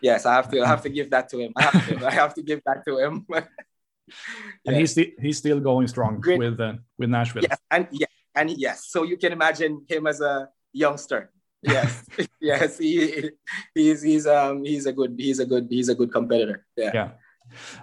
Yes, 0.00 0.26
I 0.26 0.34
have 0.34 0.50
to. 0.50 0.62
I 0.62 0.66
have 0.66 0.82
to 0.82 0.88
give 0.88 1.10
that 1.10 1.28
to 1.30 1.38
him. 1.38 1.52
I 1.56 1.62
have 1.62 1.88
to. 1.88 2.06
I 2.06 2.10
have 2.10 2.34
to 2.34 2.42
give 2.42 2.60
that 2.66 2.84
to 2.86 2.98
him. 2.98 3.26
and 4.66 4.76
he's 4.76 4.92
still 4.92 5.06
he's 5.20 5.38
still 5.38 5.60
going 5.60 5.86
strong 5.86 6.20
Great. 6.20 6.38
with 6.38 6.60
uh, 6.60 6.74
with 6.98 7.08
Nashville. 7.08 7.42
Yes, 7.42 7.58
and 7.70 7.86
yeah, 7.92 8.06
and 8.34 8.50
yes. 8.50 8.86
So 8.88 9.04
you 9.04 9.16
can 9.16 9.32
imagine 9.32 9.84
him 9.88 10.06
as 10.06 10.20
a 10.20 10.48
youngster. 10.72 11.30
Yes, 11.62 12.04
yes. 12.40 12.78
He 12.78 13.30
he's 13.74 14.02
he's 14.02 14.26
um 14.26 14.64
he's 14.64 14.86
a 14.86 14.92
good 14.92 15.16
he's 15.18 15.38
a 15.38 15.46
good 15.46 15.66
he's 15.70 15.88
a 15.88 15.94
good 15.94 16.12
competitor. 16.12 16.64
Yeah. 16.76 16.90
Yeah. 16.94 17.10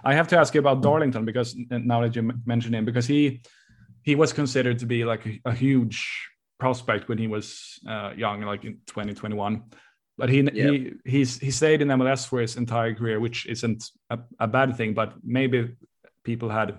I 0.04 0.14
have 0.14 0.28
to 0.28 0.38
ask 0.38 0.54
you 0.54 0.60
about 0.60 0.82
Darlington 0.82 1.24
because 1.24 1.56
now 1.70 2.00
that 2.02 2.14
you 2.14 2.32
mentioned 2.44 2.74
him, 2.74 2.84
because 2.84 3.06
he 3.06 3.42
he 4.02 4.14
was 4.14 4.32
considered 4.32 4.78
to 4.80 4.86
be 4.86 5.04
like 5.04 5.26
a, 5.26 5.40
a 5.46 5.52
huge 5.52 6.28
prospect 6.58 7.08
when 7.08 7.18
he 7.18 7.26
was 7.26 7.78
uh, 7.88 8.12
young, 8.16 8.42
like 8.42 8.64
in 8.64 8.74
2021. 8.86 9.62
But 10.16 10.28
he 10.28 10.42
yep. 10.42 10.52
he 10.54 10.92
he's 11.04 11.38
he 11.38 11.50
stayed 11.50 11.82
in 11.82 11.88
MLS 11.88 12.28
for 12.28 12.40
his 12.40 12.56
entire 12.56 12.94
career, 12.94 13.18
which 13.18 13.46
isn't 13.46 13.90
a, 14.10 14.18
a 14.38 14.46
bad 14.46 14.76
thing. 14.76 14.94
But 14.94 15.14
maybe 15.24 15.74
people 16.22 16.48
had 16.48 16.78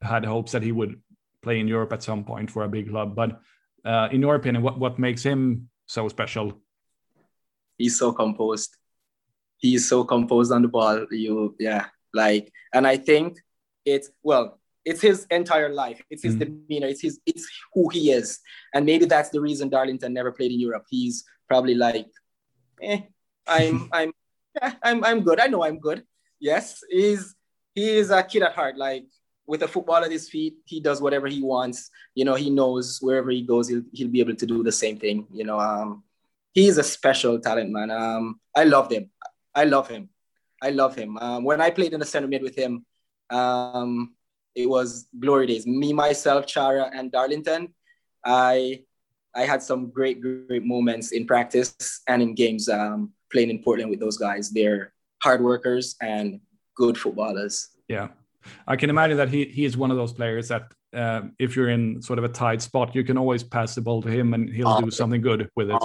had 0.00 0.24
hopes 0.24 0.52
that 0.52 0.62
he 0.62 0.72
would 0.72 1.00
play 1.42 1.60
in 1.60 1.68
Europe 1.68 1.92
at 1.92 2.02
some 2.02 2.24
point 2.24 2.50
for 2.50 2.64
a 2.64 2.68
big 2.68 2.88
club. 2.88 3.14
But 3.14 3.40
uh, 3.84 4.08
in 4.12 4.22
your 4.22 4.34
opinion, 4.34 4.62
what 4.62 4.78
what 4.78 4.98
makes 4.98 5.22
him 5.22 5.68
so 5.90 6.08
special? 6.08 6.52
He's 7.76 7.98
so 7.98 8.12
composed. 8.12 8.76
He's 9.56 9.88
so 9.88 10.04
composed 10.04 10.52
on 10.52 10.62
the 10.62 10.68
ball. 10.68 11.06
You 11.10 11.56
yeah, 11.58 11.86
like, 12.14 12.52
and 12.72 12.86
I 12.86 12.96
think 12.96 13.38
it's 13.84 14.10
well, 14.22 14.60
it's 14.84 15.00
his 15.00 15.26
entire 15.30 15.68
life. 15.68 16.00
It's 16.08 16.22
his 16.22 16.36
mm. 16.36 16.40
demeanor. 16.40 16.86
It's 16.86 17.02
his. 17.02 17.20
It's 17.26 17.46
who 17.74 17.88
he 17.88 18.12
is, 18.12 18.38
and 18.74 18.86
maybe 18.86 19.06
that's 19.06 19.30
the 19.30 19.40
reason 19.40 19.68
Darlington 19.68 20.12
never 20.12 20.32
played 20.32 20.52
in 20.52 20.60
Europe. 20.60 20.84
He's 20.88 21.24
probably 21.48 21.74
like, 21.74 22.06
eh, 22.82 23.00
I'm, 23.46 23.88
I'm, 23.92 24.12
yeah, 24.62 24.74
I'm, 24.82 25.04
I'm 25.04 25.22
good. 25.22 25.40
I 25.40 25.48
know 25.48 25.64
I'm 25.64 25.80
good. 25.80 26.04
Yes, 26.38 26.82
he's 26.88 27.34
he 27.74 27.98
is 27.98 28.10
a 28.10 28.22
kid 28.22 28.42
at 28.42 28.54
heart. 28.54 28.78
Like 28.78 29.06
with 29.50 29.64
a 29.64 29.68
football 29.68 30.04
at 30.04 30.12
his 30.12 30.28
feet, 30.28 30.54
he 30.64 30.78
does 30.78 31.02
whatever 31.02 31.26
he 31.26 31.42
wants. 31.42 31.90
You 32.14 32.24
know, 32.24 32.36
he 32.36 32.50
knows 32.50 33.00
wherever 33.02 33.30
he 33.30 33.42
goes, 33.42 33.66
he'll, 33.68 33.82
he'll 33.92 34.14
be 34.16 34.20
able 34.20 34.36
to 34.36 34.46
do 34.46 34.62
the 34.62 34.70
same 34.70 34.96
thing. 34.96 35.26
You 35.32 35.44
know, 35.44 35.58
um, 35.58 36.04
he's 36.52 36.78
a 36.78 36.84
special 36.84 37.40
talent, 37.40 37.70
man. 37.70 37.90
Um, 37.90 38.38
I 38.54 38.62
love 38.62 38.92
him. 38.92 39.10
I 39.52 39.64
love 39.64 39.88
him. 39.88 40.08
I 40.62 40.70
love 40.70 40.94
him. 40.94 41.18
Um, 41.18 41.42
when 41.42 41.60
I 41.60 41.70
played 41.70 41.92
in 41.92 41.98
the 41.98 42.06
center 42.06 42.28
mid 42.28 42.42
with 42.42 42.54
him, 42.54 42.86
um, 43.30 44.14
it 44.54 44.68
was 44.68 45.08
glory 45.18 45.48
days. 45.48 45.66
Me, 45.66 45.92
myself, 45.92 46.46
Chara, 46.46 46.88
and 46.94 47.10
Darlington. 47.10 47.74
I 48.24 48.84
I 49.34 49.42
had 49.42 49.62
some 49.62 49.90
great, 49.90 50.20
great 50.20 50.64
moments 50.64 51.10
in 51.10 51.26
practice 51.26 52.02
and 52.06 52.22
in 52.22 52.34
games 52.34 52.68
um, 52.68 53.12
playing 53.32 53.50
in 53.50 53.62
Portland 53.62 53.90
with 53.90 53.98
those 53.98 54.18
guys. 54.18 54.50
They're 54.50 54.92
hard 55.22 55.42
workers 55.42 55.96
and 56.00 56.40
good 56.76 56.96
footballers. 56.96 57.68
Yeah, 57.88 58.08
I 58.66 58.76
can 58.76 58.90
imagine 58.90 59.16
that 59.16 59.28
he 59.28 59.44
he 59.44 59.64
is 59.64 59.76
one 59.76 59.90
of 59.90 59.96
those 59.96 60.12
players 60.12 60.48
that 60.48 60.72
uh, 60.94 61.22
if 61.38 61.56
you're 61.56 61.70
in 61.70 62.02
sort 62.02 62.18
of 62.18 62.24
a 62.24 62.28
tight 62.28 62.62
spot, 62.62 62.94
you 62.94 63.04
can 63.04 63.18
always 63.18 63.42
pass 63.42 63.74
the 63.74 63.80
ball 63.80 64.02
to 64.02 64.08
him 64.08 64.34
and 64.34 64.48
he'll 64.48 64.68
always. 64.68 64.84
do 64.86 64.90
something 64.90 65.20
good 65.20 65.48
with 65.56 65.70
it. 65.70 65.82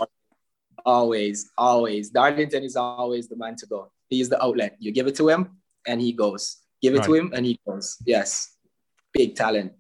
Always, 0.86 1.52
always. 1.58 2.10
Darlington 2.10 2.64
is 2.64 2.76
always 2.76 3.28
the 3.28 3.36
man 3.36 3.56
to 3.58 3.66
go. 3.66 3.92
He 4.10 4.22
is 4.22 4.30
the 4.30 4.42
outlet. 4.44 4.76
You 4.80 4.92
give 4.92 5.08
it 5.08 5.16
to 5.16 5.30
him 5.30 5.58
and 5.88 6.00
he 6.00 6.14
goes. 6.14 6.58
Give 6.82 6.94
it 6.94 7.00
right. 7.00 7.06
to 7.08 7.14
him 7.16 7.34
and 7.36 7.46
he 7.46 7.60
goes. 7.68 7.98
Yes, 8.06 8.56
big 9.14 9.36
talent. 9.36 9.74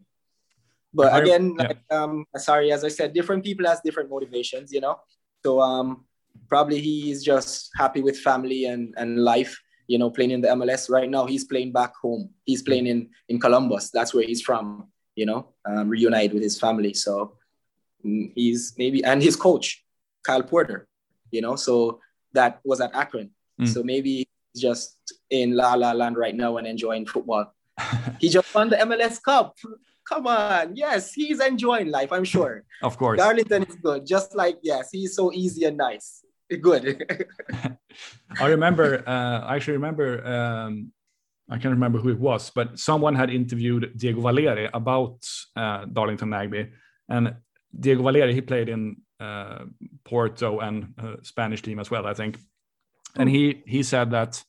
But 0.93 1.21
again, 1.21 1.55
yeah. 1.59 1.67
like, 1.67 1.81
um, 1.91 2.25
sorry, 2.37 2.71
as 2.71 2.83
I 2.85 2.87
said, 2.87 3.13
different 3.13 3.43
people 3.43 3.67
has 3.67 3.81
different 3.83 4.09
motivations, 4.09 4.71
you 4.71 4.79
know. 4.79 4.99
So 5.45 5.59
um, 5.59 6.05
probably 6.47 6.79
he's 6.79 7.23
just 7.23 7.69
happy 7.75 8.01
with 8.01 8.17
family 8.19 8.65
and 8.65 8.93
and 8.97 9.23
life, 9.23 9.59
you 9.87 9.97
know, 9.97 10.09
playing 10.09 10.31
in 10.31 10.41
the 10.41 10.49
MLS 10.49 10.89
right 10.89 11.09
now. 11.09 11.25
He's 11.25 11.43
playing 11.43 11.71
back 11.71 11.95
home. 11.95 12.29
He's 12.45 12.61
playing 12.61 12.87
in 12.87 13.09
in 13.29 13.39
Columbus. 13.39 13.91
That's 13.91 14.13
where 14.13 14.23
he's 14.23 14.41
from. 14.41 14.87
You 15.15 15.25
know, 15.25 15.49
um, 15.65 15.89
reunite 15.89 16.33
with 16.33 16.43
his 16.43 16.59
family. 16.59 16.93
So 16.93 17.37
mm, 18.05 18.31
he's 18.35 18.73
maybe 18.77 19.03
and 19.03 19.21
his 19.21 19.35
coach, 19.35 19.83
Caleb 20.25 20.49
Porter. 20.49 20.87
You 21.31 21.41
know, 21.41 21.55
so 21.55 21.99
that 22.33 22.59
was 22.63 22.81
at 22.81 22.95
Akron. 22.95 23.31
Mm. 23.59 23.67
So 23.67 23.83
maybe 23.83 24.27
just 24.55 24.97
in 25.29 25.55
La 25.55 25.73
La 25.73 25.91
Land 25.91 26.17
right 26.17 26.35
now 26.35 26.57
and 26.57 26.67
enjoying 26.67 27.05
football. 27.05 27.53
he 28.19 28.29
just 28.29 28.53
won 28.53 28.69
the 28.69 28.77
MLS 28.77 29.21
Cup. 29.21 29.57
Come 30.07 30.27
on. 30.27 30.75
Yes, 30.75 31.13
he's 31.13 31.39
enjoying 31.39 31.89
life, 31.89 32.11
I'm 32.11 32.23
sure. 32.23 32.63
Of 32.83 32.97
course. 32.97 33.17
Darlington 33.17 33.63
is 33.63 33.75
good. 33.75 34.05
Just 34.05 34.35
like, 34.35 34.59
yes, 34.61 34.89
he's 34.91 35.15
so 35.15 35.31
easy 35.33 35.65
and 35.65 35.77
nice. 35.77 36.23
Good. 36.61 37.05
I 38.39 38.47
remember, 38.47 39.03
uh, 39.07 39.39
I 39.41 39.55
actually 39.55 39.73
remember, 39.73 40.25
um, 40.25 40.91
I 41.49 41.57
can't 41.57 41.73
remember 41.73 41.99
who 41.99 42.09
it 42.09 42.19
was, 42.19 42.51
but 42.53 42.79
someone 42.79 43.15
had 43.15 43.29
interviewed 43.29 43.91
Diego 43.95 44.21
Valeri 44.21 44.69
about 44.73 45.17
uh, 45.55 45.85
Darlington 45.85 46.29
Nagbe. 46.29 46.71
And 47.09 47.35
Diego 47.79 48.03
Valeri, 48.03 48.33
he 48.33 48.41
played 48.41 48.69
in 48.69 48.97
uh, 49.19 49.65
Porto 50.03 50.59
and 50.59 50.93
Spanish 51.21 51.61
team 51.61 51.79
as 51.79 51.91
well, 51.91 52.07
I 52.07 52.13
think. 52.13 52.39
And 53.17 53.29
he 53.29 53.63
he 53.65 53.83
said 53.83 54.11
that 54.11 54.43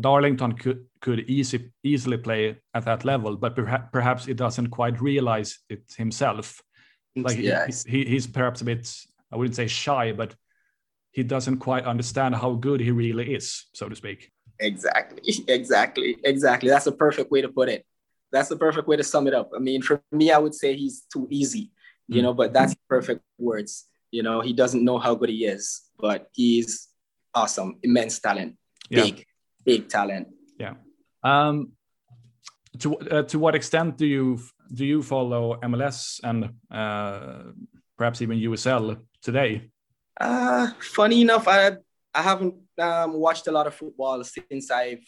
Darlington 0.00 0.52
could 0.52 0.86
could 1.00 1.20
easy, 1.30 1.72
easily 1.82 2.18
play 2.18 2.56
at 2.74 2.84
that 2.84 3.04
level, 3.04 3.36
but 3.36 3.56
perha- 3.56 3.90
perhaps 3.92 4.26
he 4.26 4.34
doesn't 4.34 4.68
quite 4.68 5.00
realize 5.00 5.58
it 5.68 5.82
himself. 5.96 6.62
Like 7.16 7.38
yes. 7.38 7.84
he, 7.84 8.04
he, 8.04 8.10
he's 8.10 8.26
perhaps 8.26 8.60
a 8.60 8.64
bit, 8.64 8.92
I 9.32 9.36
wouldn't 9.36 9.56
say 9.56 9.66
shy, 9.66 10.12
but 10.12 10.34
he 11.12 11.22
doesn't 11.22 11.58
quite 11.58 11.84
understand 11.84 12.34
how 12.36 12.54
good 12.54 12.80
he 12.80 12.90
really 12.90 13.34
is, 13.34 13.66
so 13.74 13.88
to 13.88 13.96
speak. 13.96 14.30
Exactly, 14.58 15.22
exactly, 15.48 16.16
exactly. 16.24 16.70
That's 16.70 16.86
a 16.86 16.92
perfect 16.92 17.30
way 17.30 17.40
to 17.42 17.48
put 17.48 17.68
it. 17.68 17.84
That's 18.32 18.48
the 18.48 18.56
perfect 18.56 18.86
way 18.86 18.96
to 18.96 19.04
sum 19.04 19.26
it 19.26 19.34
up. 19.34 19.50
I 19.54 19.58
mean, 19.58 19.82
for 19.82 20.02
me, 20.12 20.30
I 20.30 20.38
would 20.38 20.54
say 20.54 20.76
he's 20.76 21.02
too 21.12 21.26
easy, 21.30 21.72
you 22.06 22.20
mm. 22.20 22.24
know, 22.24 22.34
but 22.34 22.52
that's 22.52 22.74
perfect 22.88 23.22
words. 23.38 23.86
You 24.12 24.22
know, 24.22 24.40
he 24.40 24.52
doesn't 24.52 24.84
know 24.84 24.98
how 24.98 25.14
good 25.14 25.30
he 25.30 25.46
is, 25.46 25.82
but 25.98 26.28
he's 26.32 26.88
awesome, 27.34 27.78
immense 27.82 28.18
talent, 28.20 28.56
big, 28.88 29.24
big 29.64 29.88
talent. 29.88 30.28
Yeah. 30.58 30.74
Um, 31.22 31.72
to 32.78 32.96
uh, 32.98 33.22
to 33.24 33.38
what 33.38 33.54
extent 33.54 33.96
do 33.96 34.06
you 34.06 34.38
do 34.72 34.84
you 34.84 35.02
follow 35.02 35.58
MLS 35.62 36.20
and 36.22 36.50
uh, 36.70 37.50
perhaps 37.96 38.22
even 38.22 38.38
USL 38.38 39.00
today? 39.22 39.70
Uh, 40.20 40.70
funny 40.80 41.22
enough, 41.22 41.48
I 41.48 41.72
I 42.14 42.22
haven't 42.22 42.54
um, 42.78 43.14
watched 43.14 43.46
a 43.46 43.52
lot 43.52 43.66
of 43.66 43.74
football 43.74 44.22
since 44.22 44.70
I've 44.70 45.04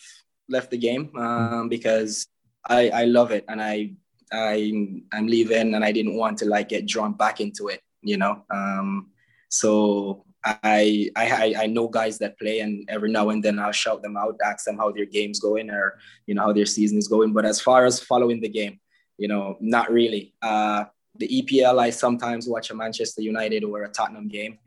left 0.48 0.70
the 0.70 0.78
game 0.78 1.14
um, 1.16 1.68
because 1.68 2.26
I 2.66 2.88
I 2.88 3.04
love 3.04 3.30
it 3.30 3.44
and 3.48 3.60
I 3.60 3.92
I 4.32 4.98
I'm 5.12 5.26
leaving 5.26 5.74
and 5.74 5.84
I 5.84 5.92
didn't 5.92 6.16
want 6.16 6.38
to 6.38 6.46
like 6.46 6.70
get 6.70 6.86
drawn 6.86 7.12
back 7.12 7.40
into 7.40 7.68
it, 7.68 7.80
you 8.00 8.16
know. 8.16 8.44
Um, 8.50 9.10
so 9.50 10.24
I, 10.44 11.10
I 11.14 11.54
I 11.58 11.66
know 11.66 11.88
guys 11.88 12.18
that 12.18 12.38
play, 12.38 12.60
and 12.60 12.88
every 12.88 13.10
now 13.10 13.28
and 13.28 13.44
then 13.44 13.58
I'll 13.58 13.72
shout 13.72 14.02
them 14.02 14.16
out, 14.16 14.40
ask 14.44 14.64
them 14.64 14.78
how 14.78 14.90
their 14.90 15.04
game's 15.04 15.38
going, 15.38 15.70
or 15.70 15.98
you 16.26 16.34
know 16.34 16.42
how 16.42 16.52
their 16.52 16.66
season 16.66 16.98
is 16.98 17.06
going. 17.06 17.32
But 17.32 17.44
as 17.44 17.60
far 17.60 17.84
as 17.84 18.00
following 18.00 18.40
the 18.40 18.48
game, 18.48 18.80
you 19.18 19.28
know, 19.28 19.56
not 19.60 19.92
really. 19.92 20.34
Uh, 20.40 20.84
the 21.16 21.28
EPL, 21.28 21.78
I 21.78 21.90
sometimes 21.90 22.48
watch 22.48 22.70
a 22.70 22.74
Manchester 22.74 23.20
United 23.20 23.64
or 23.64 23.82
a 23.82 23.88
Tottenham 23.88 24.28
game, 24.28 24.58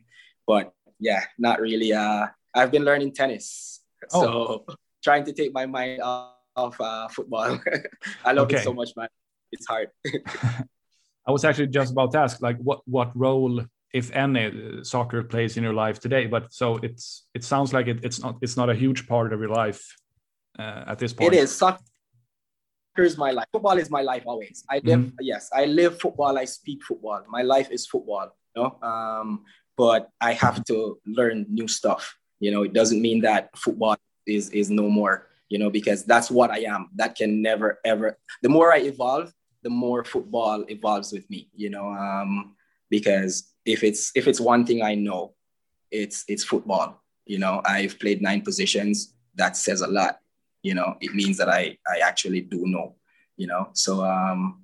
but 0.47 0.73
yeah, 0.99 1.23
not 1.37 1.59
really. 1.59 1.93
Uh, 1.93 2.27
I've 2.53 2.71
been 2.71 2.85
learning 2.85 3.13
tennis, 3.13 3.81
oh. 4.13 4.21
so 4.21 4.65
trying 5.03 5.25
to 5.25 5.33
take 5.33 5.53
my 5.53 5.65
mind 5.65 6.01
off, 6.01 6.33
off 6.55 6.81
uh, 6.81 7.07
football. 7.09 7.59
I 8.25 8.31
love 8.31 8.47
okay. 8.47 8.57
it 8.57 8.63
so 8.63 8.73
much, 8.73 8.91
man. 8.95 9.09
It's 9.51 9.67
hard. 9.67 9.89
I 11.27 11.31
was 11.31 11.43
actually 11.43 11.67
just 11.67 11.91
about 11.91 12.11
to 12.11 12.19
ask, 12.19 12.41
like, 12.41 12.57
what 12.57 12.81
what 12.85 13.11
role 13.15 13.65
if 13.95 14.11
any 14.11 14.83
soccer 14.83 15.23
plays 15.23 15.55
in 15.55 15.63
your 15.63 15.73
life 15.73 15.99
today 16.01 16.25
but 16.27 16.53
so 16.53 16.77
it's 16.83 17.27
it 17.33 17.43
sounds 17.45 17.71
like 17.71 17.87
it, 17.87 18.03
it's 18.03 18.19
not 18.21 18.35
it's 18.41 18.57
not 18.57 18.69
a 18.69 18.75
huge 18.75 19.07
part 19.07 19.31
of 19.31 19.39
your 19.39 19.53
life 19.63 19.81
uh, 20.59 20.83
at 20.91 20.99
this 20.99 21.13
point 21.13 21.33
it 21.33 21.37
is 21.37 21.55
soccer 21.55 21.79
is 22.97 23.17
my 23.17 23.31
life 23.31 23.47
football 23.53 23.77
is 23.77 23.89
my 23.89 24.01
life 24.01 24.23
always 24.25 24.65
i 24.69 24.81
live 24.83 24.99
mm-hmm. 24.99 25.21
yes 25.21 25.49
i 25.53 25.63
live 25.63 25.97
football 25.99 26.37
i 26.37 26.43
speak 26.43 26.83
football 26.83 27.21
my 27.29 27.41
life 27.41 27.69
is 27.71 27.87
football 27.87 28.27
you 28.53 28.63
know 28.63 28.77
um, 28.89 29.45
but 29.77 30.09
i 30.21 30.33
have 30.33 30.63
to 30.63 30.99
learn 31.05 31.45
new 31.49 31.67
stuff 31.67 32.17
you 32.39 32.51
know 32.51 32.63
it 32.63 32.73
doesn't 32.73 33.01
mean 33.01 33.21
that 33.21 33.49
football 33.57 33.95
is 34.27 34.49
is 34.49 34.69
no 34.69 34.89
more 34.89 35.27
you 35.49 35.57
know 35.57 35.69
because 35.69 36.03
that's 36.05 36.31
what 36.31 36.51
i 36.51 36.59
am 36.59 36.89
that 36.95 37.15
can 37.15 37.41
never 37.41 37.79
ever 37.85 38.17
the 38.41 38.49
more 38.49 38.73
i 38.73 38.77
evolve 38.77 39.31
the 39.63 39.69
more 39.69 40.03
football 40.03 40.63
evolves 40.69 41.11
with 41.11 41.29
me 41.29 41.49
you 41.55 41.69
know 41.69 41.89
um, 41.89 42.55
because 42.89 43.51
if 43.65 43.83
it's 43.83 44.11
if 44.15 44.27
it's 44.27 44.39
one 44.39 44.65
thing 44.65 44.81
I 44.83 44.95
know, 44.95 45.33
it's 45.91 46.23
it's 46.27 46.43
football. 46.43 47.01
You 47.25 47.39
know, 47.39 47.61
I've 47.65 47.99
played 47.99 48.21
nine 48.21 48.41
positions. 48.41 49.13
That 49.35 49.57
says 49.57 49.81
a 49.81 49.87
lot. 49.87 50.19
you 50.61 50.73
know, 50.73 50.95
it 50.99 51.13
means 51.13 51.37
that 51.37 51.49
I, 51.49 51.77
I 51.87 51.99
actually 51.99 52.41
do 52.41 52.65
know, 52.65 52.95
you 53.37 53.47
know. 53.47 53.69
So 53.73 54.03
um, 54.03 54.63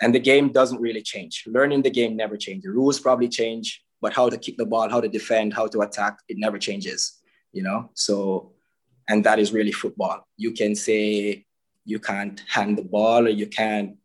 and 0.00 0.14
the 0.14 0.18
game 0.18 0.52
doesn't 0.52 0.80
really 0.80 1.02
change. 1.02 1.44
Learning 1.46 1.82
the 1.82 1.90
game 1.90 2.16
never 2.16 2.36
changes. 2.36 2.64
The 2.64 2.72
rules 2.72 3.00
probably 3.00 3.28
change, 3.28 3.82
but 4.00 4.12
how 4.12 4.28
to 4.28 4.38
kick 4.38 4.56
the 4.56 4.66
ball, 4.66 4.88
how 4.88 5.00
to 5.00 5.08
defend, 5.08 5.54
how 5.54 5.66
to 5.66 5.80
attack, 5.82 6.18
it 6.28 6.38
never 6.38 6.58
changes, 6.58 7.18
you 7.52 7.62
know? 7.62 7.90
So, 7.94 8.52
and 9.08 9.24
that 9.24 9.38
is 9.38 9.52
really 9.52 9.72
football. 9.72 10.26
You 10.36 10.52
can 10.52 10.74
say 10.74 11.44
you 11.84 11.98
can't 11.98 12.42
hand 12.48 12.78
the 12.78 12.82
ball 12.82 13.26
or 13.26 13.30
you 13.30 13.46
can't, 13.46 13.96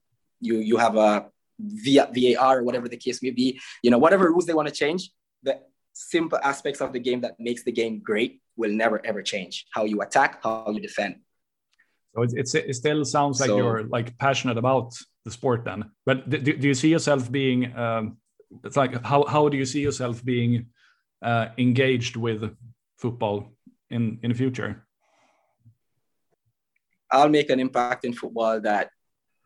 you, 0.42 0.58
you 0.58 0.78
have 0.78 0.96
a 0.98 1.28
VAR 1.60 2.60
or 2.60 2.64
whatever 2.64 2.90
the 2.90 2.98
case 2.98 3.22
may 3.24 3.32
be, 3.32 3.60
you 3.82 3.92
know, 3.92 3.98
whatever 3.98 4.28
rules 4.30 4.46
they 4.46 4.54
want 4.54 4.68
to 4.68 4.74
change, 4.74 5.12
the 5.44 5.60
simple 5.94 6.40
aspects 6.44 6.82
of 6.82 6.92
the 6.92 7.00
game 7.00 7.22
that 7.22 7.40
makes 7.40 7.64
the 7.64 7.72
game 7.72 8.02
great 8.04 8.42
will 8.58 8.72
never 8.72 9.06
ever 9.06 9.22
change. 9.22 9.66
How 9.72 9.86
you 9.86 10.02
attack, 10.02 10.44
how 10.44 10.70
you 10.72 10.82
defend. 10.82 11.18
So 12.14 12.22
it's, 12.24 12.34
it's 12.34 12.56
it 12.56 12.74
still 12.74 13.04
sounds 13.06 13.40
like 13.40 13.50
so, 13.50 13.58
you're 13.58 13.84
like 13.84 14.18
passionate 14.18 14.58
about 14.58 14.94
the 15.26 15.32
sport 15.32 15.66
then. 15.66 15.92
But 16.06 16.30
do, 16.30 16.40
do 16.40 16.68
you 16.68 16.74
see 16.74 16.90
yourself 16.90 17.32
being? 17.32 17.76
Um, 17.76 18.18
it's 18.64 18.78
like 18.78 19.04
how 19.04 19.26
how 19.26 19.50
do 19.50 19.58
you 19.58 19.66
see 19.66 19.82
yourself 19.82 20.24
being 20.24 20.68
uh, 21.22 21.48
engaged 21.58 22.16
with 22.16 22.56
football 22.98 23.52
in 23.90 24.20
in 24.24 24.30
the 24.32 24.38
future? 24.38 24.86
I'll 27.12 27.30
make 27.30 27.50
an 27.50 27.60
impact 27.60 28.06
in 28.06 28.14
football 28.14 28.60
that 28.62 28.90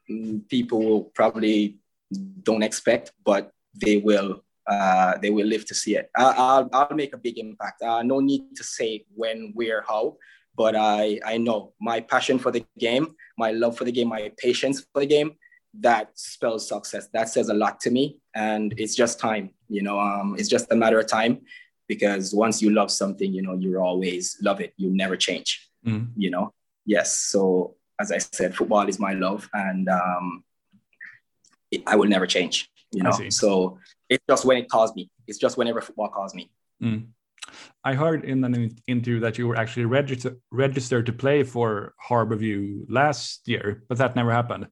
mm, 0.10 0.48
people 0.48 1.12
probably 1.14 1.80
don't 2.44 2.64
expect, 2.64 3.12
but 3.24 3.52
they 3.76 3.98
will 3.98 4.44
uh, 4.68 5.18
they 5.18 5.30
will 5.30 5.48
live 5.48 5.66
to 5.66 5.76
see 5.76 5.96
it. 5.96 6.10
I, 6.16 6.60
will 6.60 6.70
I'll 6.74 6.96
make 6.96 7.14
a 7.14 7.18
big 7.18 7.38
impact. 7.38 7.82
Uh, 7.82 8.04
no 8.04 8.20
need 8.20 8.56
to 8.56 8.64
say 8.64 9.06
when, 9.16 9.52
where, 9.56 9.84
how, 9.88 10.18
but 10.56 10.76
I 10.76 11.20
I 11.26 11.38
know 11.38 11.74
my 11.82 12.02
passion 12.02 12.40
for 12.40 12.52
the 12.52 12.66
game, 12.78 13.16
my 13.38 13.52
love 13.52 13.78
for 13.78 13.84
the 13.84 13.92
game, 13.92 14.10
my 14.10 14.32
patience 14.38 14.86
for 14.94 15.02
the 15.02 15.08
game 15.08 15.32
that 15.80 16.18
spells 16.18 16.68
success. 16.68 17.08
That 17.14 17.30
says 17.30 17.50
a 17.50 17.54
lot 17.54 17.80
to 17.82 17.92
me. 17.92 18.18
And 18.36 18.74
it's 18.78 18.96
just 18.96 19.20
time, 19.20 19.52
you 19.68 19.82
know, 19.82 20.00
um, 20.00 20.36
it's 20.38 20.50
just 20.50 20.72
a 20.72 20.76
matter 20.76 21.00
of 21.00 21.08
time 21.08 21.42
because 21.88 22.34
once 22.34 22.62
you 22.62 22.72
love 22.72 22.92
something, 22.92 23.32
you 23.32 23.42
know, 23.42 23.54
you 23.54 23.80
always 23.80 24.38
love 24.42 24.62
it. 24.62 24.74
You 24.78 24.90
never 24.90 25.16
change, 25.16 25.70
mm. 25.86 26.08
you 26.16 26.30
know? 26.30 26.54
Yes. 26.86 27.18
So 27.18 27.76
as 28.00 28.12
I 28.12 28.18
said, 28.18 28.56
football 28.56 28.88
is 28.88 29.00
my 29.00 29.14
love 29.14 29.50
and 29.54 29.88
um, 29.90 30.44
it, 31.72 31.84
I 31.86 31.96
will 31.96 32.08
never 32.08 32.26
change, 32.26 32.70
you 32.92 33.04
know? 33.04 33.12
So 33.30 33.80
it's 34.10 34.24
just 34.30 34.46
when 34.46 34.58
it 34.58 34.70
calls 34.70 34.96
me. 34.96 35.10
It's 35.28 35.38
just 35.38 35.58
whenever 35.58 35.82
football 35.82 36.10
calls 36.10 36.34
me. 36.34 36.52
Mm. 36.82 37.08
I 37.84 37.94
heard 37.94 38.26
in 38.26 38.44
an 38.44 38.76
interview 38.88 39.20
that 39.22 39.38
you 39.38 39.48
were 39.48 39.56
actually 39.56 39.86
register- 39.86 40.38
registered 40.52 41.06
to 41.06 41.14
play 41.14 41.44
for 41.44 41.94
Harbour 41.98 42.36
View 42.36 42.86
last 42.90 43.48
year, 43.48 43.84
but 43.88 43.98
that 43.98 44.16
never 44.16 44.32
happened. 44.32 44.68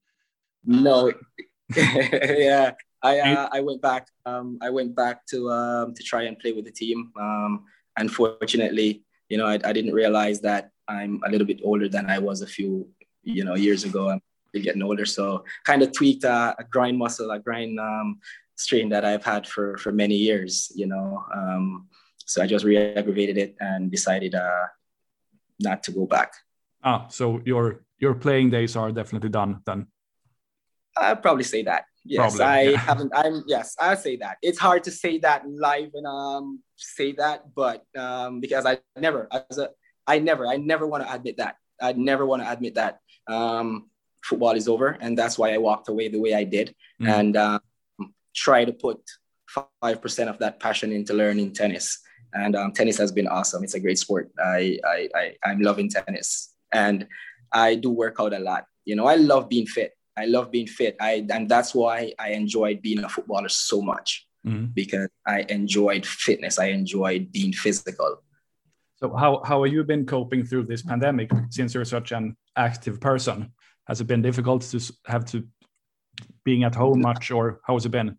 No, 0.68 1.14
yeah, 1.76 2.74
I 3.02 3.20
uh, 3.20 3.50
I 3.54 3.62
went 3.62 3.82
back. 3.82 4.08
Um, 4.26 4.60
I 4.62 4.70
went 4.70 4.96
back 4.96 5.26
to 5.28 5.50
um, 5.50 5.94
to 5.96 6.04
try 6.04 6.24
and 6.24 6.38
play 6.38 6.52
with 6.52 6.66
the 6.66 6.72
team. 6.72 7.12
Um, 7.20 7.64
unfortunately, 7.98 9.04
you 9.30 9.38
know, 9.38 9.48
I, 9.48 9.54
I 9.64 9.72
didn't 9.72 9.94
realize 9.94 10.42
that 10.42 10.72
I'm 10.88 11.22
a 11.26 11.32
little 11.32 11.48
bit 11.48 11.62
older 11.64 11.88
than 11.88 12.10
I 12.10 12.20
was 12.20 12.42
a 12.42 12.48
few 12.48 12.88
you 13.24 13.46
know 13.46 13.56
years 13.56 13.86
ago. 13.86 14.10
I'm 14.10 14.22
getting 14.54 14.84
older, 14.84 15.06
so 15.06 15.46
kind 15.64 15.82
of 15.82 15.94
tweaked 15.94 16.26
a, 16.26 16.56
a 16.60 16.64
grind 16.70 16.98
muscle, 16.98 17.32
a 17.32 17.40
grind 17.40 17.80
um, 17.80 18.20
strain 18.56 18.90
that 18.90 19.06
I've 19.06 19.24
had 19.24 19.48
for 19.48 19.78
for 19.78 19.92
many 19.92 20.16
years. 20.16 20.70
You 20.76 20.88
know, 20.88 21.24
um, 21.34 21.88
so 22.26 22.44
I 22.44 22.48
just 22.48 22.66
re-aggravated 22.66 23.38
it 23.38 23.56
and 23.62 23.90
decided 23.90 24.36
uh, 24.36 24.68
not 25.60 25.82
to 25.84 25.92
go 25.92 26.06
back. 26.06 26.34
Ah, 26.84 27.08
so 27.08 27.42
your 27.46 27.86
your 28.00 28.16
playing 28.16 28.50
days 28.50 28.76
are 28.76 28.92
definitely 28.92 29.30
done 29.30 29.62
then. 29.66 29.88
I'd 31.00 31.22
probably 31.22 31.44
say 31.44 31.64
that. 31.64 31.86
Yes, 32.06 32.38
probably, 32.38 32.46
I 32.46 32.62
yeah. 32.62 32.78
haven't. 32.78 33.12
I'm 33.16 33.44
yes, 33.48 33.76
I 33.80 33.96
say 33.96 34.16
that. 34.18 34.38
It's 34.42 34.58
hard 34.58 34.84
to 34.86 34.92
say 34.92 35.18
that 35.20 35.48
live 35.48 35.92
and 35.94 36.08
um 36.08 36.64
say 36.76 37.12
that, 37.14 37.54
but 37.54 37.84
um 37.98 38.40
because 38.40 38.66
I 38.66 38.80
never 38.96 39.28
as 39.32 39.58
a 39.58 39.72
I 40.06 40.20
never 40.20 40.48
I 40.48 40.58
never 40.58 40.88
want 40.88 41.06
to 41.06 41.14
admit 41.14 41.38
that. 41.38 41.58
I 41.82 41.94
never 41.94 42.26
want 42.26 42.44
to 42.44 42.52
admit 42.52 42.76
that 42.76 43.00
um 43.28 43.90
football 44.24 44.56
is 44.56 44.68
over, 44.68 44.98
and 45.00 45.18
that's 45.18 45.38
why 45.38 45.54
I 45.54 45.58
walked 45.58 45.90
away 45.90 46.08
the 46.08 46.20
way 46.20 46.34
I 46.34 46.44
did, 46.44 46.76
mm. 47.02 47.10
and 47.10 47.36
um, 47.38 47.62
try 48.36 48.66
to 48.66 48.74
put 48.74 49.00
five 49.82 50.02
percent 50.02 50.30
of 50.30 50.38
that 50.40 50.60
passion 50.60 50.92
into 50.92 51.14
learning 51.14 51.54
tennis. 51.54 52.00
And 52.34 52.56
um, 52.56 52.72
tennis 52.74 52.98
has 52.98 53.12
been 53.12 53.28
awesome. 53.28 53.64
It's 53.64 53.74
a 53.74 53.80
great 53.80 53.98
sport. 53.98 54.30
I, 54.38 54.80
I 54.86 55.10
I 55.16 55.36
I'm 55.46 55.62
loving 55.62 55.90
tennis, 55.90 56.54
and 56.74 57.08
I 57.52 57.76
do 57.76 57.90
work 57.90 58.18
out 58.20 58.34
a 58.34 58.40
lot. 58.40 58.66
You 58.86 58.96
know, 58.96 59.08
I 59.08 59.16
love 59.16 59.50
being 59.50 59.66
fit. 59.66 59.97
I 60.18 60.26
love 60.26 60.52
being 60.52 60.68
fit. 60.68 60.96
I 61.00 61.26
and 61.30 61.48
that's 61.48 61.76
why 61.76 62.14
I 62.20 62.32
enjoyed 62.32 62.82
being 62.82 63.04
a 63.04 63.10
footballer 63.10 63.50
so 63.50 63.82
much 63.82 64.28
mm-hmm. 64.46 64.66
because 64.74 65.10
I 65.26 65.46
enjoyed 65.50 66.06
fitness. 66.06 66.60
I 66.60 66.68
enjoyed 66.68 67.32
being 67.32 67.54
physical. 67.54 68.24
So 68.96 69.16
how 69.16 69.42
how 69.46 69.64
have 69.64 69.72
you 69.72 69.84
been 69.84 70.06
coping 70.06 70.44
through 70.44 70.66
this 70.66 70.82
pandemic 70.82 71.30
since 71.50 71.74
you're 71.74 71.86
such 71.86 72.12
an 72.12 72.36
active 72.56 73.00
person? 73.00 73.54
Has 73.88 74.02
it 74.02 74.08
been 74.08 74.22
difficult 74.22 74.64
to 74.64 74.80
have 75.06 75.24
to 75.26 75.48
being 76.44 76.64
at 76.64 76.76
home 76.76 77.02
much, 77.02 77.30
or 77.32 77.62
how 77.64 77.76
has 77.76 77.86
it 77.86 77.90
been? 77.90 78.18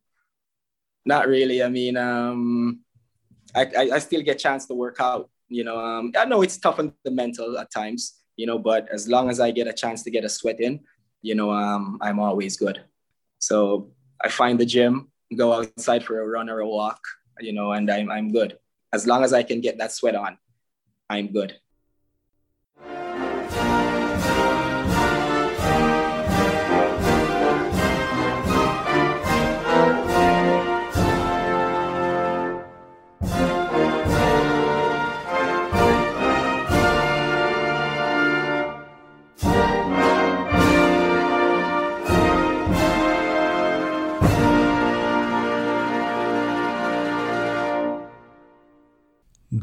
Not 1.05 1.27
really. 1.27 1.63
I 1.63 1.69
mean, 1.69 1.97
um, 1.97 2.81
I, 3.55 3.63
I, 3.77 3.91
I 3.95 3.99
still 3.99 4.23
get 4.23 4.39
chance 4.39 4.67
to 4.67 4.75
work 4.75 4.97
out. 5.01 5.31
You 5.49 5.65
know, 5.65 5.79
um, 5.79 6.13
I 6.17 6.27
know 6.27 6.43
it's 6.43 6.59
tough 6.59 6.79
on 6.79 6.93
the 7.05 7.11
mental 7.11 7.59
at 7.59 7.73
times. 7.73 8.15
You 8.37 8.47
know, 8.47 8.59
but 8.59 8.89
as 8.93 9.09
long 9.09 9.31
as 9.31 9.41
I 9.41 9.51
get 9.51 9.67
a 9.67 9.73
chance 9.73 10.05
to 10.05 10.11
get 10.13 10.25
a 10.25 10.29
sweat 10.29 10.61
in, 10.61 10.81
you 11.23 11.35
know, 11.35 11.51
um, 11.51 11.99
I'm 12.01 12.19
always 12.19 12.57
good. 12.57 12.83
So 13.39 13.91
I 14.23 14.29
find 14.29 14.59
the 14.59 14.67
gym, 14.67 15.11
go 15.37 15.53
outside 15.53 16.05
for 16.05 16.21
a 16.21 16.27
run 16.27 16.49
or 16.49 16.61
a 16.61 16.69
walk, 16.69 17.01
you 17.41 17.53
know, 17.53 17.73
and 17.73 17.91
I'm, 17.91 18.11
I'm 18.11 18.33
good. 18.33 18.59
As 18.93 19.07
long 19.07 19.23
as 19.23 19.33
I 19.33 19.43
can 19.43 19.61
get 19.61 19.79
that 19.79 19.93
sweat 19.93 20.15
on, 20.15 20.39
I'm 21.11 21.29
good. 21.29 21.57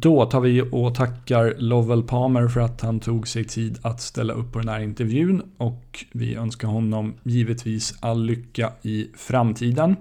Då 0.06 0.26
tar 0.26 0.41
vi 0.41 0.62
och 0.72 0.95
tackar 0.95 1.56
Lovell 1.58 2.03
Palmer 2.03 2.47
för 2.47 2.60
att 2.60 2.82
han 2.82 2.99
tog 2.99 3.28
sig 3.28 3.43
tid 3.43 3.80
att 3.82 4.01
ställa 4.01 4.34
upp 4.34 4.51
på 4.51 4.60
den 4.60 4.70
här 4.70 4.80
intervjun 4.80 5.41
och 5.58 6.06
vi 6.12 6.36
önskar 6.36 6.68
honom 6.68 7.14
givetvis 7.24 7.97
all 7.99 8.26
lycka 8.26 8.72
i 8.82 9.08
framtiden. 9.18 9.95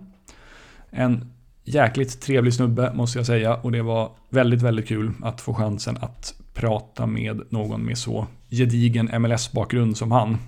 En 0.90 1.32
jäkligt 1.64 2.20
trevlig 2.20 2.54
snubbe 2.54 2.92
måste 2.94 3.18
jag 3.18 3.26
säga 3.26 3.54
och 3.54 3.72
det 3.72 3.82
var 3.82 4.10
väldigt, 4.30 4.62
väldigt 4.62 4.88
kul 4.88 5.12
att 5.22 5.40
få 5.40 5.54
chansen 5.54 5.96
att 6.00 6.34
prata 6.54 7.06
med 7.06 7.42
någon 7.48 7.82
med 7.82 7.98
så 7.98 8.26
gedigen 8.50 9.22
MLS-bakgrund 9.22 9.96
som 9.96 10.12
han. 10.12 10.38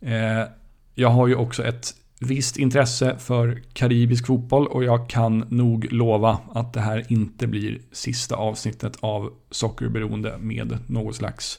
Eh, 0.00 0.48
jag 0.94 1.08
har 1.08 1.26
ju 1.26 1.34
också 1.34 1.64
ett 1.64 1.94
visst 2.20 2.56
intresse 2.56 3.16
för 3.18 3.62
karibisk 3.72 4.26
fotboll 4.26 4.66
och 4.66 4.84
jag 4.84 5.08
kan 5.08 5.38
nog 5.38 5.92
lova 5.92 6.38
att 6.52 6.72
det 6.72 6.80
här 6.80 7.12
inte 7.12 7.46
blir 7.46 7.78
sista 7.92 8.36
avsnittet 8.36 8.96
av 9.00 9.32
Sockerberoende 9.50 10.38
med 10.38 10.78
något 10.86 11.16
slags 11.16 11.58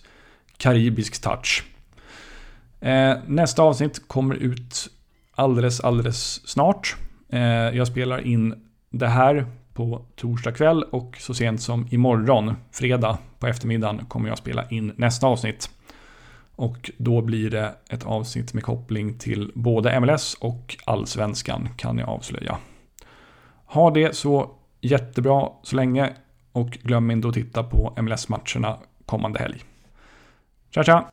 karibisk 0.58 1.22
touch. 1.22 1.64
Eh, 2.80 3.18
nästa 3.28 3.64
avsnitt 3.64 4.08
kommer 4.08 4.36
ut 4.36 4.90
alldeles, 5.36 5.80
alldeles 5.80 6.48
snart. 6.48 6.96
Eh, 7.30 7.42
jag 7.50 7.88
spelar 7.88 8.28
in 8.28 8.56
det 8.90 9.08
här 9.08 9.46
på 9.74 10.06
torsdag 10.16 10.52
kväll 10.52 10.84
och 10.84 11.18
så 11.20 11.34
sent 11.34 11.62
som 11.62 11.88
imorgon, 11.92 12.54
fredag 12.72 13.18
på 13.40 13.48
eftermiddagen, 13.48 14.06
kommer 14.06 14.30
jag 14.30 14.38
spela 14.38 14.70
in 14.70 14.94
nästa 14.96 15.28
avsnitt. 15.28 15.70
Och 16.58 16.92
då 16.98 17.22
blir 17.22 17.50
det 17.50 17.76
ett 17.90 18.06
avsnitt 18.06 18.54
med 18.54 18.64
koppling 18.64 19.18
till 19.18 19.52
både 19.56 20.00
MLS 20.00 20.34
och 20.34 20.78
allsvenskan 20.86 21.70
kan 21.78 21.98
jag 21.98 22.10
avslöja. 22.10 22.58
Ha 23.66 23.92
det 23.92 24.16
så 24.16 24.52
jättebra 24.82 25.50
så 25.64 25.76
länge 25.76 26.14
och 26.52 26.70
glöm 26.70 27.12
inte 27.12 27.28
att 27.28 27.34
titta 27.34 27.64
på 27.64 27.94
MLS-matcherna 28.02 28.78
kommande 29.06 29.40
helg. 29.40 29.64
Tja 30.70 30.84
tja! 30.84 31.12